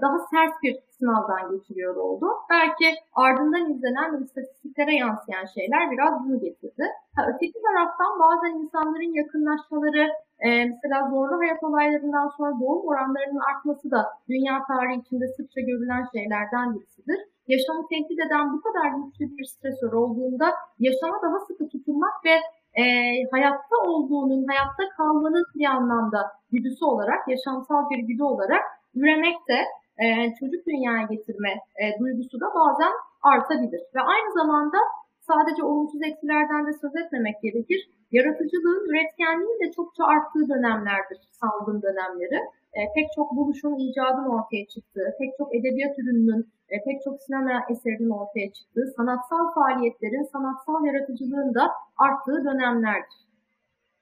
daha 0.03 0.19
sert 0.19 0.63
bir 0.63 0.75
sınavdan 0.99 1.51
geçiriyor 1.53 1.97
oldu. 1.97 2.27
Belki 2.51 2.87
ardından 3.13 3.71
izlenen 3.73 4.13
ve 4.13 4.25
istatistiklere 4.25 4.95
yansıyan 4.95 5.47
şeyler 5.55 5.91
biraz 5.91 6.25
bunu 6.25 6.41
getirdi. 6.41 6.85
Ha, 7.17 7.23
öteki 7.35 7.59
taraftan 7.67 8.13
bazen 8.25 8.59
insanların 8.63 9.13
yakınlaşmaları, 9.21 10.05
e, 10.47 10.49
mesela 10.65 11.11
zorlu 11.11 11.39
hayat 11.39 11.63
olaylarından 11.63 12.29
sonra 12.37 12.53
doğum 12.61 12.83
oranlarının 12.89 13.43
artması 13.51 13.91
da 13.91 14.01
dünya 14.29 14.57
tarihi 14.69 15.01
içinde 15.01 15.27
sıkça 15.37 15.61
görülen 15.61 16.05
şeylerden 16.15 16.75
birisidir. 16.75 17.21
Yaşamı 17.49 17.83
tehdit 17.89 18.21
eden 18.27 18.53
bu 18.53 18.61
kadar 18.67 18.89
güçlü 18.99 19.37
bir 19.37 19.45
stresör 19.45 19.93
olduğunda 19.93 20.47
yaşama 20.79 21.23
daha 21.23 21.39
sıkı 21.49 21.69
tutunmak 21.69 22.15
ve 22.25 22.35
e, 22.83 22.85
hayatta 23.31 23.77
olduğunun, 23.87 24.47
hayatta 24.49 24.85
kalmanın 24.97 25.45
bir 25.55 25.65
anlamda 25.65 26.21
güdüsü 26.53 26.85
olarak, 26.85 27.29
yaşamsal 27.29 27.91
bir 27.91 27.99
güdü 27.99 28.23
olarak 28.23 28.65
üremek 28.95 29.39
de 29.49 29.61
e, 30.05 30.07
çocuk 30.41 30.67
dünyaya 30.67 31.07
getirme 31.13 31.53
e, 31.83 31.85
duygusu 32.01 32.41
da 32.41 32.49
bazen 32.61 32.93
artabilir. 33.23 33.83
Ve 33.95 34.01
aynı 34.01 34.31
zamanda 34.41 34.79
sadece 35.21 35.63
olumsuz 35.63 36.03
etkilerden 36.03 36.67
de 36.67 36.73
söz 36.73 36.97
etmemek 36.97 37.43
gerekir. 37.43 37.81
Yaratıcılığın, 38.13 38.89
üretkenliğin 38.91 39.61
de 39.63 39.73
çokça 39.77 40.05
arttığı 40.05 40.49
dönemlerdir 40.49 41.19
salgın 41.41 41.83
dönemleri. 41.83 42.39
E, 42.79 42.81
pek 42.95 43.07
çok 43.17 43.37
buluşun, 43.37 43.75
icadın 43.87 44.29
ortaya 44.37 44.65
çıktığı, 44.73 45.09
pek 45.19 45.31
çok 45.39 45.55
edebiyat 45.55 45.99
ürününün, 45.99 46.43
e, 46.69 46.77
pek 46.85 47.03
çok 47.05 47.21
sinema 47.21 47.57
eserinin 47.71 48.11
ortaya 48.11 48.53
çıktığı, 48.53 48.87
sanatsal 48.97 49.45
faaliyetlerin, 49.55 50.23
sanatsal 50.33 50.85
yaratıcılığın 50.85 51.55
da 51.55 51.65
arttığı 51.99 52.45
dönemlerdir. 52.45 53.21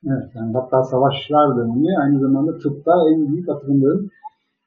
Evet, 0.06 0.30
yani 0.34 0.52
hatta 0.52 0.84
savaşlar 0.84 1.56
dönemi 1.56 1.98
aynı 2.02 2.20
zamanda 2.20 2.58
tıpta 2.58 2.92
en 3.12 3.28
büyük 3.28 3.48
atılımların 3.48 4.10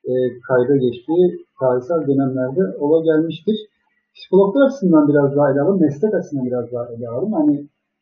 e, 0.10 0.14
kayda 0.48 0.76
geçtiği 0.76 1.46
tarihsel 1.60 2.08
dönemlerde 2.08 2.78
ola 2.80 3.04
gelmiştir. 3.04 3.58
Psikologlar 4.16 4.68
açısından 4.68 5.08
biraz 5.08 5.36
daha 5.36 5.52
ele 5.52 5.62
alalım, 5.62 5.82
meslek 5.82 6.14
açısından 6.14 6.46
biraz 6.46 6.72
daha 6.72 6.86
ele 6.94 7.10
alalım. 7.10 7.34
Hani 7.34 7.56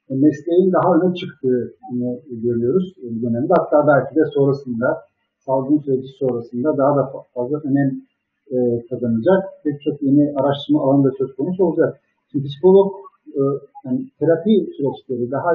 e, 0.09 0.13
mesleğin 0.15 0.71
daha 0.73 0.89
öne 0.95 1.15
çıktığını 1.15 2.19
görüyoruz 2.31 2.95
bu 3.03 3.21
dönemde. 3.21 3.53
Hatta 3.57 3.87
belki 3.87 4.15
de 4.15 4.25
sonrasında, 4.33 4.87
salgın 5.45 5.77
süreci 5.77 6.07
sonrasında 6.19 6.77
daha 6.77 6.97
da 6.97 7.11
fazla 7.33 7.57
önem 7.69 7.91
e, 8.51 8.85
kazanacak. 8.89 9.43
Pek 9.63 9.81
çok 9.81 10.01
yeni 10.01 10.33
araştırma 10.39 10.81
alanı 10.83 11.03
da 11.03 11.11
söz 11.17 11.35
konusu 11.35 11.63
olacak. 11.65 11.99
Şimdi 12.31 12.45
psikolog 12.45 12.93
e, 13.27 13.41
yani 13.85 13.99
terapi 14.19 14.53
süreçleri 14.77 15.31
daha 15.31 15.49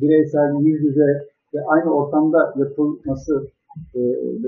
bireysel, 0.00 0.48
yüz 0.60 0.82
yüze 0.84 1.08
ve 1.54 1.58
aynı 1.66 1.94
ortamda 1.94 2.54
yapılması 2.56 3.48
e, 3.94 4.00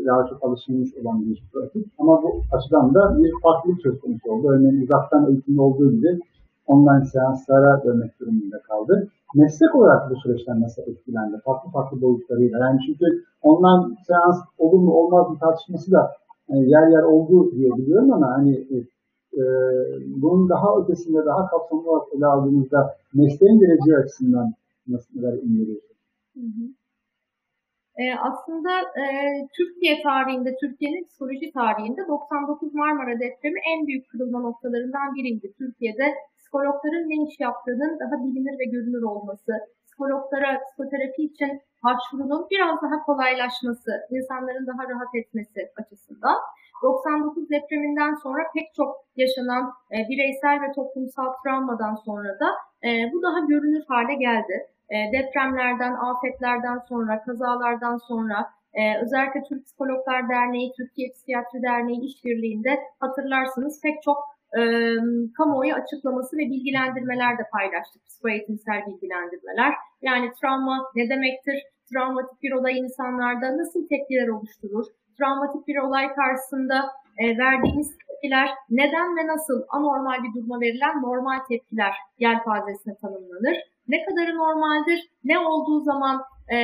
daha 0.06 0.26
çok 0.26 0.44
alışılmış 0.44 0.94
olan 0.94 1.26
bir 1.26 1.42
pratik. 1.52 1.86
Ama 1.98 2.22
bu 2.22 2.42
açıdan 2.52 2.94
da 2.94 3.18
bir 3.18 3.32
farklılık 3.42 3.82
söz 3.82 4.00
konusu 4.00 4.32
oldu. 4.32 4.48
Örneğin 4.48 4.82
uzaktan 4.82 5.30
eğitimde 5.30 5.60
olduğu 5.60 5.92
gibi 5.92 6.18
online 6.66 7.04
seanslara 7.04 7.84
dönmek 7.84 8.20
durumunda 8.20 8.62
kaldı. 8.62 9.08
Meslek 9.34 9.74
olarak 9.74 10.10
bu 10.10 10.16
süreçten 10.16 10.60
nasıl 10.60 10.82
etkilendi? 10.82 11.36
Farklı 11.44 11.70
farklı 11.70 12.00
boyutlarıyla. 12.02 12.58
Yani 12.58 12.80
çünkü 12.86 13.04
online 13.42 13.96
seans 14.06 14.38
olur 14.58 14.78
mu 14.78 14.92
olmaz 14.92 15.30
mı 15.30 15.38
tartışması 15.40 15.92
da 15.92 16.10
yani 16.48 16.70
yer 16.70 16.86
yer 16.88 17.02
oldu 17.02 17.52
diye 17.56 17.70
biliyorum 17.76 18.12
ama 18.12 18.30
hani 18.30 18.54
e, 18.56 18.76
e, 19.40 19.42
bunun 20.16 20.48
daha 20.48 20.66
ötesinde, 20.82 21.24
daha 21.26 21.46
kapsamlı 21.46 21.90
olarak 21.90 22.06
ele 22.16 22.26
aldığımızda 22.26 22.94
mesleğin 23.14 23.60
geleceği 23.60 23.96
açısından 23.96 24.54
nasıl 24.88 25.20
neler 25.20 25.32
inceliyorsunuz? 25.32 25.96
E, 28.02 28.04
aslında 28.14 28.80
e, 28.80 29.04
Türkiye 29.56 30.02
tarihinde, 30.02 30.56
Türkiye'nin 30.60 31.04
psikoloji 31.04 31.52
tarihinde 31.52 32.08
99 32.08 32.74
Marmara 32.74 33.20
depremi 33.20 33.60
en 33.72 33.86
büyük 33.86 34.08
kırılma 34.08 34.40
noktalarından 34.40 35.14
biriydi. 35.14 35.52
Türkiye'de 35.58 36.14
psikologların 36.38 37.08
ne 37.10 37.16
iş 37.28 37.40
yaptığının 37.40 37.98
daha 38.00 38.24
bilinir 38.24 38.58
ve 38.58 38.64
görünür 38.64 39.02
olması, 39.02 39.52
psikologlara 39.86 40.60
psikoterapi 40.64 41.22
için 41.22 41.60
başvurunun 41.84 42.46
biraz 42.50 42.82
daha 42.82 42.96
kolaylaşması, 43.06 43.90
insanların 44.10 44.66
daha 44.66 44.82
rahat 44.90 45.14
etmesi 45.14 45.60
açısından. 45.80 46.38
99 46.82 47.50
depreminden 47.50 48.14
sonra 48.14 48.42
pek 48.54 48.74
çok 48.74 48.96
yaşanan 49.16 49.72
e, 49.92 49.96
bireysel 50.08 50.56
ve 50.62 50.72
toplumsal 50.72 51.32
travmadan 51.44 51.94
sonra 51.94 52.32
da 52.40 52.48
e, 52.88 52.88
bu 53.12 53.22
daha 53.22 53.40
görünür 53.40 53.84
hale 53.88 54.14
geldi. 54.14 54.66
E, 54.90 54.96
depremlerden, 55.12 55.92
afetlerden 55.92 56.78
sonra, 56.88 57.22
kazalardan 57.22 57.96
sonra 57.96 58.50
e, 58.74 59.02
özellikle 59.02 59.42
Türk 59.48 59.64
Psikologlar 59.64 60.28
Derneği, 60.28 60.72
Türkiye 60.76 61.10
Psikiyatri 61.10 61.62
Derneği 61.62 62.00
işbirliğinde 62.00 62.80
hatırlarsınız 63.00 63.80
pek 63.82 64.02
çok 64.02 64.18
e, 64.58 64.60
kamuoyu 65.36 65.74
açıklaması 65.74 66.36
ve 66.36 66.40
bilgilendirmeler 66.40 67.38
de 67.38 67.42
paylaştık. 67.52 68.06
Psikoeğitimsel 68.06 68.86
bilgilendirmeler. 68.86 69.74
Yani 70.02 70.32
travma 70.40 70.76
ne 70.94 71.08
demektir? 71.08 71.62
Travmatik 71.92 72.42
bir 72.42 72.52
olay 72.52 72.78
insanlarda 72.78 73.58
nasıl 73.58 73.88
tepkiler 73.88 74.28
oluşturur? 74.28 74.86
Travmatik 75.18 75.68
bir 75.68 75.76
olay 75.76 76.14
karşısında 76.14 76.90
e, 77.18 77.38
verdiğimiz 77.38 77.98
tepkiler 77.98 78.48
neden 78.70 79.16
ve 79.16 79.26
nasıl 79.26 79.62
anormal 79.68 80.22
bir 80.22 80.34
duruma 80.34 80.60
verilen 80.60 81.02
normal 81.02 81.38
tepkiler 81.48 81.94
yelpazesine 82.18 82.94
tanımlanır? 82.94 83.56
Ne 83.88 84.04
kadarı 84.04 84.36
normaldir? 84.36 85.10
Ne 85.24 85.38
olduğu 85.38 85.80
zaman 85.80 86.22
e, 86.52 86.56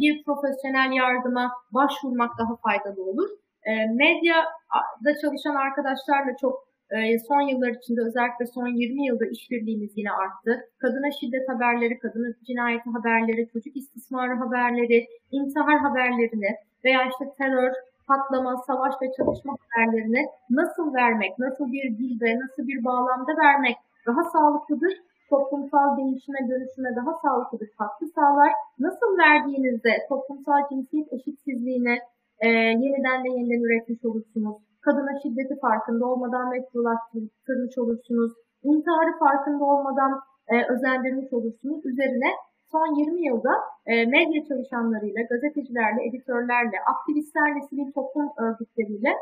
bir 0.00 0.24
profesyonel 0.24 0.92
yardıma 0.92 1.52
başvurmak 1.74 2.38
daha 2.38 2.56
faydalı 2.56 3.02
olur? 3.04 3.28
E, 3.62 3.72
medyada 3.86 5.20
çalışan 5.22 5.54
arkadaşlarla 5.54 6.36
çok 6.40 6.68
ee, 6.90 7.18
son 7.18 7.40
yıllar 7.40 7.68
içinde 7.68 8.00
özellikle 8.00 8.46
son 8.46 8.66
20 8.66 9.06
yılda 9.06 9.26
işbirliğimiz 9.26 9.90
yine 9.96 10.12
arttı. 10.12 10.68
Kadına 10.78 11.10
şiddet 11.20 11.48
haberleri, 11.48 11.98
kadına 11.98 12.28
cinayeti 12.46 12.90
haberleri, 12.90 13.48
çocuk 13.52 13.76
istismarı 13.76 14.34
haberleri, 14.34 15.06
intihar 15.30 15.78
haberlerini 15.78 16.50
veya 16.84 17.00
işte 17.08 17.24
terör, 17.38 17.72
patlama, 18.06 18.56
savaş 18.66 18.94
ve 19.02 19.06
çalışma 19.16 19.56
haberlerini 19.60 20.26
nasıl 20.50 20.94
vermek, 20.94 21.38
nasıl 21.38 21.72
bir 21.72 21.98
dilde, 21.98 22.38
nasıl 22.40 22.68
bir 22.68 22.84
bağlamda 22.84 23.36
vermek 23.36 23.76
daha 24.06 24.22
sağlıklıdır 24.22 24.92
toplumsal 25.30 25.96
değişime, 25.96 26.38
dönüşüme 26.48 26.96
daha 26.96 27.12
sağlıklı 27.22 27.60
bir 27.60 27.70
katkı 27.78 28.06
sağlar. 28.06 28.52
Nasıl 28.78 29.18
verdiğinizde 29.18 29.92
toplumsal 30.08 30.68
cinsiyet 30.70 31.12
eşitsizliğine 31.12 31.98
e, 32.40 32.48
yeniden 32.48 33.24
de 33.24 33.28
yeniden 33.28 33.62
üretmiş 33.66 34.04
olursunuz 34.04 34.56
kadına 34.88 35.20
şiddeti 35.22 35.60
farkında 35.60 36.06
olmadan 36.06 36.50
meşrulaştırmış 36.50 37.78
olursunuz. 37.78 38.32
İntiharı 38.62 39.18
farkında 39.18 39.64
olmadan 39.64 40.20
e, 40.48 40.54
özendirmiş 40.72 41.32
olursunuz. 41.32 41.86
Üzerine 41.86 42.30
son 42.72 42.88
20 43.00 43.26
yılda 43.26 43.52
e, 43.86 44.06
medya 44.06 44.44
çalışanlarıyla, 44.48 45.22
gazetecilerle, 45.22 46.00
editörlerle, 46.08 46.76
aktivistlerle, 46.92 47.60
sivil 47.70 47.92
toplum 47.92 48.28
örgütleriyle 48.38 49.12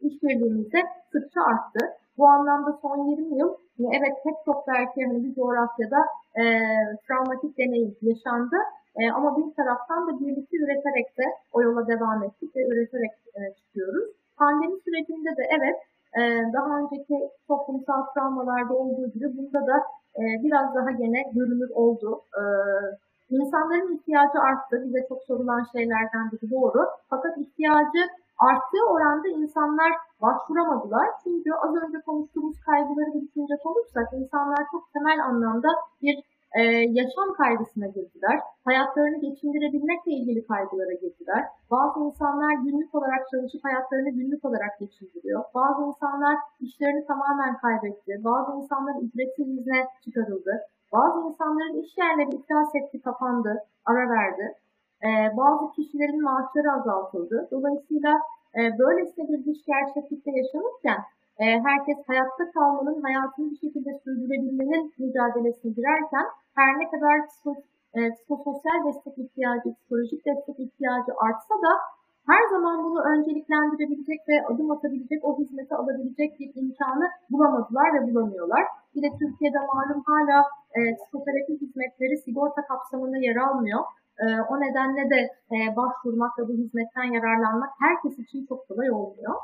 işbirliğimizde 0.00 0.80
sıkça 1.12 1.40
arttı. 1.40 1.80
Bu 2.18 2.26
anlamda 2.28 2.78
son 2.82 3.08
20 3.10 3.38
yıl 3.38 3.54
evet 3.78 4.14
pek 4.24 4.34
çok 4.44 4.68
belki 4.68 5.04
hani 5.06 5.24
bir 5.24 5.34
coğrafyada 5.34 6.00
e, 6.36 6.44
travmatik 7.06 7.58
deneyim 7.58 7.96
yaşandı. 8.02 8.56
E, 8.96 9.10
ama 9.10 9.36
bir 9.36 9.54
taraftan 9.54 10.08
da 10.08 10.20
birlikte 10.20 10.56
üreterek 10.56 11.18
de 11.18 11.24
o 11.52 11.62
yola 11.62 11.86
devam 11.88 12.24
ettik 12.24 12.56
ve 12.56 12.60
üreterek 12.66 13.12
e, 13.34 13.40
çıkıyoruz. 13.54 14.04
Pandemi 14.36 14.80
sürecinde 14.80 15.36
de 15.36 15.44
evet 15.58 15.78
e, 16.18 16.52
daha 16.52 16.78
önceki 16.78 17.30
toplumsal 17.48 18.02
travmalarda 18.14 18.74
olduğu 18.74 19.10
gibi 19.10 19.36
bunda 19.36 19.66
da 19.66 19.76
e, 20.18 20.22
biraz 20.44 20.74
daha 20.74 20.90
gene 20.90 21.22
görünür 21.34 21.70
oldu. 21.70 22.20
E, 22.38 22.42
insanların 23.30 23.96
ihtiyacı 23.96 24.38
arttı. 24.38 24.82
Bize 24.84 25.06
çok 25.08 25.22
sorulan 25.22 25.66
şeylerden 25.72 26.30
biri 26.32 26.50
doğru. 26.50 26.86
Fakat 27.10 27.38
ihtiyacı 27.38 28.08
arttığı 28.48 28.84
oranda 28.94 29.28
insanlar 29.28 29.92
başvuramadılar. 30.22 31.08
Çünkü 31.24 31.50
az 31.52 31.74
önce 31.82 31.98
konuştuğumuz 32.06 32.60
kaygıları 32.60 33.14
bir 33.14 33.22
düşünecek 33.26 33.66
olursak 33.66 34.08
insanlar 34.12 34.62
çok 34.72 34.92
temel 34.92 35.24
anlamda 35.24 35.68
bir 36.02 36.16
e, 36.58 36.62
yaşam 36.98 37.28
kaygısına 37.40 37.86
girdiler. 37.86 38.40
Hayatlarını 38.64 39.20
geçindirebilmekle 39.20 40.12
ilgili 40.12 40.46
kaygılara 40.46 40.92
girdiler. 40.92 41.44
Bazı 41.70 42.00
insanlar 42.00 42.54
günlük 42.64 42.94
olarak 42.94 43.22
çalışıp 43.30 43.64
hayatlarını 43.64 44.10
günlük 44.10 44.44
olarak 44.44 44.78
geçindiriyor. 44.80 45.44
Bazı 45.54 45.82
insanlar 45.82 46.36
işlerini 46.60 47.06
tamamen 47.06 47.56
kaybetti. 47.56 48.20
Bazı 48.24 48.52
insanlar 48.62 48.94
ücretsiz 49.02 49.48
izne 49.48 49.80
çıkarıldı. 50.04 50.60
Bazı 50.92 51.28
insanların 51.28 51.82
iş 51.82 51.98
yerleri 51.98 52.36
iflas 52.36 52.74
etti, 52.74 53.00
kapandı, 53.02 53.58
ara 53.84 54.10
verdi. 54.10 54.54
Ee, 55.04 55.36
bazı 55.36 55.72
kişilerin 55.72 56.22
maaşları 56.22 56.72
azaltıldı. 56.72 57.48
Dolayısıyla 57.50 58.12
e, 58.58 58.60
böylesine 58.78 59.28
bir 59.28 59.46
dış 59.46 59.58
gerçeklikte 59.64 60.30
yaşanırken 60.30 61.00
e, 61.38 61.44
herkes 61.66 61.98
hayatta 62.06 62.50
kalmanın, 62.54 63.02
hayatını 63.02 63.50
bir 63.50 63.56
şekilde 63.56 63.90
sürdürebilmenin 64.04 64.92
mücadelesine 64.98 65.72
girerken 65.72 66.26
her 66.54 66.78
ne 66.78 66.90
kadar 66.90 67.16
e, 67.94 68.14
psikososyal 68.14 68.78
destek 68.86 69.18
ihtiyacı, 69.18 69.74
psikolojik 69.74 70.26
destek 70.26 70.60
ihtiyacı 70.60 71.12
artsa 71.26 71.54
da 71.54 71.72
her 72.26 72.42
zaman 72.50 72.84
bunu 72.84 73.00
önceliklendirebilecek 73.02 74.20
ve 74.28 74.46
adım 74.46 74.70
atabilecek, 74.70 75.24
o 75.24 75.38
hizmeti 75.38 75.74
alabilecek 75.74 76.40
bir 76.40 76.50
imkanı 76.54 77.06
bulamadılar 77.30 77.94
ve 77.94 78.00
bulamıyorlar. 78.14 78.64
Bir 78.94 79.02
de 79.02 79.10
Türkiye'de 79.18 79.58
malum 79.58 80.02
hala 80.06 80.38
e, 80.74 80.96
psikoterapi 80.96 81.60
hizmetleri 81.60 82.18
sigorta 82.18 82.62
kapsamında 82.66 83.16
yer 83.16 83.36
almıyor. 83.36 83.80
E, 84.20 84.24
o 84.50 84.60
nedenle 84.60 85.10
de 85.10 85.20
e, 85.54 85.76
başvurmak 85.76 86.38
ve 86.38 86.48
bu 86.48 86.52
hizmetten 86.52 87.08
yararlanmak 87.16 87.70
herkes 87.80 88.18
için 88.18 88.46
çok 88.46 88.68
kolay 88.68 88.90
olmuyor. 88.90 89.34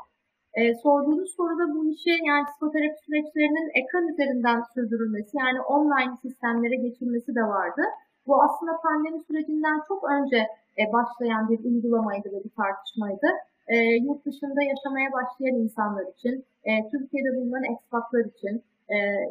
E, 0.53 0.75
sorduğunuz 0.75 1.35
soruda 1.35 1.73
bu 1.75 1.89
işe 1.93 2.13
yani 2.29 2.45
psikoterapi 2.45 2.99
süreçlerinin 3.05 3.69
ekran 3.79 4.07
üzerinden 4.07 4.63
sürdürülmesi 4.73 5.37
yani 5.37 5.61
online 5.61 6.15
sistemlere 6.21 6.75
geçilmesi 6.75 7.35
de 7.35 7.43
vardı. 7.43 7.81
Bu 8.27 8.43
aslında 8.43 8.71
pandemi 8.83 9.19
sürecinden 9.27 9.79
çok 9.87 10.03
önce 10.15 10.37
e, 10.79 10.83
başlayan 10.93 11.49
bir 11.49 11.59
uygulamaydı 11.63 12.27
ve 12.31 12.43
bir 12.43 12.53
tartışmaydı. 12.61 13.27
E, 13.67 13.75
yurt 14.05 14.25
dışında 14.25 14.61
yaşamaya 14.63 15.09
başlayan 15.11 15.55
insanlar 15.55 16.05
için, 16.13 16.45
Türkiye'de 16.91 17.31
bulunan 17.37 17.63
ekspatlar 17.63 18.25
için, 18.25 18.63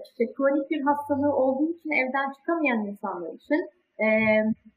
işte 0.09 0.33
kronik 0.35 0.71
bir 0.71 0.83
hastalığı 0.83 1.35
olduğu 1.37 1.71
için 1.73 1.91
evden 1.91 2.33
çıkamayan 2.33 2.87
insanlar 2.87 3.33
için 3.33 3.71
e, 4.01 4.09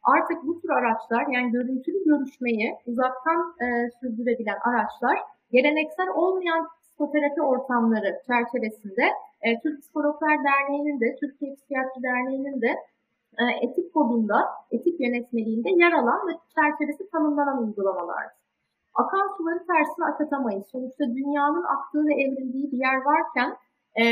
artık 0.04 0.44
bu 0.48 0.62
tür 0.62 0.70
araçlar 0.70 1.26
yani 1.34 1.52
görüntülü 1.52 2.04
görüşmeyi 2.06 2.76
uzaktan 2.86 3.56
e, 3.62 3.90
sürdürebilen 4.00 4.58
araçlar 4.70 5.20
geleneksel 5.52 6.10
olmayan 6.16 6.68
psikoterapi 6.82 7.42
ortamları 7.42 8.22
çerçevesinde 8.28 9.06
e, 9.42 9.60
Türk 9.60 9.82
Psikologlar 9.82 10.38
Derneği'nin 10.44 11.00
de 11.00 11.16
Türkiye 11.20 11.56
Psikiyatri 11.56 12.04
Derneği'nin 12.04 12.62
de 12.62 12.76
e, 13.40 13.44
etik 13.62 13.94
kodunda, 13.94 14.38
etik 14.72 15.00
yönetmeliğinde 15.00 15.70
yer 15.70 15.92
alan 15.92 16.28
ve 16.28 16.32
çerçevesi 16.56 17.10
tanımlanan 17.10 17.64
uygulamalar. 17.64 18.26
Akan 18.96 19.38
suları 19.38 19.60
tersine 19.68 20.06
akatamayız. 20.06 20.68
Sonuçta 20.72 21.04
dünyanın 21.04 21.64
aktığı 21.64 22.06
ve 22.08 22.14
evrildiği 22.14 22.72
bir 22.72 22.78
yer 22.78 22.98
varken 23.06 23.58
e, 24.00 24.04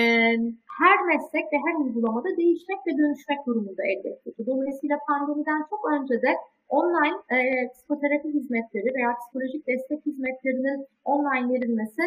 her 0.80 1.05
meslek 1.05 1.45
ve 1.53 1.57
her 1.65 1.75
uygulamada 1.86 2.38
değişmek 2.38 2.80
ve 2.88 2.97
dönüşmek 2.97 3.45
durumunda 3.47 3.84
elbette 3.84 4.32
ki. 4.32 4.45
Dolayısıyla 4.47 4.97
pandemiden 5.07 5.61
çok 5.69 5.91
önce 5.93 6.21
de 6.21 6.32
online 6.69 7.17
e, 7.36 7.38
psikoterapi 7.73 8.30
hizmetleri 8.34 8.95
veya 8.95 9.15
psikolojik 9.19 9.67
destek 9.67 10.05
hizmetlerinin 10.05 10.88
online 11.05 11.53
verilmesi 11.53 12.01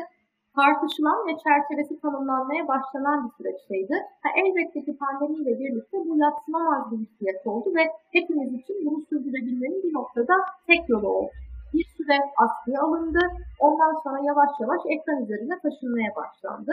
tartışılan 0.57 1.27
ve 1.29 1.33
çerçevesi 1.45 2.01
tanımlanmaya 2.01 2.69
başlanan 2.69 3.19
bir 3.25 3.33
süreçteydi. 3.37 3.95
Ha, 4.23 4.29
elbette 4.43 4.85
ki 4.85 4.97
pandemiyle 4.97 5.59
birlikte 5.61 5.97
bu 6.09 6.17
yatsınamaz 6.17 6.91
bir 6.91 6.99
ihtiyaç 7.07 7.47
oldu 7.47 7.69
ve 7.77 7.85
hepimiz 8.13 8.55
için 8.55 8.77
bunu 8.87 9.05
sürdürebilmenin 9.09 9.83
bir 9.83 9.95
noktada 9.95 10.35
tek 10.67 10.89
yolu 10.89 11.09
oldu. 11.09 11.31
Bir 11.75 11.87
süre 11.97 12.19
askıya 12.37 12.83
alındı, 12.83 13.21
ondan 13.61 13.95
sonra 14.03 14.19
yavaş 14.23 14.51
yavaş 14.61 14.81
ekran 14.89 15.23
üzerine 15.23 15.59
taşınmaya 15.63 16.13
başlandı. 16.17 16.73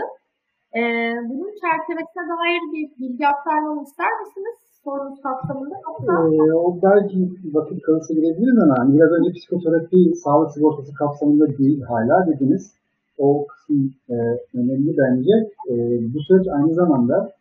Ee, 0.76 0.80
bunun 1.30 1.52
çerçevesine 1.62 2.24
dair 2.32 2.64
bir 2.74 2.86
bilgi 3.00 3.28
aktarmamı 3.28 3.84
ister 3.84 4.12
misiniz? 4.20 4.58
Sorunuz 4.84 5.22
kapsamında 5.22 5.76
yoksa... 5.88 6.14
Ee, 6.14 6.54
o 6.54 6.80
belki 6.84 7.30
vakit 7.54 7.82
kalırsa 7.82 8.14
girebiliriz 8.14 8.58
ama 8.64 8.76
hani 8.80 8.96
biraz 8.96 9.12
önce 9.12 9.32
psikoterapi 9.34 10.16
sağlık 10.24 10.52
sigortası 10.52 10.94
kapsamında 10.94 11.58
değil 11.58 11.82
hala 11.82 12.28
dediniz. 12.28 12.74
O 13.18 13.48
kısım 13.48 13.94
e, 14.10 14.16
önemli 14.54 14.98
bence. 14.98 15.34
E, 15.70 15.74
bu 16.14 16.20
süreç 16.20 16.48
aynı 16.48 16.74
zamanda 16.74 17.32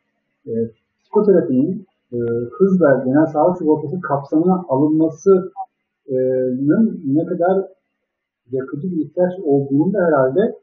e, 0.47 0.53
psikoterapinin 1.01 1.87
e, 2.13 2.19
hızla 2.59 3.03
genel 3.05 3.27
sağlık 3.27 3.59
sigortası 3.59 4.01
kapsamına 4.01 4.65
alınmasının 4.69 5.53
ne 7.05 7.25
kadar 7.27 7.65
yakıcı 8.53 8.91
bir 8.91 9.05
ihtiyaç 9.05 9.33
olduğunu 9.45 9.93
da 9.93 9.99
herhalde 10.07 10.55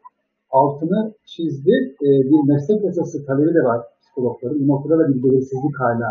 altını 0.59 1.13
çizdi. 1.25 1.73
E, 2.05 2.07
bir 2.29 2.41
meslek 2.53 2.83
yasası 2.83 3.25
talebi 3.25 3.53
de 3.53 3.63
var 3.63 3.81
psikologların. 4.01 4.59
Bu 4.59 4.67
noktada 4.67 4.99
da 4.99 5.07
bir 5.09 5.23
belirsizlik 5.23 5.75
hala 5.79 6.09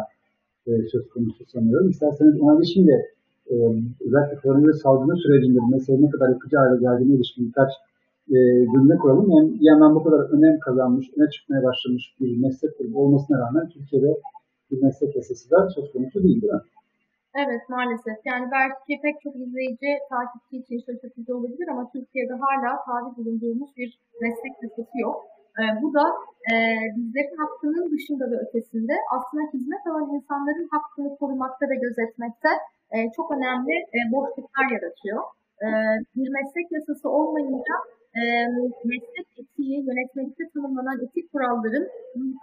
e, 0.67 0.71
söz 0.93 1.09
konusu 1.09 1.45
sanıyorum. 1.53 1.91
İsterseniz 1.91 2.41
ona 2.41 2.59
ilişkin 2.59 2.87
de 2.87 2.97
e, 3.51 3.55
özellikle 4.07 4.37
koronavirüs 4.43 4.83
salgını 4.83 5.17
sürecinde 5.17 5.59
bu 5.59 5.71
mesele 5.71 6.03
ne 6.03 6.11
kadar 6.11 6.29
yakıcı 6.29 6.57
hale 6.57 6.81
geldiğine 6.81 7.15
ilişkin 7.15 7.47
birkaç 7.49 7.73
e, 8.35 8.37
cümle 8.73 8.97
kuralım. 8.97 9.31
Yani 9.31 9.61
bir 9.61 9.67
yandan 9.71 9.95
bu 9.95 10.05
kadar 10.05 10.21
önem 10.35 10.59
kazanmış, 10.59 11.07
öne 11.17 11.31
çıkmaya 11.31 11.63
başlamış 11.63 12.15
bir 12.21 12.37
meslek 12.37 12.71
olmasına 12.95 13.39
rağmen 13.39 13.69
Türkiye'de 13.69 14.21
bir 14.71 14.83
meslek 14.83 15.17
yasası 15.17 15.51
da 15.51 15.69
söz 15.69 15.93
konusu 15.93 16.23
değil 16.23 16.43
değil 16.43 16.53
mi? 16.53 16.61
Evet 17.43 17.63
maalesef. 17.69 18.19
Yani 18.25 18.47
belki 18.57 19.03
pek 19.03 19.17
çok 19.23 19.37
izleyici, 19.37 19.91
takipçi 20.11 20.57
için 20.57 20.79
şaşırtıcı 20.87 21.37
olabilir 21.37 21.69
ama 21.69 21.91
Türkiye'de 21.93 22.35
hala 22.45 22.71
tabi 22.85 23.17
bulunduğumuz 23.17 23.77
bir 23.77 23.99
meslek 24.21 24.55
yasası 24.63 24.99
yok. 24.99 25.17
E, 25.61 25.63
bu 25.83 25.95
da 25.95 26.05
e, 26.53 26.55
bizlerin 26.97 27.37
hakkının 27.37 27.91
dışında 27.93 28.31
ve 28.31 28.37
ötesinde 28.45 28.95
aslında 29.17 29.43
hizmet 29.55 29.87
alan 29.87 30.15
insanların 30.15 30.69
hakkını 30.75 31.17
korumakta 31.19 31.65
ve 31.71 31.77
gözetmekte 31.77 32.49
e, 32.95 32.97
çok 33.17 33.31
önemli 33.37 33.75
e, 33.97 33.99
boşluklar 34.13 34.67
yaratıyor. 34.77 35.23
E, 35.65 35.69
bir 36.17 36.29
meslek 36.29 36.67
yasası 36.73 37.09
olmayınca 37.09 37.75
e, 38.21 38.23
meslek 38.85 39.29
etiği, 39.41 39.77
yönetmelikte 39.89 40.45
tanımlanan 40.55 40.99
etik 41.05 41.33
kuralların 41.33 41.87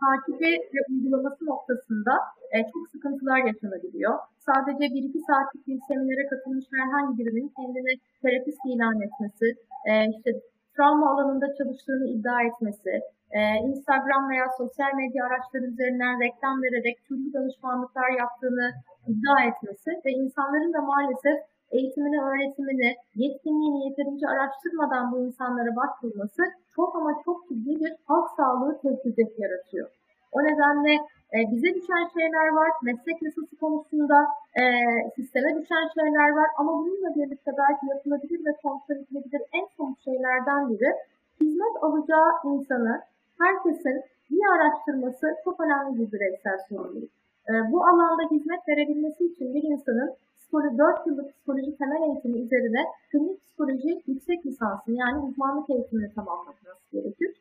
takibi 0.03 0.51
ve 0.73 0.79
uygulaması 0.89 1.45
noktasında 1.45 2.13
e, 2.51 2.57
çok 2.73 2.89
sıkıntılar 2.93 3.39
yaşanabiliyor. 3.49 4.19
Sadece 4.39 4.85
bir 4.95 5.03
iki 5.09 5.19
saatlik 5.19 5.67
bir 5.67 5.79
seminere 5.87 6.27
katılmış 6.31 6.65
herhangi 6.75 7.17
birinin 7.17 7.51
kendini 7.57 7.93
terapist 8.21 8.61
ilan 8.65 9.01
etmesi, 9.01 9.47
e, 9.89 9.91
işte 10.15 10.29
travma 10.75 11.11
alanında 11.11 11.55
çalıştığını 11.55 12.05
iddia 12.07 12.41
etmesi, 12.41 12.93
e, 13.31 13.39
Instagram 13.69 14.29
veya 14.29 14.45
sosyal 14.57 14.91
medya 14.95 15.25
araçları 15.25 15.65
üzerinden 15.65 16.21
reklam 16.23 16.63
vererek 16.63 16.97
türlü 17.07 17.33
danışmanlıklar 17.33 18.09
yaptığını 18.19 18.67
iddia 19.07 19.39
etmesi 19.49 19.91
ve 20.05 20.11
insanların 20.11 20.73
da 20.73 20.81
maalesef 20.81 21.37
eğitimini, 21.71 22.21
öğretimini, 22.21 22.95
yetkinliğini 23.15 23.85
yeterince 23.87 24.27
araştırmadan 24.27 25.11
bu 25.11 25.19
insanlara 25.19 25.75
başvurması 25.75 26.41
çok 26.75 26.95
ama 26.95 27.21
çok 27.25 27.49
ciddi 27.49 27.79
bir 27.79 27.93
halk 28.05 28.29
sağlığı 28.37 28.79
tehdidi 28.81 29.33
yaratıyor. 29.37 29.89
O 30.31 30.43
nedenle 30.43 30.93
e, 31.33 31.37
bize 31.51 31.69
düşen 31.75 32.05
şeyler 32.13 32.47
var, 32.47 32.69
meslek 32.83 33.21
yasası 33.21 33.55
konusunda 33.59 34.27
e, 34.61 34.63
sisteme 35.15 35.61
düşen 35.61 35.87
şeyler 35.97 36.29
var 36.29 36.47
ama 36.57 36.71
bununla 36.73 37.15
birlikte 37.15 37.51
belki 37.57 37.85
yapılabilir 37.95 38.45
ve 38.45 38.53
kontrol 38.63 38.95
edilebilir 38.95 39.41
en 39.53 39.67
somut 39.77 40.03
şeylerden 40.03 40.69
biri 40.69 40.91
hizmet 41.41 41.75
alacağı 41.81 42.29
insanı 42.45 43.01
herkesin 43.39 44.03
iyi 44.29 44.43
araştırması 44.55 45.35
çok 45.43 45.59
önemli 45.59 45.99
bir 45.99 46.11
bireysel 46.11 46.57
sorumluluk. 46.69 47.09
E, 47.49 47.53
bu 47.71 47.83
alanda 47.85 48.23
hizmet 48.31 48.67
verebilmesi 48.67 49.25
için 49.25 49.53
bir 49.53 49.63
insanın 49.63 50.15
4 50.53 51.07
yıllık 51.07 51.33
psikoloji 51.33 51.77
temel 51.77 52.01
eğitimi 52.07 52.39
üzerine 52.39 52.81
klinik 53.11 53.43
psikoloji 53.43 54.03
yüksek 54.07 54.45
lisansını 54.45 54.95
yani 54.95 55.17
uzmanlık 55.19 55.69
eğitimini 55.69 56.13
tamamlaması 56.13 56.61
gerekir. 56.91 57.31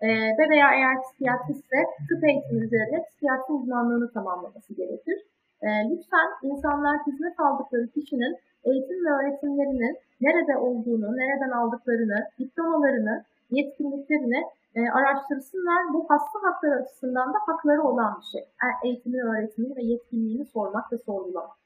Ee, 0.00 0.08
ve 0.08 0.50
veya 0.50 0.68
eğer 0.74 1.02
psikiyatristse 1.02 1.78
tıp 2.08 2.24
eğitimi 2.24 2.64
üzerine 2.64 3.04
psikiyatri 3.04 3.54
uzmanlığını 3.54 4.12
tamamlaması 4.12 4.74
gerekir. 4.74 5.18
Ee, 5.62 5.68
lütfen 5.90 6.28
insanlar 6.42 6.96
hizmet 7.06 7.40
aldıkları 7.40 7.86
kişinin 7.88 8.36
eğitim 8.64 9.04
ve 9.04 9.10
öğretimlerinin 9.10 9.96
nerede 10.20 10.56
olduğunu, 10.56 11.16
nereden 11.16 11.50
aldıklarını, 11.50 12.18
diplomalarını, 12.38 13.24
yetkinliklerini 13.50 14.42
e, 14.74 14.80
araştırsınlar. 14.90 15.94
Bu 15.94 16.06
hasta 16.08 16.38
hakları 16.42 16.74
açısından 16.82 17.28
da 17.34 17.38
hakları 17.46 17.82
olan 17.82 18.18
bir 18.20 18.26
şey. 18.32 18.48
Yani 18.62 18.74
eğitimi, 18.84 19.22
öğretimini 19.22 19.76
ve 19.76 19.82
yetkinliğini 19.82 20.44
sormak 20.44 20.92
ve 20.92 20.98
sorgulamak 20.98 21.60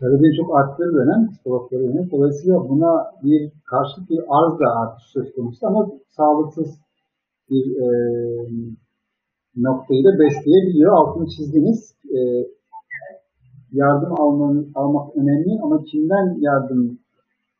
talebeyi 0.00 0.36
çok 0.36 0.58
arttığı 0.58 0.94
dönem 0.94 1.30
psikologlara 1.30 1.82
yönelik. 1.82 2.12
Dolayısıyla 2.12 2.68
buna 2.68 2.92
bir 3.22 3.52
karşılık 3.64 4.10
bir 4.10 4.20
arz 4.28 4.60
da 4.60 4.66
artış 4.80 5.04
söz 5.04 5.34
konusu 5.34 5.66
ama 5.66 5.90
sağlıksız 6.08 6.78
bir 7.50 7.76
e, 7.76 7.86
noktayı 9.56 10.04
da 10.04 10.18
besleyebiliyor. 10.18 10.92
Altını 10.92 11.28
çizdiniz. 11.28 11.94
E, 12.16 12.18
yardım 13.72 14.20
alman, 14.20 14.66
almak 14.74 15.16
önemli 15.16 15.60
ama 15.62 15.84
kimden 15.84 16.36
yardım 16.40 16.98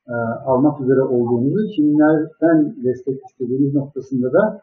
e, 0.08 0.14
almak 0.46 0.80
üzere 0.80 1.00
olduğumuzu, 1.00 1.68
kimlerden 1.76 2.76
destek 2.84 3.20
istediğimiz 3.30 3.74
noktasında 3.74 4.32
da 4.32 4.62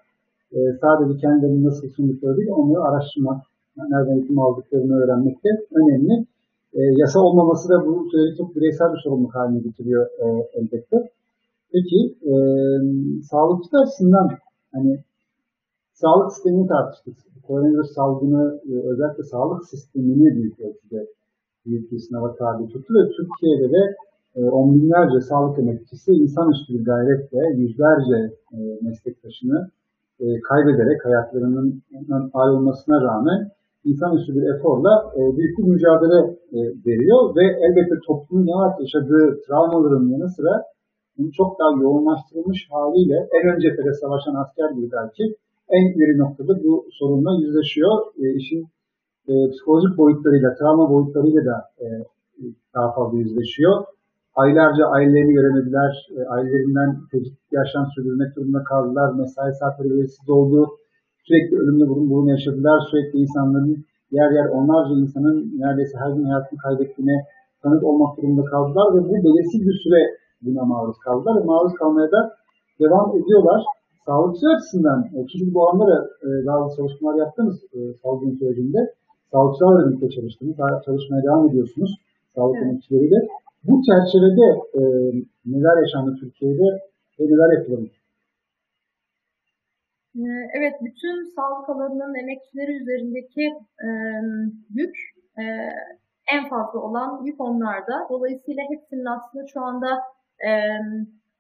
e, 0.52 0.58
sadece 0.82 1.20
kendilerini 1.20 1.66
nasıl 1.66 1.90
sundukları 1.90 2.38
değil, 2.38 2.50
onları 2.52 2.84
araştırmak, 2.84 3.42
nereden 3.78 4.14
eğitim 4.14 4.40
aldıklarını 4.40 4.96
öğrenmek 5.04 5.44
de 5.44 5.50
önemli. 5.72 6.26
E, 6.74 6.82
yasa 6.82 7.20
olmaması 7.20 7.70
da 7.70 7.86
bu 7.86 8.10
süreci 8.12 8.38
çok 8.38 8.56
bireysel 8.56 8.94
bir 8.94 9.00
sorumluluk 9.04 9.36
haline 9.36 9.60
getiriyor 9.60 10.06
e, 10.06 10.50
elbette. 10.54 11.10
Peki 11.74 12.16
e, 12.24 12.34
sağlıkçı 13.32 13.78
açısından 13.78 14.30
hani 14.74 15.00
sağlık 15.94 16.34
sistemini 16.34 16.68
tartıştık. 16.68 17.16
Koronavirüs 17.48 17.92
salgını 17.94 18.62
e, 18.70 18.74
özellikle 18.90 19.24
sağlık 19.24 19.66
sistemini 19.66 20.36
büyük 20.36 20.60
ölçüde 20.60 21.08
büyük 21.66 21.92
bir 21.92 22.00
sınava 22.00 22.36
tabi 22.36 22.68
tuttu 22.68 22.94
ve 22.94 23.10
Türkiye'de 23.18 23.74
de 23.74 23.96
e, 24.36 24.50
on 24.50 24.76
binlerce 24.76 25.22
sağlık 25.22 25.60
emekçisi 25.60 26.12
insanüstü 26.12 26.74
bir 26.74 26.86
gayretle 26.86 27.62
yüzlerce 27.62 28.34
e, 28.54 28.58
meslektaşını 28.82 29.70
e, 30.20 30.42
kaybederek 30.42 31.06
hayatlarının 31.06 31.82
ayrılmasına 32.34 33.02
rağmen 33.02 33.52
insanüstü 33.86 34.36
bir 34.36 34.46
eforla 34.54 34.94
e, 35.18 35.20
büyük 35.38 35.58
bir 35.58 35.64
mücadele 35.64 36.20
e, 36.58 36.60
veriyor 36.88 37.36
ve 37.36 37.46
elbette 37.66 37.96
toplumun 38.08 38.46
yavaş 38.54 38.74
yaşadığı 38.80 39.26
travmaların 39.48 40.08
yanı 40.14 40.30
sıra 40.30 40.64
bunu 41.18 41.32
çok 41.32 41.60
daha 41.60 41.82
yoğunlaştırılmış 41.84 42.68
haliyle 42.72 43.18
en 43.38 43.44
önce 43.52 43.70
cephede 43.70 43.94
savaşan 43.94 44.36
asker 44.42 44.70
gibi 44.76 44.90
belki 44.92 45.24
en 45.70 45.86
ileri 45.94 46.18
noktada 46.18 46.54
bu 46.64 46.86
sorunla 47.00 47.32
yüzleşiyor. 47.42 47.94
E, 48.22 48.26
işin 48.40 48.62
e, 49.30 49.34
psikolojik 49.52 49.98
boyutlarıyla, 49.98 50.56
travma 50.56 50.90
boyutlarıyla 50.90 51.46
da 51.46 51.58
e, 51.84 51.86
daha 52.76 52.92
fazla 52.96 53.18
yüzleşiyor. 53.18 53.84
Aylarca 54.36 54.86
ailelerini 54.86 55.34
göremediler, 55.34 55.92
e, 56.18 56.20
ailelerinden 56.34 56.98
tecrit 57.12 57.38
yaşam 57.52 57.86
sürdürmek 57.96 58.36
durumunda 58.36 58.64
kaldılar, 58.64 59.14
mesai 59.14 59.54
saatleri 59.54 59.90
belirsiz 59.90 60.30
oldu, 60.30 60.68
Sürekli 61.30 61.56
ölümle 61.62 61.86
burun 61.90 62.10
burun 62.10 62.28
yaşadılar. 62.36 62.78
Sürekli 62.92 63.20
insanların 63.20 63.76
yer 64.12 64.32
yer 64.38 64.48
onlarca 64.58 64.94
insanın 65.04 65.38
neredeyse 65.62 65.96
her 66.04 66.12
gün 66.16 66.24
hayatını 66.24 66.60
kaybettiğine 66.66 67.18
tanık 67.64 67.84
olmak 67.84 68.18
durumunda 68.18 68.46
kaldılar 68.54 68.88
ve 68.96 69.00
bu 69.10 69.14
belirsiz 69.26 69.62
bir 69.68 69.78
süre 69.84 70.00
buna 70.42 70.64
maruz 70.66 70.98
kaldılar 71.06 71.42
ve 71.42 71.44
maruz 71.46 71.74
kalmaya 71.74 72.12
da 72.12 72.22
devam 72.84 73.08
ediyorlar. 73.18 73.62
Sağlıkçı 74.06 74.46
açısından, 74.56 75.00
e, 75.16 75.18
çünkü 75.30 75.54
bu 75.54 75.70
anlara 75.70 75.98
e, 76.28 76.30
bazı 76.48 76.78
çalışmalar 76.78 77.16
yaptınız 77.24 77.56
e, 77.78 77.80
salgın 78.04 78.32
sürecinde. 78.40 78.80
Sağlıkçılarla 79.32 79.88
birlikte 79.88 80.10
çalıştınız, 80.10 80.56
çalışmaya 80.86 81.24
devam 81.24 81.50
ediyorsunuz 81.50 81.92
sağlık 82.36 82.56
evet. 82.58 82.68
emekçileriyle. 82.68 83.20
Bu 83.68 83.82
çerçevede 83.88 84.48
e, 84.80 84.82
neler 85.46 85.82
yaşandı 85.82 86.12
Türkiye'de 86.22 86.68
ve 87.20 87.24
neler 87.32 87.58
yapılır? 87.58 87.99
Ee, 90.20 90.50
evet, 90.54 90.74
bütün 90.82 91.36
sağlık 91.36 91.70
alanının 91.70 92.16
emekçileri 92.16 92.72
üzerindeki 92.72 93.46
e, 93.86 93.88
yük 94.74 94.96
e, 95.40 95.44
en 96.34 96.50
fazla 96.50 96.80
olan 96.80 97.26
yük 97.26 97.42
onlarda. 97.42 98.08
Dolayısıyla 98.10 98.64
hepsinin 98.70 99.06
aslında 99.06 99.48
şu 99.54 99.62
anda 99.62 100.00
e, 100.48 100.50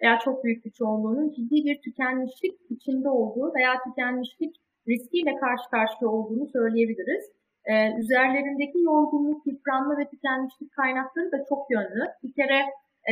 veya 0.02 0.20
çok 0.20 0.44
büyük 0.44 0.66
bir 0.66 0.72
çoğunluğunun 0.72 1.30
ciddi 1.30 1.56
bir 1.66 1.82
tükenmişlik 1.82 2.56
içinde 2.70 3.10
olduğu 3.10 3.54
veya 3.56 3.74
tükenmişlik 3.84 4.56
riskiyle 4.88 5.36
karşı 5.36 5.70
karşıya 5.72 6.10
olduğunu 6.12 6.48
söyleyebiliriz. 6.48 7.26
Ee, 7.66 8.00
üzerlerindeki 8.00 8.80
yorgunluk, 8.80 9.48
yıpranma 9.48 9.98
ve 9.98 10.10
tükenmişlik 10.10 10.72
kaynakları 10.72 11.32
da 11.32 11.46
çok 11.50 11.72
yönlü. 11.72 12.06
Bir 12.24 12.34
kere 12.34 12.60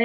e, 0.00 0.04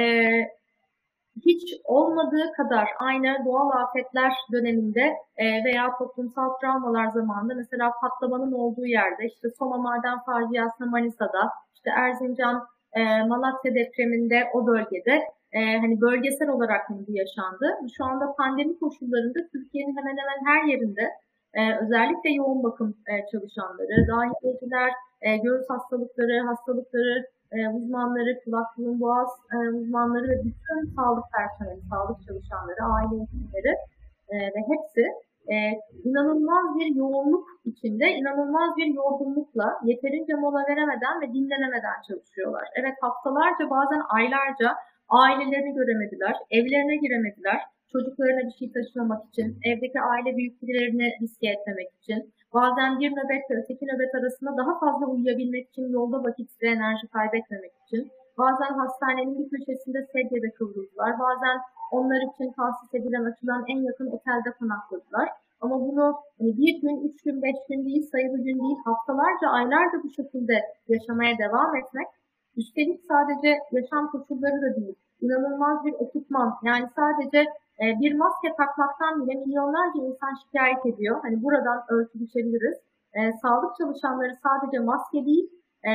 hiç 1.36 1.80
olmadığı 1.84 2.52
kadar 2.56 2.88
aynı 2.98 3.44
doğal 3.44 3.70
afetler 3.70 4.32
döneminde 4.52 5.16
e, 5.36 5.64
veya 5.64 5.96
toplumsal 5.98 6.50
travmalar 6.60 7.06
zamanında 7.06 7.54
mesela 7.54 7.92
patlamanın 8.00 8.52
olduğu 8.52 8.86
yerde 8.86 9.26
işte 9.26 9.48
Soma 9.58 9.76
Maden 9.76 10.18
faciası 10.26 10.86
Manisa'da 10.86 11.50
işte 11.74 11.90
Erzincan 11.90 12.66
e, 12.92 13.22
Malatya 13.22 13.74
depreminde 13.74 14.50
o 14.54 14.66
bölgede 14.66 15.22
e, 15.52 15.78
hani 15.78 16.00
bölgesel 16.00 16.48
olarak 16.48 16.90
bu 16.90 17.12
yaşandı. 17.12 17.66
Şu 17.96 18.04
anda 18.04 18.34
pandemi 18.38 18.78
koşullarında 18.78 19.38
Türkiye'nin 19.52 19.96
hemen 19.96 20.16
hemen 20.22 20.40
her 20.46 20.64
yerinde 20.72 21.10
özellikle 21.82 22.30
yoğun 22.30 22.62
bakım 22.62 22.94
çalışanları, 23.32 24.08
dahiliyeciler, 24.08 24.90
e, 25.22 25.36
göğüs 25.36 25.66
hastalıkları, 25.68 26.46
hastalıkları 26.46 27.26
e, 27.56 27.68
uzmanları, 27.76 28.30
kulak 28.44 28.68
burun 28.78 29.00
boğaz 29.00 29.30
e, 29.54 29.56
uzmanları 29.78 30.26
ve 30.32 30.38
bütün 30.44 30.80
sağlık 30.96 31.24
personeli, 31.36 31.82
sağlık 31.90 32.18
çalışanları, 32.26 32.82
aile 32.94 33.14
hekimleri 33.22 33.72
e, 34.32 34.36
ve 34.54 34.60
hepsi 34.72 35.04
inanılmaz 36.04 36.66
bir 36.78 36.96
yoğunluk 36.96 37.46
içinde, 37.64 38.06
inanılmaz 38.20 38.76
bir 38.76 38.86
yorgunlukla 38.94 39.68
yeterince 39.84 40.34
mola 40.34 40.60
veremeden 40.70 41.20
ve 41.22 41.26
dinlenemeden 41.34 41.98
çalışıyorlar. 42.08 42.64
Evet 42.74 42.94
haftalarca 43.00 43.70
bazen 43.70 44.02
aylarca 44.08 44.68
ailelerini 45.08 45.74
göremediler, 45.74 46.34
evlerine 46.50 46.96
giremediler, 46.96 47.60
çocuklarına 47.92 48.42
bir 48.48 48.56
şey 48.58 48.72
taşımamak 48.72 49.22
için, 49.28 49.46
evdeki 49.70 50.00
aile 50.00 50.36
büyüklerini 50.36 51.08
riske 51.22 51.48
etmemek 51.54 51.90
için, 51.98 52.20
bazen 52.54 53.00
bir 53.00 53.10
nöbet 53.10 53.50
ve 53.50 53.54
öteki 53.62 53.86
nöbet 53.86 54.14
arasında 54.14 54.56
daha 54.56 54.78
fazla 54.78 55.06
uyuyabilmek 55.06 55.68
için, 55.68 55.88
yolda 55.88 56.24
vakit 56.24 56.62
ve 56.62 56.68
enerji 56.68 57.08
kaybetmemek 57.08 57.72
için, 57.86 58.10
bazen 58.38 58.74
hastanenin 58.80 59.38
bir 59.38 59.50
köşesinde 59.50 60.06
sedyede 60.12 60.50
kıvrıldılar, 60.50 61.18
bazen 61.18 61.56
onlar 61.92 62.20
için 62.30 62.52
tahsis 62.52 62.94
edilen 62.94 63.24
açılan 63.24 63.64
en 63.68 63.80
yakın 63.82 64.06
otelde 64.06 64.50
konakladılar. 64.58 65.28
Ama 65.60 65.80
bunu 65.80 66.14
hani 66.38 66.56
bir 66.56 66.80
gün, 66.82 67.08
üç 67.08 67.22
gün, 67.22 67.42
beş 67.42 67.56
gün 67.68 67.84
değil, 67.86 68.02
sayılı 68.12 68.36
gün 68.36 68.58
değil, 68.62 68.78
haftalarca, 68.84 69.48
aylarca 69.48 70.02
bu 70.04 70.10
şekilde 70.10 70.54
yaşamaya 70.88 71.38
devam 71.38 71.76
etmek, 71.76 72.06
üstelik 72.56 73.00
sadece 73.08 73.58
yaşam 73.72 74.10
koşulları 74.10 74.62
da 74.62 74.76
değil, 74.76 74.94
inanılmaz 75.20 75.84
bir 75.84 75.94
ekipman, 76.06 76.54
yani 76.64 76.86
sadece 76.96 77.46
e, 77.82 77.84
bir 78.00 78.14
maske 78.14 78.48
takmaktan 78.56 79.22
bile 79.22 79.34
milyonlarca 79.34 80.00
insan 80.02 80.34
şikayet 80.42 80.86
ediyor. 80.86 81.20
Hani 81.22 81.42
buradan 81.42 81.78
ölçü 81.88 82.20
düşebiliriz. 82.20 82.78
E, 83.14 83.32
sağlık 83.42 83.76
çalışanları 83.76 84.34
sadece 84.42 84.78
maske 84.78 85.26
değil, 85.26 85.46
e, 85.82 85.92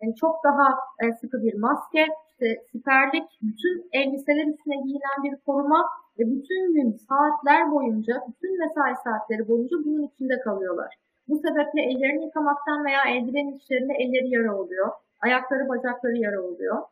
yani 0.00 0.14
çok 0.20 0.44
daha 0.44 0.66
e, 1.02 1.12
sıkı 1.12 1.42
bir 1.42 1.54
maske, 1.58 2.06
işte 2.30 2.62
siperlik, 2.72 3.28
bütün 3.42 3.88
elbiseler 3.92 4.46
üstüne 4.46 4.76
giyilen 4.76 5.18
bir 5.24 5.36
koruma 5.46 5.80
ve 6.18 6.24
bütün 6.30 6.74
gün 6.74 6.96
saatler 7.08 7.70
boyunca, 7.70 8.14
bütün 8.28 8.58
mesai 8.58 8.94
saatleri 9.04 9.48
boyunca 9.48 9.76
bunun 9.84 10.02
içinde 10.02 10.40
kalıyorlar. 10.40 10.94
Bu 11.28 11.36
sebeple 11.36 11.82
ellerini 11.82 12.24
yıkamaktan 12.24 12.84
veya 12.84 13.02
eldiven 13.08 13.56
işlerinde 13.56 13.92
elleri 13.92 14.28
yara 14.34 14.56
oluyor, 14.56 14.88
ayakları 15.20 15.68
bacakları 15.68 16.16
yara 16.16 16.42
oluyor 16.42 16.82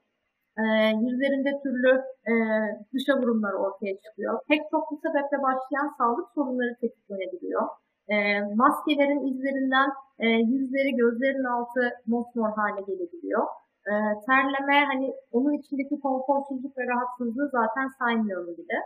e, 0.59 0.65
yüzlerinde 1.03 1.61
türlü 1.63 2.03
e, 2.31 2.35
dışa 2.95 3.19
vurumlar 3.21 3.53
ortaya 3.53 3.95
çıkıyor. 4.05 4.41
Pek 4.49 4.61
çok 4.71 4.91
bu 4.91 4.97
sebeple 4.97 5.43
başlayan 5.43 5.95
sağlık 5.99 6.29
sorunları 6.35 6.77
tetiklenebiliyor. 6.81 7.69
E, 8.09 8.15
maskelerin 8.55 9.27
izlerinden 9.27 9.91
e, 10.19 10.27
yüzleri, 10.29 10.97
gözlerin 10.97 11.45
altı 11.45 11.91
mosmor 12.07 12.51
hale 12.53 12.81
gelebiliyor. 12.81 13.47
E, 13.87 13.93
terleme, 14.27 14.85
hani 14.85 15.15
onun 15.33 15.53
içindeki 15.53 16.01
konforsuzluk 16.01 16.79
ve 16.79 16.87
rahatsızlığı 16.87 17.49
zaten 17.53 17.89
saymıyorum 17.99 18.57
bile. 18.57 18.79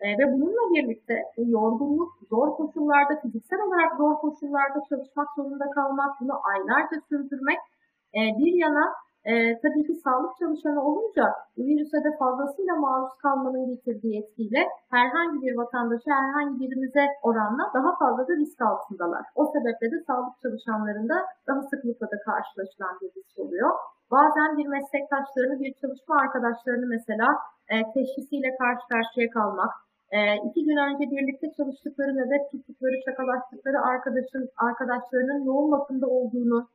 E, 0.00 0.06
ve 0.18 0.32
bununla 0.32 0.74
birlikte 0.74 1.22
yorgunluk, 1.36 2.12
zor 2.30 2.56
koşullarda, 2.56 3.20
fiziksel 3.22 3.60
olarak 3.60 3.96
zor 3.96 4.14
koşullarda 4.14 4.80
çalışmak 4.88 5.28
zorunda 5.36 5.70
kalmak, 5.70 6.20
bunu 6.20 6.32
aylarca 6.52 6.96
sürdürmek 7.08 7.58
e, 8.14 8.20
bir 8.38 8.52
yana 8.64 8.94
e, 9.30 9.32
tabii 9.62 9.84
ki 9.86 9.94
sağlık 10.04 10.32
çalışanı 10.40 10.80
olunca 10.88 11.24
virüse 11.58 11.98
de 12.04 12.10
fazlasıyla 12.18 12.74
maruz 12.76 13.14
kalmanın 13.22 13.66
getirdiği 13.70 14.18
etkiyle 14.20 14.62
herhangi 14.90 15.42
bir 15.42 15.56
vatandaşa, 15.56 16.10
herhangi 16.22 16.60
birimize 16.60 17.04
oranla 17.22 17.64
daha 17.74 17.90
fazla 17.98 18.28
da 18.28 18.34
risk 18.36 18.60
altındalar. 18.62 19.24
O 19.34 19.44
sebeple 19.54 19.86
de 19.92 19.98
sağlık 20.06 20.34
çalışanlarında 20.42 21.16
daha 21.48 21.62
sıklıkla 21.62 22.06
da 22.06 22.18
karşılaşılan 22.28 22.94
bir 23.00 23.10
risk 23.16 23.38
oluyor. 23.38 23.70
Bazen 24.10 24.50
bir 24.58 24.66
meslektaşlarını, 24.66 25.60
bir 25.60 25.72
çalışma 25.80 26.14
arkadaşlarını 26.22 26.86
mesela 26.86 27.28
e, 27.72 27.74
teşhisiyle 27.94 28.50
karşı 28.60 28.84
karşıya 28.92 29.30
kalmak, 29.30 29.72
e, 30.16 30.18
iki 30.48 30.64
gün 30.64 30.76
önce 30.76 31.04
birlikte 31.14 31.46
çalıştıkları, 31.56 32.12
nöbet 32.16 32.50
tuttukları, 32.50 32.96
şakalaştıkları 33.06 33.78
arkadaşın, 33.92 34.48
arkadaşlarının 34.56 35.44
yoğun 35.44 35.72
bakımda 35.72 36.06
olduğunu 36.06 36.68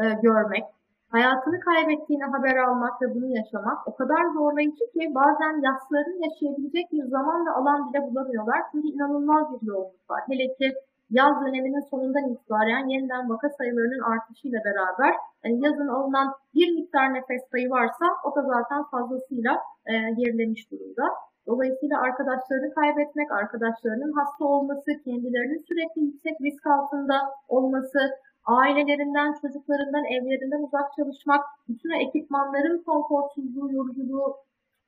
e, 0.00 0.04
görmek, 0.22 0.64
hayatını 1.10 1.60
kaybettiğini 1.60 2.24
haber 2.24 2.56
almak 2.56 3.02
ve 3.02 3.14
bunu 3.14 3.36
yaşamak 3.36 3.88
o 3.88 3.94
kadar 3.94 4.22
zorlayıcı 4.34 4.84
ki 4.94 5.02
bazen 5.14 5.54
yaslarını 5.66 6.16
yaşayabilecek 6.26 6.92
bir 6.92 7.04
zaman 7.04 7.46
ve 7.46 7.50
alan 7.50 7.80
bile 7.88 8.00
bulamıyorlar. 8.06 8.60
Çünkü 8.72 8.88
inanılmaz 8.88 9.46
bir 9.52 9.66
yoğunluk 9.66 10.10
var. 10.10 10.22
Hele 10.28 10.46
ki 10.54 10.74
yaz 11.10 11.34
döneminin 11.46 11.90
sonundan 11.90 12.28
itibaren 12.32 12.88
yeniden 12.88 13.30
vaka 13.30 13.48
sayılarının 13.48 14.02
artışıyla 14.12 14.60
beraber 14.64 15.14
yani 15.44 15.64
yazın 15.64 15.88
alınan 15.88 16.34
bir 16.54 16.74
miktar 16.74 17.14
nefes 17.14 17.42
sayı 17.50 17.70
varsa 17.70 18.06
o 18.24 18.36
da 18.36 18.42
zaten 18.42 18.82
fazlasıyla 18.90 19.52
e, 19.86 19.92
gerilemiş 20.18 20.70
durumda. 20.70 21.04
Dolayısıyla 21.46 22.00
arkadaşlarını 22.00 22.74
kaybetmek, 22.74 23.32
arkadaşlarının 23.32 24.12
hasta 24.12 24.44
olması, 24.44 24.90
kendilerinin 25.04 25.64
sürekli 25.68 26.00
yüksek 26.02 26.36
risk 26.40 26.66
altında 26.66 27.16
olması, 27.48 27.98
ailelerinden, 28.44 29.34
çocuklarından, 29.42 30.04
evlerinden 30.04 30.62
uzak 30.62 30.92
çalışmak, 30.96 31.44
bütün 31.68 31.90
ekipmanların 31.90 32.82
konforsuzluğu, 32.82 33.72
yoruculuğu 33.72 34.36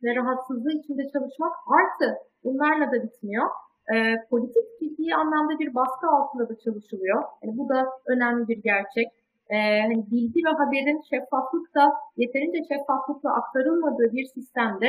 ve 0.03 0.14
rahatsızlığı 0.16 0.72
içinde 0.72 1.03
çalışmak 1.12 1.53
artı 1.78 2.18
bunlarla 2.44 2.92
da 2.92 3.03
bitmiyor. 3.03 3.48
E, 3.94 3.96
politik 4.30 4.66
ciddi 4.80 5.14
anlamda 5.14 5.59
bir 5.59 5.74
baskı 5.74 6.07
altında 6.09 6.48
da 6.48 6.59
çalışılıyor. 6.59 7.22
Yani 7.42 7.59
bu 7.59 7.68
da 7.68 7.88
önemli 8.07 8.48
bir 8.48 8.62
gerçek. 8.62 9.09
E, 9.50 9.80
hani 9.80 10.11
bilgi 10.11 10.40
ve 10.46 10.50
haberin 10.50 11.00
şeffaflıkta, 11.11 11.92
yeterince 12.16 12.59
şeffaflıkla 12.68 13.34
aktarılmadığı 13.34 14.12
bir 14.12 14.24
sistemde 14.24 14.86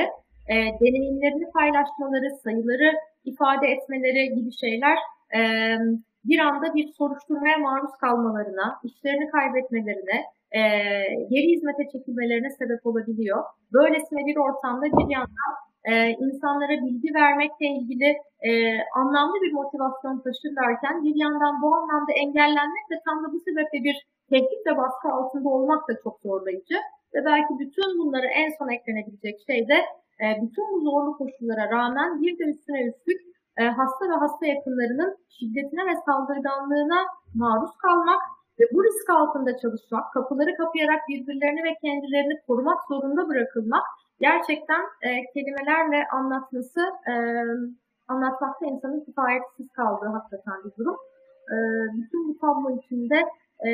e, 0.49 0.55
deneyimlerini 0.55 1.51
paylaşmaları, 1.51 2.29
sayıları 2.43 2.91
ifade 3.25 3.67
etmeleri 3.67 4.35
gibi 4.35 4.51
şeyler 4.51 4.97
e, 5.35 5.39
bir 6.25 6.39
anda 6.39 6.75
bir 6.75 6.87
soruşturmaya 6.97 7.57
maruz 7.57 7.91
kalmalarına, 8.01 8.79
işlerini 8.83 9.27
kaybetmelerine, 9.31 10.17
e, 10.51 10.61
geri 11.31 11.47
hizmete 11.53 11.83
çekilmelerine 11.91 12.49
sebep 12.49 12.85
olabiliyor. 12.85 13.43
Böylesine 13.73 14.25
bir 14.25 14.37
ortamda 14.37 14.85
bir 14.85 15.09
yandan 15.15 15.53
e, 15.91 15.93
insanlara 16.25 16.75
bilgi 16.85 17.09
vermekle 17.13 17.65
ilgili 17.77 18.09
e, 18.47 18.51
anlamlı 18.99 19.35
bir 19.43 19.53
motivasyon 19.53 20.17
taşırlarken 20.25 21.03
bir 21.03 21.15
yandan 21.15 21.61
bu 21.61 21.75
anlamda 21.75 22.11
engellenmek 22.23 22.85
ve 22.91 22.97
tam 23.05 23.23
da 23.23 23.27
bu 23.33 23.39
sebeple 23.39 23.79
bir 23.87 23.97
tehdit 24.29 24.67
ve 24.67 24.77
baskı 24.77 25.07
altında 25.17 25.49
olmak 25.49 25.89
da 25.89 25.93
çok 26.03 26.19
zorlayıcı. 26.19 26.77
Ve 27.13 27.25
belki 27.25 27.53
bütün 27.59 27.99
bunları 27.99 28.27
en 28.27 28.49
son 28.57 28.69
eklenebilecek 28.69 29.35
şey 29.47 29.67
de 29.67 29.77
e, 30.23 30.25
bütün 30.41 30.65
bu 30.73 30.79
zorlu 30.81 31.17
koşullara 31.17 31.69
rağmen 31.71 32.21
bir 32.21 32.39
de 32.39 32.43
üstüne 32.43 32.81
üstlük 32.89 33.32
e, 33.57 33.63
hasta 33.69 34.09
ve 34.09 34.13
hasta 34.13 34.45
yakınlarının 34.45 35.17
şiddetine 35.29 35.85
ve 35.85 35.95
saldırganlığına 36.05 37.01
maruz 37.35 37.77
kalmak 37.77 38.21
ve 38.59 38.63
bu 38.73 38.83
risk 38.83 39.09
altında 39.09 39.57
çalışmak, 39.57 40.13
kapıları 40.13 40.55
kapayarak 40.55 41.01
birbirlerini 41.09 41.63
ve 41.63 41.73
kendilerini 41.81 42.35
korumak 42.47 42.79
zorunda 42.89 43.27
bırakılmak 43.29 43.83
gerçekten 44.19 44.81
e, 45.01 45.09
kelimelerle 45.33 46.07
anlatması, 46.11 46.81
e, 47.11 47.13
anlatmakta 48.07 48.65
insanın 48.65 49.05
kifayetsiz 49.05 49.67
kaldığı 49.77 50.07
hakikaten 50.07 50.57
bir 50.63 50.71
durum. 50.77 50.97
E, 51.53 51.55
bütün 51.97 52.29
bu 52.29 52.37
tablo 52.39 52.77
içinde 52.77 53.21
e, 53.69 53.71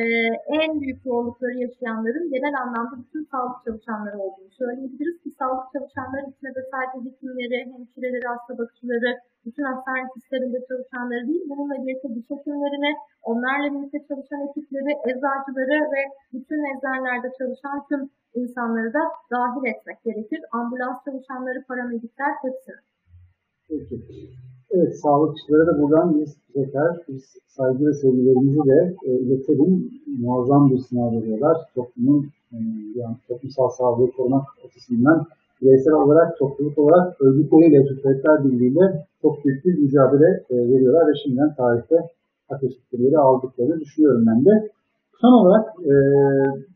en 0.61 0.81
büyük 0.81 0.99
zorlukları 1.03 1.55
yaşayanların 1.65 2.29
genel 2.33 2.55
anlamda 2.63 2.95
bütün 3.03 3.23
sağlık 3.31 3.57
çalışanları 3.65 4.17
olduğunu 4.19 4.51
söyleyebiliriz 4.61 5.17
ki 5.23 5.29
sağlık 5.39 5.65
çalışanları 5.73 6.25
içinde 6.31 6.51
de 6.57 6.63
sadece 6.71 6.97
hekimleri, 7.09 7.57
hemşireleri, 7.71 8.27
hasta 8.33 8.57
bakıcıları, 8.57 9.11
bütün 9.45 9.63
hastane 9.63 10.07
sisteminde 10.15 10.59
çalışanları 10.69 11.27
değil, 11.27 11.43
bununla 11.49 11.75
birlikte 11.81 12.15
diş 12.15 12.29
hekimlerini, 12.33 12.91
onlarla 13.29 13.67
birlikte 13.73 13.99
çalışan 14.07 14.41
ekipleri, 14.47 14.91
eczacıları 15.09 15.77
ve 15.93 16.01
bütün 16.33 16.61
eczanelerde 16.71 17.29
çalışan 17.39 17.77
tüm 17.89 18.01
insanları 18.33 18.93
da 18.93 19.03
dahil 19.31 19.63
etmek 19.71 20.03
gerekir. 20.03 20.41
Ambulans 20.51 20.97
çalışanları, 21.05 21.59
paramedikler 21.67 22.33
hepsini. 22.41 22.81
Peki. 23.69 23.95
Evet, 24.71 24.99
sağlıkçılara 24.99 25.67
da 25.67 25.81
buradan 25.81 26.19
biz 26.19 26.37
tekrar 26.53 26.97
biz 27.07 27.23
saygı 27.47 27.85
ve 27.85 27.93
sevgilerimizi 27.93 28.59
de 28.69 28.95
e, 29.03 29.11
iletelim. 29.11 29.91
Muazzam 30.21 30.69
bir 30.69 30.77
sınav 30.77 31.11
veriyorlar. 31.11 31.57
Toplumun 31.75 32.25
e, 32.53 32.57
yani 32.95 33.15
toplumsal 33.27 33.69
sağlığı 33.69 34.11
korumak 34.11 34.47
açısından 34.65 35.25
bireysel 35.61 35.93
olarak, 35.93 36.37
topluluk 36.37 36.77
olarak 36.77 37.21
örgütleriyle, 37.21 37.85
Türkmenler 37.85 38.43
Birliği'yle 38.43 39.05
çok 39.21 39.45
büyük 39.45 39.65
bir 39.65 39.79
mücadele 39.79 40.43
e, 40.49 40.55
veriyorlar 40.55 41.07
ve 41.07 41.13
şimdiden 41.23 41.55
tarihte 41.55 41.95
hak 42.49 42.63
eşitlikleri 42.63 43.17
aldıklarını 43.17 43.79
düşünüyorum 43.79 44.25
ben 44.27 44.45
de. 44.45 44.69
Son 45.21 45.33
olarak 45.33 45.65
e, 45.79 45.93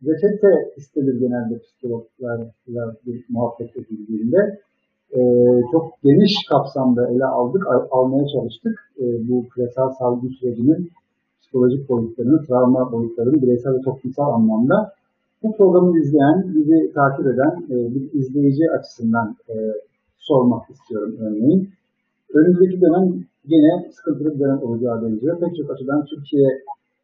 reçete 0.08 0.74
istenir 0.78 1.20
genelde 1.20 1.60
psikologlarla 1.60 2.96
bir 3.06 3.26
muhabbet 3.30 3.78
edildiğinde. 3.78 4.60
E, 5.16 5.22
çok 5.72 6.02
geniş 6.04 6.34
kapsamda 6.50 7.10
ele 7.10 7.26
aldık, 7.26 7.68
al- 7.68 7.88
almaya 7.92 8.28
çalıştık. 8.28 8.92
E, 9.00 9.04
bu 9.30 9.50
küresel 9.50 9.90
salgın 10.00 10.30
sürecinin 10.30 10.92
psikolojik 11.42 11.90
boyutlarını, 11.90 12.46
travma 12.46 12.92
boyutlarını 12.92 13.42
bireysel 13.42 13.74
ve 13.74 13.82
toplumsal 13.82 14.34
anlamda 14.34 14.94
bu 15.44 15.58
programı 15.58 16.00
izleyen, 16.00 16.56
bizi 16.56 16.94
takip 16.94 17.28
eden 17.28 17.66
e, 17.70 17.96
bir 17.96 18.14
izleyici 18.14 18.72
açısından 18.72 19.36
e, 19.50 19.54
sormak 20.18 20.70
istiyorum 20.70 21.16
örneğin. 21.20 21.70
Önümüzdeki 22.34 22.82
dönem 22.82 23.26
yine 23.46 23.92
sıkıntılı 23.92 24.34
bir 24.36 24.40
dönem 24.40 24.64
olacağı 24.64 25.02
benziyor. 25.02 25.40
Pek 25.40 25.56
çok 25.56 25.72
açıdan 25.72 26.06
Türkiye 26.06 26.48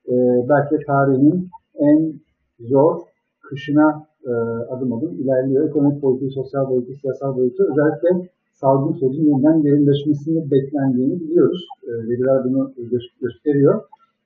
e, 0.10 0.14
belki 0.49 0.76
de 0.76 0.80
tarihinin 0.88 1.49
en 1.76 2.14
zor 2.60 3.01
kışına 3.41 4.05
e, 4.28 4.32
adım 4.74 4.94
adım 4.94 5.22
ilerliyor. 5.22 5.70
Ekonomik 5.70 6.04
boyutu, 6.04 6.32
sosyal 6.32 6.70
boyutu, 6.70 6.94
siyasal 7.02 7.38
boyutu 7.38 7.64
özellikle 7.72 8.30
salgın 8.54 8.94
sürecinin 8.94 9.30
yeniden 9.30 9.64
derinleşmesini 9.64 10.52
beklendiğini 10.52 11.20
biliyoruz. 11.20 11.68
E, 11.84 11.92
veriler 11.92 12.44
bunu 12.44 12.72
gö- 12.78 13.22
gösteriyor. 13.22 13.82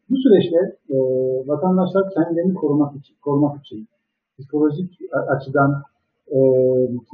Bu 0.09 0.15
süreçte 0.17 0.77
e, 0.89 0.97
vatandaşlar 1.47 2.09
kendilerini 2.09 2.53
korumak 2.53 2.95
için, 2.95 3.15
korumak 3.21 3.59
için 3.61 3.87
psikolojik 4.39 4.99
açıdan 5.27 5.83
e, 6.31 6.39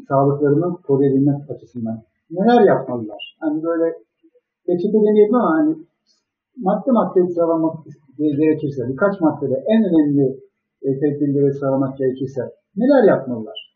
sağlıklarını 0.08 0.78
koruyabilmek 0.82 1.50
açısından 1.50 2.02
neler 2.32 2.62
yapmalılar? 2.62 3.38
Hani 3.40 3.64
böyle 3.64 3.94
reçete 4.70 4.94
demeyelim 4.94 5.36
ama 5.36 5.58
hani 5.58 5.76
madde 6.58 6.92
madde 6.92 7.28
sıralamak 7.28 7.76
gerekirse, 8.18 8.90
birkaç 8.90 9.22
maddede 9.22 9.64
en 9.68 9.84
önemli 9.84 10.40
e, 10.82 11.00
tedbirleri 11.00 11.54
sıralamak 11.54 11.98
gerekirse 11.98 12.42
neler 12.80 13.04
yapmalılar? 13.14 13.70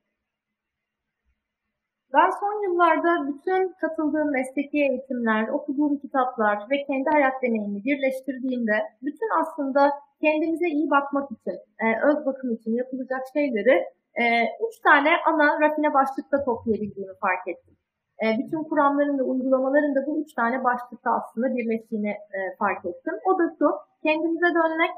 Ben 2.14 2.30
son 2.39 2.56
yıllarda 2.66 3.12
bütün 3.28 3.74
katıldığım 3.82 4.32
mesleki 4.32 4.78
eğitimler, 4.78 5.47
okuduğum 5.47 5.97
kitaplar 5.97 6.58
ve 6.72 6.76
kendi 6.88 7.10
hayat 7.10 7.34
deneyimi 7.43 7.84
birleştirdiğimde 7.84 8.78
bütün 9.01 9.30
aslında 9.41 9.91
kendimize 10.22 10.68
iyi 10.68 10.89
bakmak 10.89 11.32
için, 11.32 11.58
e, 11.84 11.86
öz 12.10 12.26
bakım 12.26 12.51
için 12.51 12.72
yapılacak 12.82 13.22
şeyleri 13.34 13.76
e, 14.22 14.24
üç 14.68 14.76
tane 14.80 15.10
ana 15.30 15.62
rafine 15.62 15.93
başlıkta 15.93 16.43
toplayabildiğimi 16.43 17.16
fark 17.22 17.47
ettim. 17.47 17.76
E, 18.24 18.26
bütün 18.39 18.64
kuramların 18.64 19.20
ve 19.20 19.24
uygulamaların 19.24 19.95
da 19.95 20.06
bu 20.08 20.22
üç 20.22 20.34
tane 20.34 20.64
başlıkta 20.64 21.10
aslında 21.12 21.56
birleştiğini 21.56 22.14
fark 22.60 22.86
ettim. 22.86 23.14
O 23.26 23.39
da 23.39 23.43
şu, 23.60 23.68
kendimize 24.04 24.49
dönmek, 24.60 24.91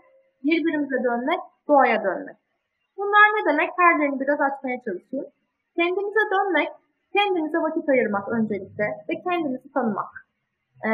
birbirimize 0.43 1.03
dönmek, 1.03 1.39
doğaya 1.68 2.03
dönmek. 2.03 2.44
Bunlar 2.97 3.27
ne 3.35 3.51
demek? 3.51 3.69
Her 3.77 4.19
biraz 4.19 4.41
açmaya 4.41 4.77
çalışayım. 4.85 5.25
Kendimize 5.75 6.23
dönmek, 6.33 6.69
kendimize 7.13 7.57
vakit 7.57 7.89
ayırmak 7.89 8.27
öncelikle 8.27 8.83
ve 9.09 9.13
kendimizi 9.23 9.73
tanımak. 9.73 10.11
Ee, 10.85 10.89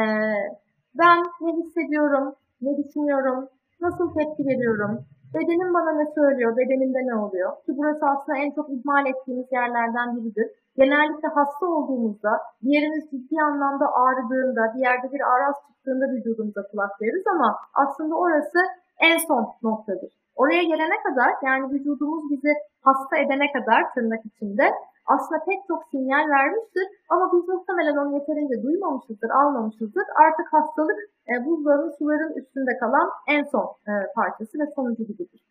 ben 0.94 1.18
ne 1.40 1.52
hissediyorum, 1.52 2.34
ne 2.62 2.76
düşünüyorum, 2.76 3.48
nasıl 3.80 4.14
tepki 4.14 4.46
veriyorum, 4.46 5.04
bedenim 5.34 5.74
bana 5.74 5.92
ne 5.92 6.06
söylüyor, 6.14 6.56
bedenimde 6.56 6.98
ne 7.06 7.14
oluyor? 7.14 7.50
Ki 7.64 7.72
burası 7.76 8.06
aslında 8.06 8.38
en 8.38 8.50
çok 8.50 8.70
ihmal 8.70 9.06
ettiğimiz 9.06 9.52
yerlerden 9.52 10.16
biridir. 10.16 10.46
Genellikle 10.76 11.28
hasta 11.28 11.66
olduğumuzda, 11.66 12.30
bir 12.62 12.70
yerimiz 12.70 13.10
ciddi 13.10 13.42
anlamda 13.42 13.86
ağrıdığında, 13.94 14.74
bir 14.74 14.80
yerde 14.80 15.12
bir 15.12 15.20
araz 15.20 15.54
çıktığında 15.66 16.04
vücudumuza 16.12 16.62
kulak 16.70 17.02
veririz 17.02 17.26
ama 17.26 17.56
aslında 17.74 18.14
orası 18.14 18.58
en 18.98 19.18
son 19.18 19.54
noktadır. 19.62 20.21
Oraya 20.36 20.62
gelene 20.62 21.02
kadar 21.02 21.30
yani 21.42 21.72
vücudumuz 21.72 22.30
bizi 22.30 22.52
hasta 22.82 23.16
edene 23.16 23.52
kadar 23.52 23.94
tırnak 23.94 24.26
içinde 24.26 24.74
aslında 25.06 25.44
pek 25.44 25.60
çok 25.68 25.84
sinyal 25.90 26.28
vermiştir 26.28 26.86
ama 27.08 27.32
biz 27.32 27.48
muhtemelen 27.48 27.96
onu 27.96 28.14
yeterince 28.14 28.62
duymamışızdır, 28.62 29.30
almamışızdır. 29.30 30.04
Artık 30.24 30.52
hastalık 30.52 30.98
e, 31.28 31.44
buzların, 31.46 31.90
suların 31.98 32.32
üstünde 32.34 32.78
kalan 32.78 33.10
en 33.28 33.44
son 33.44 33.66
e, 33.88 33.92
parçası 34.14 34.58
ve 34.58 34.66
sonucu 34.74 35.04
gibidir. 35.04 35.42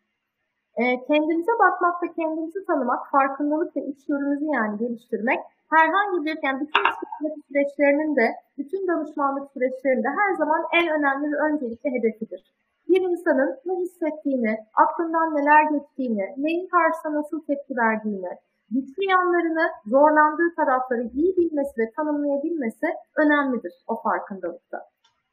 E, 0.76 0.82
kendimize 1.04 1.52
bakmak 1.58 2.02
ve 2.02 2.12
kendimizi 2.12 2.64
tanımak, 2.66 3.10
farkındalık 3.10 3.76
ve 3.76 3.80
içgörümüzü 3.80 4.44
yani 4.44 4.78
geliştirmek 4.78 5.40
herhangi 5.70 6.24
bir, 6.24 6.38
yani 6.42 6.60
bütün 6.60 6.82
psikoloji 6.90 7.42
süreçlerinin 7.48 8.16
de, 8.16 8.26
bütün 8.58 8.88
danışmanlık 8.88 9.50
süreçlerinde 9.52 10.08
her 10.08 10.34
zaman 10.34 10.62
en 10.72 10.88
önemli 10.88 11.32
ve 11.32 11.36
öncelikli 11.36 11.90
hedefidir. 11.90 12.52
Bir 12.88 13.00
insanın 13.10 13.50
ne 13.66 13.74
hissettiğini, 13.82 14.56
aklından 14.84 15.34
neler 15.36 15.62
geçtiğini, 15.72 16.26
neyin 16.36 16.68
karşısına 16.68 17.14
nasıl 17.14 17.40
tepki 17.46 17.74
verdiğini, 17.76 18.32
güçlü 18.70 19.04
yanlarını, 19.14 19.66
zorlandığı 19.86 20.54
tarafları 20.56 21.02
iyi 21.02 21.36
bilmesi 21.36 21.72
ve 21.80 21.90
tanımlayabilmesi 21.96 22.86
önemlidir 23.16 23.72
o 23.86 24.02
farkındalıkta. 24.02 24.78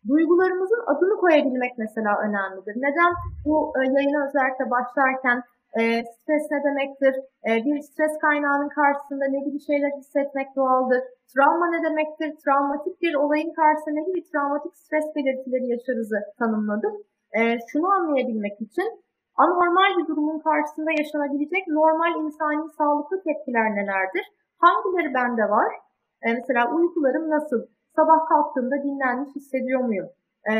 Duygularımızın 0.08 0.84
adını 0.88 1.16
koyabilmek 1.18 1.78
mesela 1.78 2.12
önemlidir. 2.26 2.76
Neden 2.76 3.14
bu 3.45 3.74
e, 3.78 3.80
yayına 3.95 4.28
özellikle 4.28 4.66
başlarken 4.72 5.43
e, 5.80 5.82
stres 6.14 6.52
ne 6.52 6.64
demektir? 6.64 7.16
E, 7.50 7.52
bir 7.66 7.82
stres 7.82 8.18
kaynağının 8.22 8.70
karşısında 8.70 9.26
ne 9.30 9.39
gibi 9.39 9.60
şeyler 9.60 9.91
hissetmek 10.00 10.56
doğaldır? 10.56 11.02
Travma 11.32 11.68
ne 11.70 11.84
demektir? 11.84 12.30
Travmatik 12.43 13.02
bir 13.02 13.14
olayın 13.16 13.54
karşısında 13.54 13.95
ne 13.95 14.04
gibi 14.04 14.24
travmatik 14.32 14.76
stres 14.76 15.06
belirtileri 15.16 15.67
yaşarızı 15.67 16.20
tanımladık. 16.39 16.93
E, 17.38 17.58
şunu 17.72 17.88
anlayabilmek 17.88 18.62
için 18.62 19.04
anormal 19.36 19.97
bir 19.97 20.08
durumun 20.08 20.39
karşısında 20.39 20.92
yaşanabilecek 20.92 21.68
normal 21.68 22.26
insani 22.26 22.70
sağlıklı 22.70 23.24
tepkiler 23.24 23.76
nelerdir? 23.76 24.26
Hangileri 24.58 25.14
bende 25.14 25.42
var? 25.42 25.74
E, 26.22 26.34
mesela 26.34 26.72
uykularım 26.76 27.30
nasıl? 27.30 27.66
Sabah 27.96 28.26
kalktığımda 28.30 28.84
dinlenmiş 28.84 29.36
hissediyor 29.36 29.82
muyum? 29.82 30.10
E, 30.51 30.54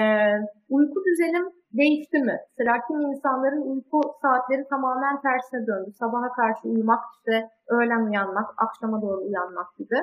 uyku 0.70 1.04
düzenim 1.06 1.50
değişti 1.74 2.20
mi? 2.20 2.38
Mesela 2.50 2.78
kimi 2.88 3.04
insanların 3.04 3.62
uyku 3.62 4.02
saatleri 4.22 4.68
tamamen 4.68 5.22
tersine 5.22 5.68
döndü. 5.68 5.92
Sabaha 6.00 6.32
karşı 6.32 6.68
uyumak 6.68 7.00
işte 7.14 7.50
öğlen 7.68 8.06
uyanmak, 8.06 8.50
akşama 8.58 9.02
doğru 9.02 9.22
uyanmak 9.22 9.78
gibi. 9.78 10.00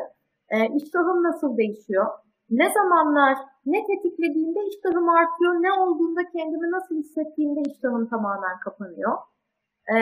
E, 0.48 0.66
iştahım 0.66 1.22
nasıl 1.22 1.56
değişiyor? 1.56 2.06
Ne 2.50 2.70
zamanlar 2.70 3.38
ne 3.66 3.86
tetiklediğinde 3.86 4.60
iştahım 4.70 5.08
artıyor, 5.08 5.54
ne 5.54 5.72
olduğunda 5.72 6.22
kendimi 6.36 6.70
nasıl 6.70 6.94
hissettiğimde 6.96 7.60
iştahım 7.70 8.08
tamamen 8.08 8.58
kapanıyor. 8.64 9.12
Ee, 9.94 9.96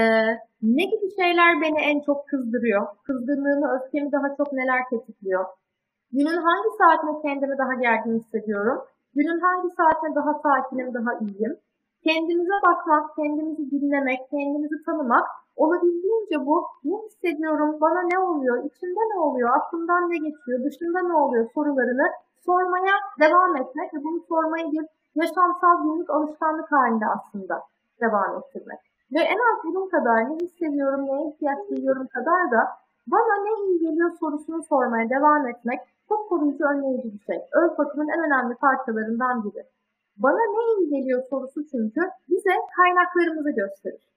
ne 0.62 0.84
gibi 0.84 1.08
şeyler 1.20 1.60
beni 1.62 1.80
en 1.80 2.00
çok 2.00 2.28
kızdırıyor? 2.28 2.86
Kızgınlığımı, 3.06 3.66
öfkemi 3.76 4.12
daha 4.12 4.36
çok 4.36 4.52
neler 4.52 4.80
tetikliyor? 4.90 5.44
Günün 6.12 6.40
hangi 6.48 6.68
saatinde 6.78 7.22
kendimi 7.22 7.58
daha 7.58 7.74
gergin 7.74 8.18
hissediyorum? 8.18 8.78
Günün 9.14 9.40
hangi 9.40 9.68
saatinde 9.78 10.14
daha 10.14 10.32
sakinim, 10.42 10.94
daha 10.94 11.12
iyiyim? 11.20 11.56
Kendimize 12.04 12.58
bakmak, 12.66 13.16
kendimizi 13.16 13.70
dinlemek, 13.70 14.20
kendimizi 14.30 14.84
tanımak 14.86 15.26
olabildiğince 15.56 16.46
bu 16.46 16.66
ne 16.84 16.96
hissediyorum, 17.06 17.80
bana 17.80 18.02
ne 18.12 18.18
oluyor, 18.18 18.64
içimde 18.64 19.00
ne 19.12 19.18
oluyor, 19.20 19.50
aklımdan 19.58 20.10
ne 20.10 20.16
geçiyor, 20.16 20.64
dışında 20.64 21.00
ne 21.02 21.14
oluyor 21.14 21.50
sorularını 21.54 22.06
sormaya 22.46 22.94
devam 23.20 23.56
etmek 23.56 23.94
ve 23.94 24.04
bunu 24.04 24.20
sormayı 24.28 24.72
bir 24.72 24.86
yaşamsal 25.14 25.82
günlük 25.82 26.10
alışkanlık 26.10 26.72
halinde 26.72 27.06
aslında 27.06 27.62
devam 28.00 28.38
ettirmek. 28.38 28.78
Ve 29.12 29.20
en 29.20 29.38
az 29.38 29.64
bunun 29.64 29.88
kadar 29.88 30.30
ne 30.30 30.36
hissediyorum, 30.36 31.06
neye 31.06 31.30
ihtiyaç 31.30 31.58
duyuyorum 31.70 32.06
kadar 32.06 32.50
da 32.50 32.68
bana 33.06 33.34
ne 33.44 33.64
iyi 33.64 33.78
geliyor 33.78 34.10
sorusunu 34.20 34.62
sormaya 34.62 35.10
devam 35.10 35.46
etmek 35.46 35.80
çok 36.08 36.28
koruyucu 36.28 36.64
önleyici 36.64 37.12
bir 37.12 37.18
şey. 37.18 37.38
Öz 37.52 37.78
bakımın 37.78 38.08
en 38.08 38.24
önemli 38.26 38.54
parçalarından 38.54 39.44
biri. 39.44 39.64
Bana 40.16 40.38
ne 40.54 40.62
iyi 40.74 40.88
geliyor 40.90 41.22
sorusu 41.30 41.66
çünkü 41.70 42.00
bize 42.28 42.54
kaynaklarımızı 42.76 43.50
gösterir. 43.50 44.08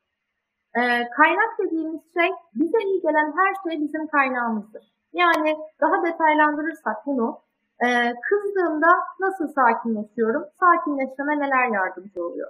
Ee, 0.76 1.10
kaynak 1.18 1.60
dediğimiz 1.60 2.02
şey 2.14 2.30
bize 2.56 2.80
iyi 2.80 3.02
gelen 3.02 3.34
her 3.38 3.70
şey 3.70 3.82
bizim 3.82 4.08
kaynağımızdır. 4.08 4.94
Yani 5.14 5.58
daha 5.82 6.04
detaylandırırsak 6.04 7.06
bunu 7.06 7.40
ee, 7.86 8.14
kızdığımda 8.30 8.88
nasıl 9.20 9.48
sakinleşiyorum? 9.48 10.44
Sakinleşmeme 10.60 11.40
neler 11.40 11.74
yardımcı 11.74 12.26
oluyor? 12.26 12.48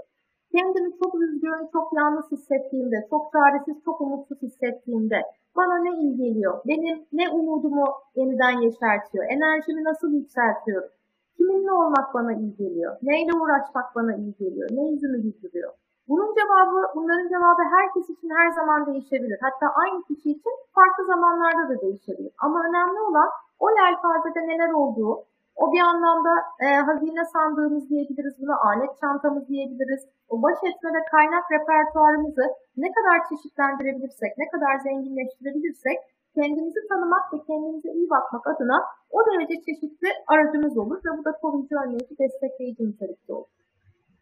Kendimi 0.51 0.91
çok 1.03 1.21
üzgün, 1.21 1.69
çok 1.71 1.93
yalnız 1.93 2.31
hissettiğimde, 2.31 3.07
çok 3.09 3.31
çaresiz, 3.31 3.83
çok 3.85 4.01
umutsuz 4.01 4.41
hissettiğimde 4.41 5.21
bana 5.55 5.77
ne 5.77 5.99
iyi 6.01 6.15
geliyor, 6.17 6.61
benim 6.67 7.05
ne 7.13 7.29
umudumu 7.29 7.85
yeniden 8.15 8.61
yeşertiyor, 8.61 9.25
enerjimi 9.29 9.83
nasıl 9.83 10.13
yükseltiyorum, 10.13 10.89
kiminle 11.37 11.71
olmak 11.71 12.13
bana 12.13 12.33
iyi 12.33 12.55
geliyor, 12.55 12.97
neyle 13.01 13.33
uğraşmak 13.33 13.95
bana 13.95 14.15
iyi 14.15 14.33
geliyor, 14.39 14.69
ne 14.71 14.89
yüzümü 14.89 15.21
güldürüyor. 15.21 15.73
Bunun 16.09 16.29
cevabı, 16.39 16.79
bunların 16.95 17.27
cevabı 17.33 17.63
herkes 17.75 18.09
için 18.09 18.29
her 18.39 18.49
zaman 18.59 18.85
değişebilir. 18.85 19.39
Hatta 19.41 19.65
aynı 19.81 20.03
kişi 20.03 20.29
için 20.31 20.55
farklı 20.75 21.05
zamanlarda 21.05 21.63
da 21.69 21.81
değişebilir. 21.81 22.33
Ama 22.45 22.57
önemli 22.67 22.99
olan 23.09 23.29
o 23.59 23.67
yelpazede 23.69 24.41
neler 24.47 24.71
olduğu, 24.71 25.13
o 25.55 25.73
bir 25.73 25.81
anlamda 25.91 26.33
e, 26.65 26.67
hazine 26.87 27.25
sandığımız 27.25 27.89
diyebiliriz, 27.89 28.35
buna 28.41 28.55
alet 28.69 28.93
çantamız 29.01 29.47
diyebiliriz. 29.47 30.01
O 30.29 30.43
baş 30.43 30.57
etme 30.69 30.89
ve 30.97 31.01
kaynak 31.11 31.45
repertuarımızı 31.51 32.45
ne 32.77 32.89
kadar 32.91 33.17
çeşitlendirebilirsek, 33.29 34.31
ne 34.37 34.47
kadar 34.53 34.73
zenginleştirebilirsek 34.87 35.97
kendimizi 36.35 36.87
tanımak 36.89 37.33
ve 37.33 37.37
kendimize 37.47 37.89
iyi 37.89 38.09
bakmak 38.09 38.47
adına 38.47 38.77
o 39.11 39.19
derece 39.27 39.55
çeşitli 39.65 40.09
aracımız 40.27 40.77
olur 40.77 40.97
ve 41.05 41.17
bu 41.17 41.25
da 41.25 41.31
koruyucu 41.31 41.75
önleyici, 41.83 42.17
destekleyici 42.19 42.83
nitelikte 42.89 43.33
olur. 43.33 43.56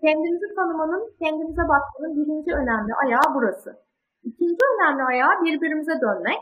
Kendimizi 0.01 0.55
tanımanın, 0.55 1.03
kendimize 1.19 1.61
bakmanın 1.61 2.15
birinci 2.17 2.51
önemli 2.53 2.93
ayağı 3.03 3.27
burası. 3.35 3.69
İkinci 4.23 4.63
önemli 4.73 5.03
ayağı 5.03 5.43
birbirimize 5.43 6.01
dönmek. 6.01 6.41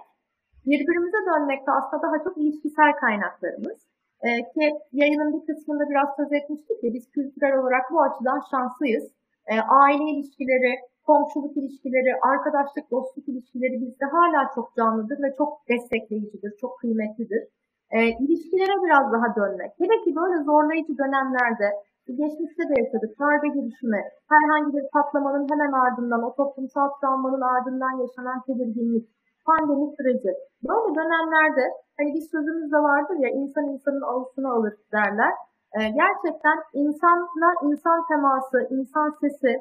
Birbirimize 0.65 1.17
dönmek 1.29 1.67
de 1.67 1.71
aslında 1.71 2.03
daha 2.03 2.23
çok 2.23 2.37
ilişkisel 2.37 2.91
kaynaklarımız. 3.03 3.79
Ee, 4.23 4.29
ki 4.53 4.65
yayının 4.91 5.33
bir 5.33 5.45
kısmında 5.47 5.89
biraz 5.89 6.09
söz 6.17 6.33
etmiştik 6.33 6.83
ya 6.83 6.93
biz 6.93 7.11
kültürel 7.11 7.57
olarak 7.59 7.85
bu 7.91 8.01
açıdan 8.01 8.41
şanslıyız. 8.51 9.05
Ee, 9.47 9.59
aile 9.83 10.03
ilişkileri, 10.11 10.71
komşuluk 11.05 11.57
ilişkileri, 11.57 12.11
arkadaşlık, 12.21 12.91
dostluk 12.91 13.27
ilişkileri 13.27 13.81
bizde 13.81 14.05
hala 14.05 14.51
çok 14.55 14.75
canlıdır 14.75 15.23
ve 15.23 15.35
çok 15.37 15.69
destekleyicidir, 15.69 16.53
çok 16.61 16.79
kıymetlidir. 16.79 17.43
Ee, 17.91 18.09
ilişkilere 18.23 18.75
biraz 18.85 19.05
daha 19.13 19.35
dönmek. 19.35 19.71
Hele 19.79 19.95
ki 20.03 20.15
böyle 20.15 20.43
zorlayıcı 20.43 20.97
dönemlerde 20.97 21.67
geçmişte 22.07 22.63
de 22.69 22.73
yaşadık. 22.81 23.19
Darbe 23.19 23.47
girişimi, 23.47 24.01
herhangi 24.33 24.77
bir 24.77 24.85
patlamanın 24.93 25.47
hemen 25.51 25.71
ardından, 25.71 26.23
o 26.23 26.35
toplumsal 26.35 26.89
travmanın 27.01 27.41
ardından 27.41 27.93
yaşanan 28.03 28.39
tedirginlik, 28.47 29.05
pandemi 29.45 29.87
süreci. 29.95 30.31
Böyle 30.67 30.95
dönemlerde 30.95 31.63
hani 31.97 32.13
bir 32.15 32.25
sözümüz 32.33 32.71
de 32.71 32.77
vardır 32.77 33.17
ya 33.25 33.29
insan 33.29 33.65
insanın 33.73 34.01
avusunu 34.01 34.49
alır 34.55 34.73
derler. 34.91 35.33
Ee, 35.75 35.79
gerçekten 36.01 36.57
insanla 36.73 37.49
insan 37.63 38.07
teması, 38.07 38.67
insan 38.77 39.09
sesi, 39.21 39.51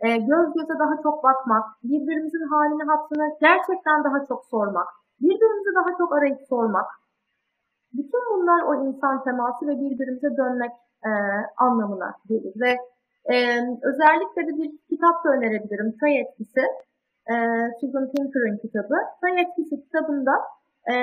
e, 0.00 0.08
göz 0.16 0.48
göze 0.54 0.78
daha 0.78 0.96
çok 1.02 1.24
bakmak, 1.24 1.64
birbirimizin 1.84 2.46
halini 2.52 2.84
hattını 2.90 3.26
gerçekten 3.40 4.04
daha 4.04 4.26
çok 4.28 4.44
sormak, 4.44 4.88
birbirimizi 5.20 5.74
daha 5.74 5.98
çok 5.98 6.12
arayıp 6.16 6.40
sormak. 6.48 6.86
Bütün 7.94 8.22
bunlar 8.32 8.62
o 8.62 8.88
insan 8.88 9.24
teması 9.24 9.66
ve 9.68 9.80
birbirimize 9.80 10.36
dönmek 10.36 10.72
e, 11.06 11.10
anlamına 11.56 12.14
gelir. 12.28 12.54
Ve 12.56 12.70
e, 13.34 13.36
özellikle 13.82 14.42
de 14.46 14.56
bir 14.58 14.70
kitap 14.90 15.24
da 15.24 15.28
önerebilirim. 15.28 15.96
Çay 16.00 16.20
etkisi 16.20 16.60
e, 17.32 17.34
Susan 17.80 18.10
Pinker'ın 18.12 18.56
kitabı. 18.56 18.96
Say 19.20 19.40
etkisi 19.42 19.80
kitabında 19.84 20.32
e, 20.86 20.94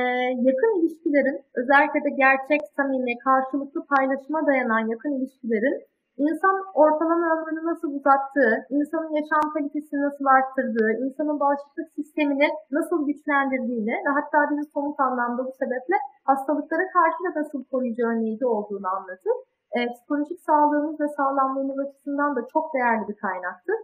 yakın 0.48 0.80
ilişkilerin, 0.80 1.42
özellikle 1.56 2.04
de 2.04 2.10
gerçek, 2.10 2.62
samimi, 2.76 3.18
karşılıklı 3.18 3.86
paylaşıma 3.86 4.48
dayanan 4.48 4.88
yakın 4.88 5.12
ilişkilerin 5.12 5.82
insan 6.26 6.56
ortalama 6.84 7.28
ömrünü 7.34 7.62
nasıl 7.72 7.90
uzattığı, 7.98 8.54
insanın 8.78 9.12
yaşam 9.20 9.54
kalitesini 9.54 10.02
nasıl 10.08 10.26
arttırdığı, 10.36 10.92
insanın 11.06 11.40
bağışıklık 11.40 11.90
sistemini 11.98 12.48
nasıl 12.72 13.00
güçlendirdiğini 13.08 13.96
ve 14.06 14.12
hatta 14.18 14.38
bizi 14.52 14.66
somut 14.74 15.00
anlamda 15.00 15.42
bu 15.48 15.52
sebeple 15.62 15.98
hastalıklara 16.30 16.86
karşı 16.96 17.20
da 17.26 17.40
nasıl 17.40 17.64
koruyucu 17.72 18.04
önleyici 18.08 18.46
olduğunu 18.46 18.88
anlatır. 18.96 19.36
E, 19.78 19.80
psikolojik 19.94 20.40
sağlığımız 20.40 21.00
ve 21.00 21.08
sağlamlığımız 21.08 21.80
açısından 21.80 22.36
da 22.36 22.42
çok 22.54 22.74
değerli 22.74 23.08
bir 23.08 23.18
kaynaktır. 23.26 23.80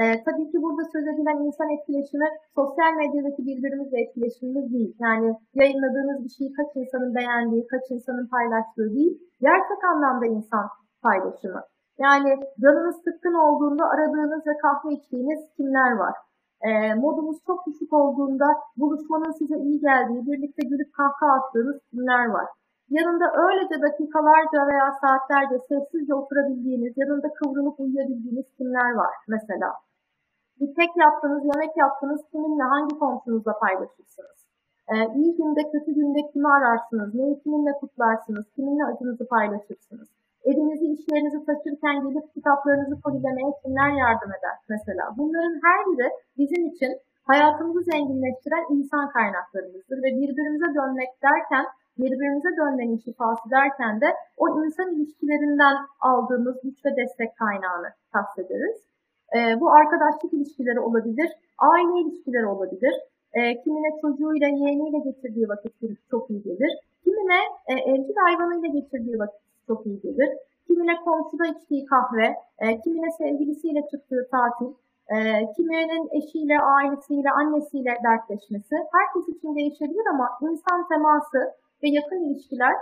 E, 0.00 0.04
tabii 0.24 0.50
ki 0.50 0.62
burada 0.62 0.84
söz 0.92 1.04
edilen 1.12 1.38
insan 1.46 1.70
etkileşimi 1.70 2.28
sosyal 2.54 2.92
medyadaki 3.00 3.46
birbirimizle 3.46 4.00
etkileşimimiz 4.00 4.72
değil. 4.72 4.96
Yani 5.00 5.28
yayınladığınız 5.54 6.24
bir 6.24 6.32
şeyi 6.36 6.52
kaç 6.52 6.70
insanın 6.74 7.14
beğendiği, 7.14 7.66
kaç 7.66 7.90
insanın 7.90 8.26
paylaştığı 8.26 8.94
değil. 8.96 9.14
Gerçek 9.40 9.84
anlamda 9.84 10.26
insan 10.26 10.66
paylaşımı. 11.02 11.62
Yani 12.04 12.30
canınız 12.62 12.96
sıkkın 13.04 13.34
olduğunda 13.34 13.84
aradığınız 13.88 14.46
ve 14.46 14.54
kahve 14.62 14.94
içtiğiniz 14.94 15.40
kimler 15.56 15.92
var? 15.92 16.14
E, 16.62 16.94
modunuz 16.94 17.38
çok 17.46 17.66
düşük 17.66 17.92
olduğunda 17.92 18.46
buluşmanın 18.76 19.32
size 19.38 19.56
iyi 19.56 19.80
geldiği, 19.80 20.26
birlikte 20.26 20.62
gülüp 20.68 20.92
kahkaha 20.92 21.32
attığınız 21.32 21.78
kimler 21.90 22.26
var? 22.26 22.46
Yanında 22.90 23.26
öylece 23.46 23.82
dakikalarca 23.82 24.66
veya 24.70 24.92
saatlerce 25.00 25.58
sessizce 25.68 26.14
oturabildiğiniz, 26.14 26.92
yanında 26.96 27.28
kıvrılıp 27.32 27.80
uyuyabildiğiniz 27.80 28.46
kimler 28.56 28.90
var 28.94 29.14
mesela? 29.28 29.72
Bir 30.60 30.74
tek 30.74 30.96
yaptığınız, 30.96 31.44
yemek 31.44 31.76
yaptığınız 31.76 32.20
kiminle, 32.30 32.62
hangi 32.62 32.98
komşunuzla 32.98 33.58
paylaşırsınız? 33.58 34.38
Ee, 34.88 34.94
iyi 35.14 35.36
günde, 35.36 35.62
kötü 35.72 35.92
günde 35.94 36.20
kimi 36.32 36.48
ararsınız? 36.48 37.14
Neyi 37.14 37.42
kiminle 37.42 37.72
kutlarsınız? 37.80 38.44
Kiminle 38.56 38.84
acınızı 38.84 39.28
paylaşırsınız? 39.28 40.08
Evinizi, 40.44 40.86
işlerinizi 40.94 41.44
taşırken 41.46 41.96
gelip 42.04 42.34
kitaplarınızı 42.34 43.00
kolilemeye 43.04 43.50
kimler 43.62 43.90
yardım 44.02 44.30
eder 44.38 44.56
mesela? 44.68 45.04
Bunların 45.18 45.56
her 45.66 45.80
biri 45.88 46.08
bizim 46.38 46.66
için 46.66 46.92
hayatımızı 47.30 47.82
zenginleştiren 47.90 48.64
insan 48.76 49.10
kaynaklarımızdır 49.16 49.98
ve 50.04 50.10
birbirimize 50.20 50.74
dönmek 50.78 51.10
derken 51.22 51.64
birbirimize 51.98 52.52
dönmenin 52.60 52.98
şifası 53.04 53.50
derken 53.50 54.00
de 54.00 54.08
o 54.36 54.64
insan 54.64 54.88
ilişkilerinden 54.94 55.76
aldığımız 56.00 56.56
güç 56.64 56.84
ve 56.84 56.96
destek 56.96 57.36
kaynağını 57.36 57.90
kastederiz. 58.12 58.78
E, 59.36 59.60
bu 59.60 59.66
arkadaşlık 59.72 60.32
ilişkileri 60.32 60.80
olabilir, 60.80 61.30
aile 61.58 62.00
ilişkileri 62.00 62.46
olabilir. 62.46 62.94
E, 63.32 63.62
kimine 63.62 63.90
çocuğuyla, 64.02 64.48
yeğeniyle 64.48 64.98
geçirdiği 64.98 65.48
vakit 65.48 65.72
çok 66.10 66.30
iyi 66.30 66.42
gelir. 66.42 66.72
Kimine 67.04 67.40
e, 67.66 67.74
evcil 67.90 68.16
hayvanıyla 68.26 68.68
geçirdiği 68.68 69.18
vakit 69.18 69.49
çok 69.70 69.86
iyi 69.86 70.00
gelir. 70.00 70.30
Kimine 70.66 70.96
komşuda 71.04 71.46
içtiği 71.46 71.82
kahve, 71.92 72.28
e, 72.58 72.80
kimine 72.80 73.10
sevgilisiyle 73.20 73.82
çıktığı 73.90 74.22
tatil, 74.34 74.70
e, 75.14 75.16
kiminin 75.56 76.04
eşiyle, 76.18 76.56
ailesiyle, 76.60 77.30
annesiyle 77.30 77.92
dertleşmesi 78.08 78.76
herkes 78.96 79.24
için 79.34 79.56
değişebilir 79.56 80.06
ama 80.14 80.26
insan 80.48 80.88
teması, 80.88 81.40
ve 81.82 81.88
yakın 81.88 82.20
ilişkiler 82.26 82.74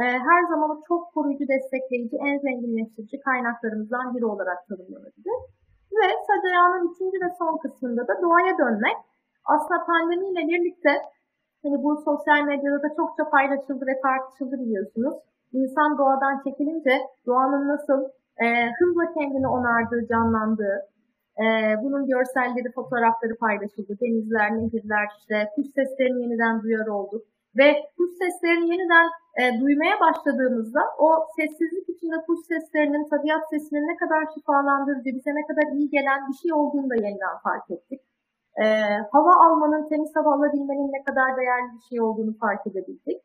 e, 0.00 0.02
her 0.28 0.42
zaman 0.52 0.82
çok 0.88 1.12
koruyucu, 1.14 1.48
destekleyici, 1.48 2.16
en 2.16 2.38
zenginleştirici 2.38 3.20
kaynaklarımızdan 3.20 4.14
biri 4.14 4.26
olarak 4.26 4.68
tanımlanabilir. 4.68 5.38
Ve 5.98 6.06
Sacayan'ın 6.26 6.90
üçüncü 6.90 7.16
ve 7.24 7.30
son 7.38 7.56
kısmında 7.56 8.08
da 8.08 8.22
doğaya 8.22 8.58
dönmek. 8.58 8.96
Aslında 9.44 9.84
pandemiyle 9.86 10.48
birlikte 10.48 10.90
hani 11.62 11.82
bu 11.82 12.02
sosyal 12.04 12.42
medyada 12.42 12.82
da 12.82 12.94
çokça 12.96 13.30
paylaşıldı 13.30 13.86
ve 13.86 14.00
tartışıldı 14.00 14.60
biliyorsunuz. 14.60 15.14
İnsan 15.52 15.98
doğadan 15.98 16.40
çekilince 16.44 17.00
doğanın 17.26 17.68
nasıl 17.68 18.00
e, 18.44 18.46
hızla 18.78 19.12
kendini 19.14 19.48
onardığı, 19.48 20.06
canlandığı, 20.08 20.76
e, 21.38 21.44
bunun 21.82 22.06
görselleri, 22.06 22.72
fotoğrafları 22.74 23.36
paylaşıldı. 23.36 23.92
Denizler, 24.00 24.50
nehirler, 24.58 25.06
işte 25.18 25.50
kuş 25.54 25.66
seslerini 25.66 26.22
yeniden 26.22 26.62
duyar 26.62 26.86
olduk. 26.86 27.22
Ve 27.58 27.68
kuş 27.96 28.10
seslerini 28.22 28.70
yeniden 28.72 29.06
e, 29.40 29.60
duymaya 29.60 30.00
başladığımızda 30.00 30.80
o 30.98 31.08
sessizlik 31.36 31.88
içinde 31.88 32.16
kuş 32.26 32.40
seslerinin, 32.50 33.08
tabiat 33.08 33.44
sesinin 33.50 33.88
ne 33.92 33.96
kadar 33.96 34.22
şifalandırıcı, 34.34 35.10
bize 35.16 35.30
ne 35.34 35.46
kadar 35.46 35.66
iyi 35.72 35.90
gelen 35.90 36.20
bir 36.28 36.36
şey 36.42 36.52
olduğunu 36.52 36.90
da 36.90 36.94
yeniden 36.94 37.36
fark 37.44 37.70
ettik. 37.70 38.00
E, 38.62 38.64
hava 39.12 39.32
almanın, 39.46 39.88
temiz 39.88 40.16
hava 40.16 40.34
alabilmenin 40.34 40.92
ne 40.92 41.04
kadar 41.04 41.36
değerli 41.36 41.68
bir 41.76 41.84
şey 41.88 42.00
olduğunu 42.00 42.32
fark 42.38 42.66
edebildik. 42.66 43.22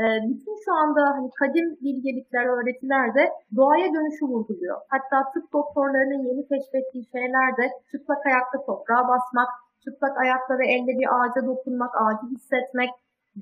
E, 0.00 0.04
bütün 0.30 0.56
şu 0.64 0.72
anda 0.72 1.00
hani 1.16 1.30
kadim 1.40 1.76
bilgelikler, 1.84 2.46
öğretiler 2.46 3.14
de 3.14 3.32
doğaya 3.56 3.88
dönüşü 3.94 4.24
vurguluyor. 4.26 4.78
Hatta 4.88 5.30
tıp 5.32 5.52
doktorlarının 5.52 6.22
yeni 6.28 6.48
keşfettiği 6.48 7.04
şeyler 7.14 7.56
de 7.56 7.64
çıplak 7.90 8.26
ayakta 8.26 8.58
toprağa 8.66 9.08
basmak, 9.08 9.48
çıplak 9.84 10.18
ayakla 10.18 10.58
ve 10.58 10.66
elle 10.74 10.92
bir 11.00 11.08
ağaca 11.16 11.46
dokunmak, 11.46 11.92
ağacı 12.02 12.26
hissetmek, 12.34 12.90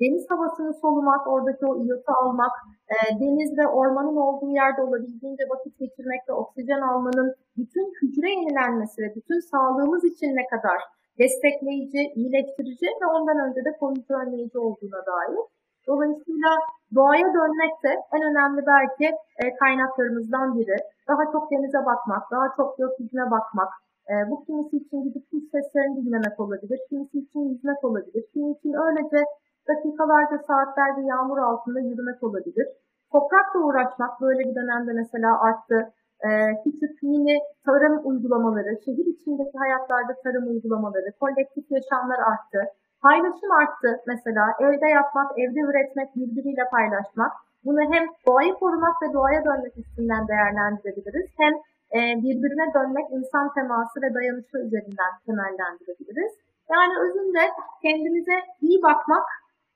deniz 0.00 0.30
havasını 0.30 0.74
solumak, 0.74 1.26
oradaki 1.26 1.66
o 1.66 1.84
iyotu 1.84 2.12
almak, 2.22 2.52
e, 2.94 2.96
deniz 3.20 3.58
ve 3.58 3.66
ormanın 3.66 4.16
olduğu 4.16 4.50
yerde 4.50 4.82
olabildiğince 4.82 5.44
vakit 5.50 5.78
geçirmek 5.78 6.20
ve 6.28 6.32
oksijen 6.32 6.80
almanın 6.80 7.34
bütün 7.56 7.86
hücre 8.02 8.30
yenilenmesi 8.30 9.02
ve 9.02 9.14
bütün 9.16 9.40
sağlığımız 9.50 10.04
için 10.04 10.36
ne 10.36 10.46
kadar 10.46 10.78
destekleyici, 11.18 12.12
iyileştirici 12.14 12.86
ve 13.02 13.06
ondan 13.06 13.38
önce 13.48 13.64
de 13.64 13.72
koruyucu 13.80 14.14
önleyici 14.14 14.58
olduğuna 14.58 15.00
dair. 15.12 15.38
Dolayısıyla 15.86 16.50
doğaya 16.94 17.28
dönmek 17.38 17.74
de 17.84 17.92
en 18.16 18.22
önemli 18.30 18.60
belki 18.66 19.06
e, 19.42 19.44
kaynaklarımızdan 19.60 20.58
biri. 20.58 20.76
Daha 21.08 21.32
çok 21.32 21.50
denize 21.50 21.78
bakmak, 21.78 22.30
daha 22.30 22.46
çok 22.56 22.78
gökyüzüne 22.78 23.30
bakmak, 23.30 23.68
E, 24.12 24.14
bu 24.30 24.44
kimisi 24.44 24.76
için 24.76 25.02
gidip 25.04 25.30
kuş 25.30 25.44
seslerini 25.52 26.06
dinlemek 26.06 26.40
olabilir, 26.40 26.78
kimisi 26.88 27.18
için 27.18 27.40
yüzmek 27.40 27.84
olabilir, 27.84 28.24
kimi 28.32 28.50
için 28.52 28.72
öylece 28.86 29.20
dakikalarca, 29.68 30.38
saatlerce 30.38 31.02
yağmur 31.12 31.38
altında 31.38 31.80
yürümek 31.80 32.22
olabilir. 32.22 32.66
Toprakla 33.12 33.60
uğraşmak 33.60 34.20
böyle 34.20 34.38
bir 34.48 34.54
dönemde 34.54 34.92
mesela 34.92 35.40
arttı. 35.40 35.78
E, 36.26 36.28
küçük 36.64 37.02
mini 37.02 37.36
tarım 37.66 38.00
uygulamaları, 38.04 38.72
şehir 38.84 39.06
içindeki 39.06 39.58
hayatlarda 39.58 40.14
tarım 40.24 40.46
uygulamaları, 40.52 41.08
kolektif 41.20 41.70
yaşamlar 41.70 42.18
arttı. 42.32 42.60
Paylaşım 43.06 43.50
arttı 43.60 43.90
mesela. 44.06 44.44
Evde 44.60 44.88
yapmak, 44.98 45.38
evde 45.38 45.60
üretmek, 45.60 46.08
birbiriyle 46.16 46.64
paylaşmak. 46.74 47.32
Bunu 47.64 47.80
hem 47.92 48.04
doğayı 48.26 48.52
korumak 48.54 48.96
ve 49.02 49.12
doğaya 49.12 49.44
dönmek 49.44 49.74
üstünden 49.82 50.28
değerlendirebiliriz. 50.28 51.26
Hem 51.40 51.52
e, 51.96 51.98
birbirine 52.24 52.66
dönmek, 52.76 53.06
insan 53.16 53.54
teması 53.54 53.96
ve 54.02 54.14
dayanışma 54.14 54.58
üzerinden 54.66 55.12
temellendirebiliriz. 55.26 56.32
Yani 56.72 56.94
özünde 57.04 57.42
kendimize 57.82 58.36
iyi 58.66 58.82
bakmak 58.82 59.26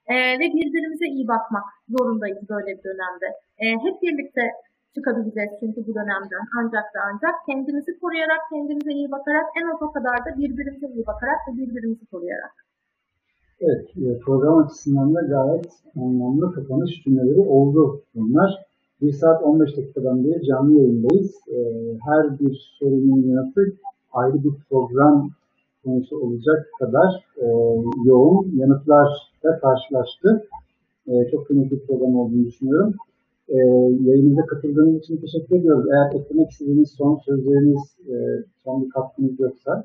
e, 0.06 0.14
ve 0.40 0.46
birbirimize 0.59 1.06
iyi 1.06 1.28
bakmak 1.28 1.66
zorundayız 1.88 2.48
böyle 2.48 2.70
bir 2.76 2.84
dönemde. 2.88 3.28
E, 3.62 3.64
hep 3.84 4.02
birlikte 4.02 4.42
çıkabileceğiz 4.94 5.52
çünkü 5.60 5.80
bu 5.86 5.94
dönemden 5.94 6.44
ancak 6.59 6.86
ve 6.94 7.00
ancak 7.09 7.34
kendimizi 7.48 8.00
koruyarak, 8.00 8.40
kendimize 8.52 8.92
iyi 8.98 9.10
bakarak 9.10 9.46
en 9.59 9.66
az 9.72 9.82
o 9.82 9.92
kadar 9.92 10.18
da 10.26 10.30
birbirimize 10.38 10.86
iyi 10.86 11.06
bakarak 11.06 11.38
ve 11.46 11.52
birbirimizi 11.60 12.06
koruyarak. 12.12 12.68
Evet, 13.60 13.86
e, 13.97 14.18
program 14.18 14.59
açısından 14.59 15.14
da 15.14 15.20
gayet 15.20 15.66
anlamlı 15.97 16.52
kapanış 16.52 16.90
cümleleri 17.05 17.40
oldu 17.40 18.02
bunlar. 18.14 18.51
1 19.02 19.12
saat 19.12 19.43
15 19.43 19.76
dakikadan 19.76 20.24
beri 20.24 20.47
canlı 20.47 20.72
yayındayız. 20.72 21.35
E, 21.48 21.59
Her 22.05 22.39
bir 22.39 22.76
sorunun 22.78 23.22
yanıtı 23.22 23.76
ayrı 24.12 24.44
bir 24.44 24.52
program 24.70 25.30
konusu 25.85 26.18
olacak 26.20 26.66
kadar 26.78 27.24
e, 27.36 27.47
yoğun 28.05 28.51
yanıtlarla 28.56 29.60
karşılaştı. 29.62 30.48
Çok 31.30 31.47
kıymetli 31.47 31.70
bir 31.70 31.86
program 31.86 32.16
olduğunu 32.16 32.47
düşünüyorum. 32.47 32.94
Yayınımıza 34.09 34.47
katıldığınız 34.47 34.98
için 34.98 35.16
teşekkür 35.16 35.56
ediyoruz. 35.56 35.86
Eğer 35.93 36.20
eklemek 36.20 36.51
istediğiniz 36.51 36.90
son 36.90 37.16
sözleriniz, 37.16 37.97
son 38.64 38.85
bir 38.85 38.90
katkınız 38.90 39.40
yoksa. 39.40 39.85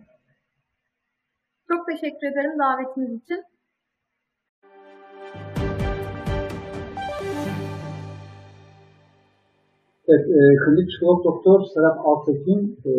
Çok 1.68 1.88
teşekkür 1.88 2.28
ederim 2.28 2.60
davetiniz 2.60 3.22
için. 3.22 3.44
Evet, 10.14 10.26
e, 10.30 10.42
klinik 10.62 10.90
psikolog 10.90 11.26
doktor 11.26 11.60
Serap 11.74 11.98
Altekin 12.08 12.60
e, 12.86 12.94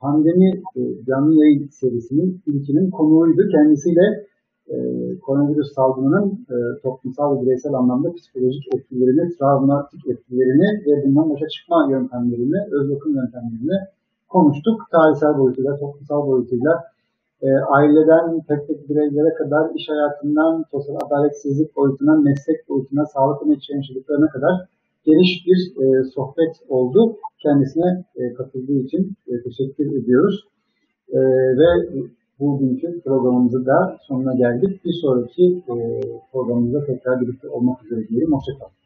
pandemi 0.00 0.50
e, 0.76 0.80
canlı 1.06 1.34
yayın 1.42 1.68
serisinin 1.80 2.42
ilkinin 2.46 2.90
konuğuydu. 2.90 3.42
Kendisiyle 3.52 4.06
e, 4.72 4.76
koronavirüs 5.18 5.72
salgınının 5.74 6.46
e, 6.54 6.56
toplumsal 6.82 7.36
ve 7.36 7.42
bireysel 7.42 7.74
anlamda 7.74 8.12
psikolojik 8.12 8.74
etkilerini, 8.74 9.36
travmatik 9.36 10.06
etkilerini 10.08 10.68
ve 10.86 11.06
bundan 11.06 11.30
başa 11.30 11.48
çıkma 11.48 11.88
yöntemlerini, 11.90 12.58
öz 12.72 12.90
bakım 12.90 13.14
yöntemlerini 13.14 13.78
konuştuk. 14.28 14.76
Tarihsel 14.92 15.38
boyutuyla, 15.38 15.76
toplumsal 15.76 16.26
boyutuyla, 16.26 16.72
e, 17.42 17.48
aileden 17.76 18.40
tek 18.48 18.66
tek 18.68 18.88
bireylere 18.88 19.34
kadar, 19.34 19.74
iş 19.74 19.88
hayatından, 19.88 20.64
sosyal 20.70 20.96
adaletsizlik 21.06 21.76
boyutuna, 21.76 22.14
meslek 22.16 22.68
boyutuna, 22.68 23.06
sağlık 23.06 23.42
ve 23.48 24.28
kadar 24.28 24.73
geniş 25.04 25.46
bir 25.46 25.60
e, 25.82 26.04
sohbet 26.04 26.54
oldu. 26.68 27.16
Kendisine 27.42 28.04
e, 28.16 28.34
katıldığı 28.34 28.78
için 28.78 29.12
e, 29.28 29.42
teşekkür 29.42 30.02
ediyoruz. 30.02 30.48
E, 31.08 31.18
ve 31.60 31.70
bugünkü 32.40 33.00
programımızı 33.00 33.66
da 33.66 33.98
sonuna 34.06 34.34
geldik. 34.34 34.84
Bir 34.84 34.92
sonraki 34.92 35.62
e, 35.68 35.74
programımızda 36.32 36.86
tekrar 36.86 37.20
birlikte 37.20 37.48
olmak 37.48 37.84
üzere 37.84 38.08
diyelim. 38.08 38.32
Hoşçakalın. 38.32 38.83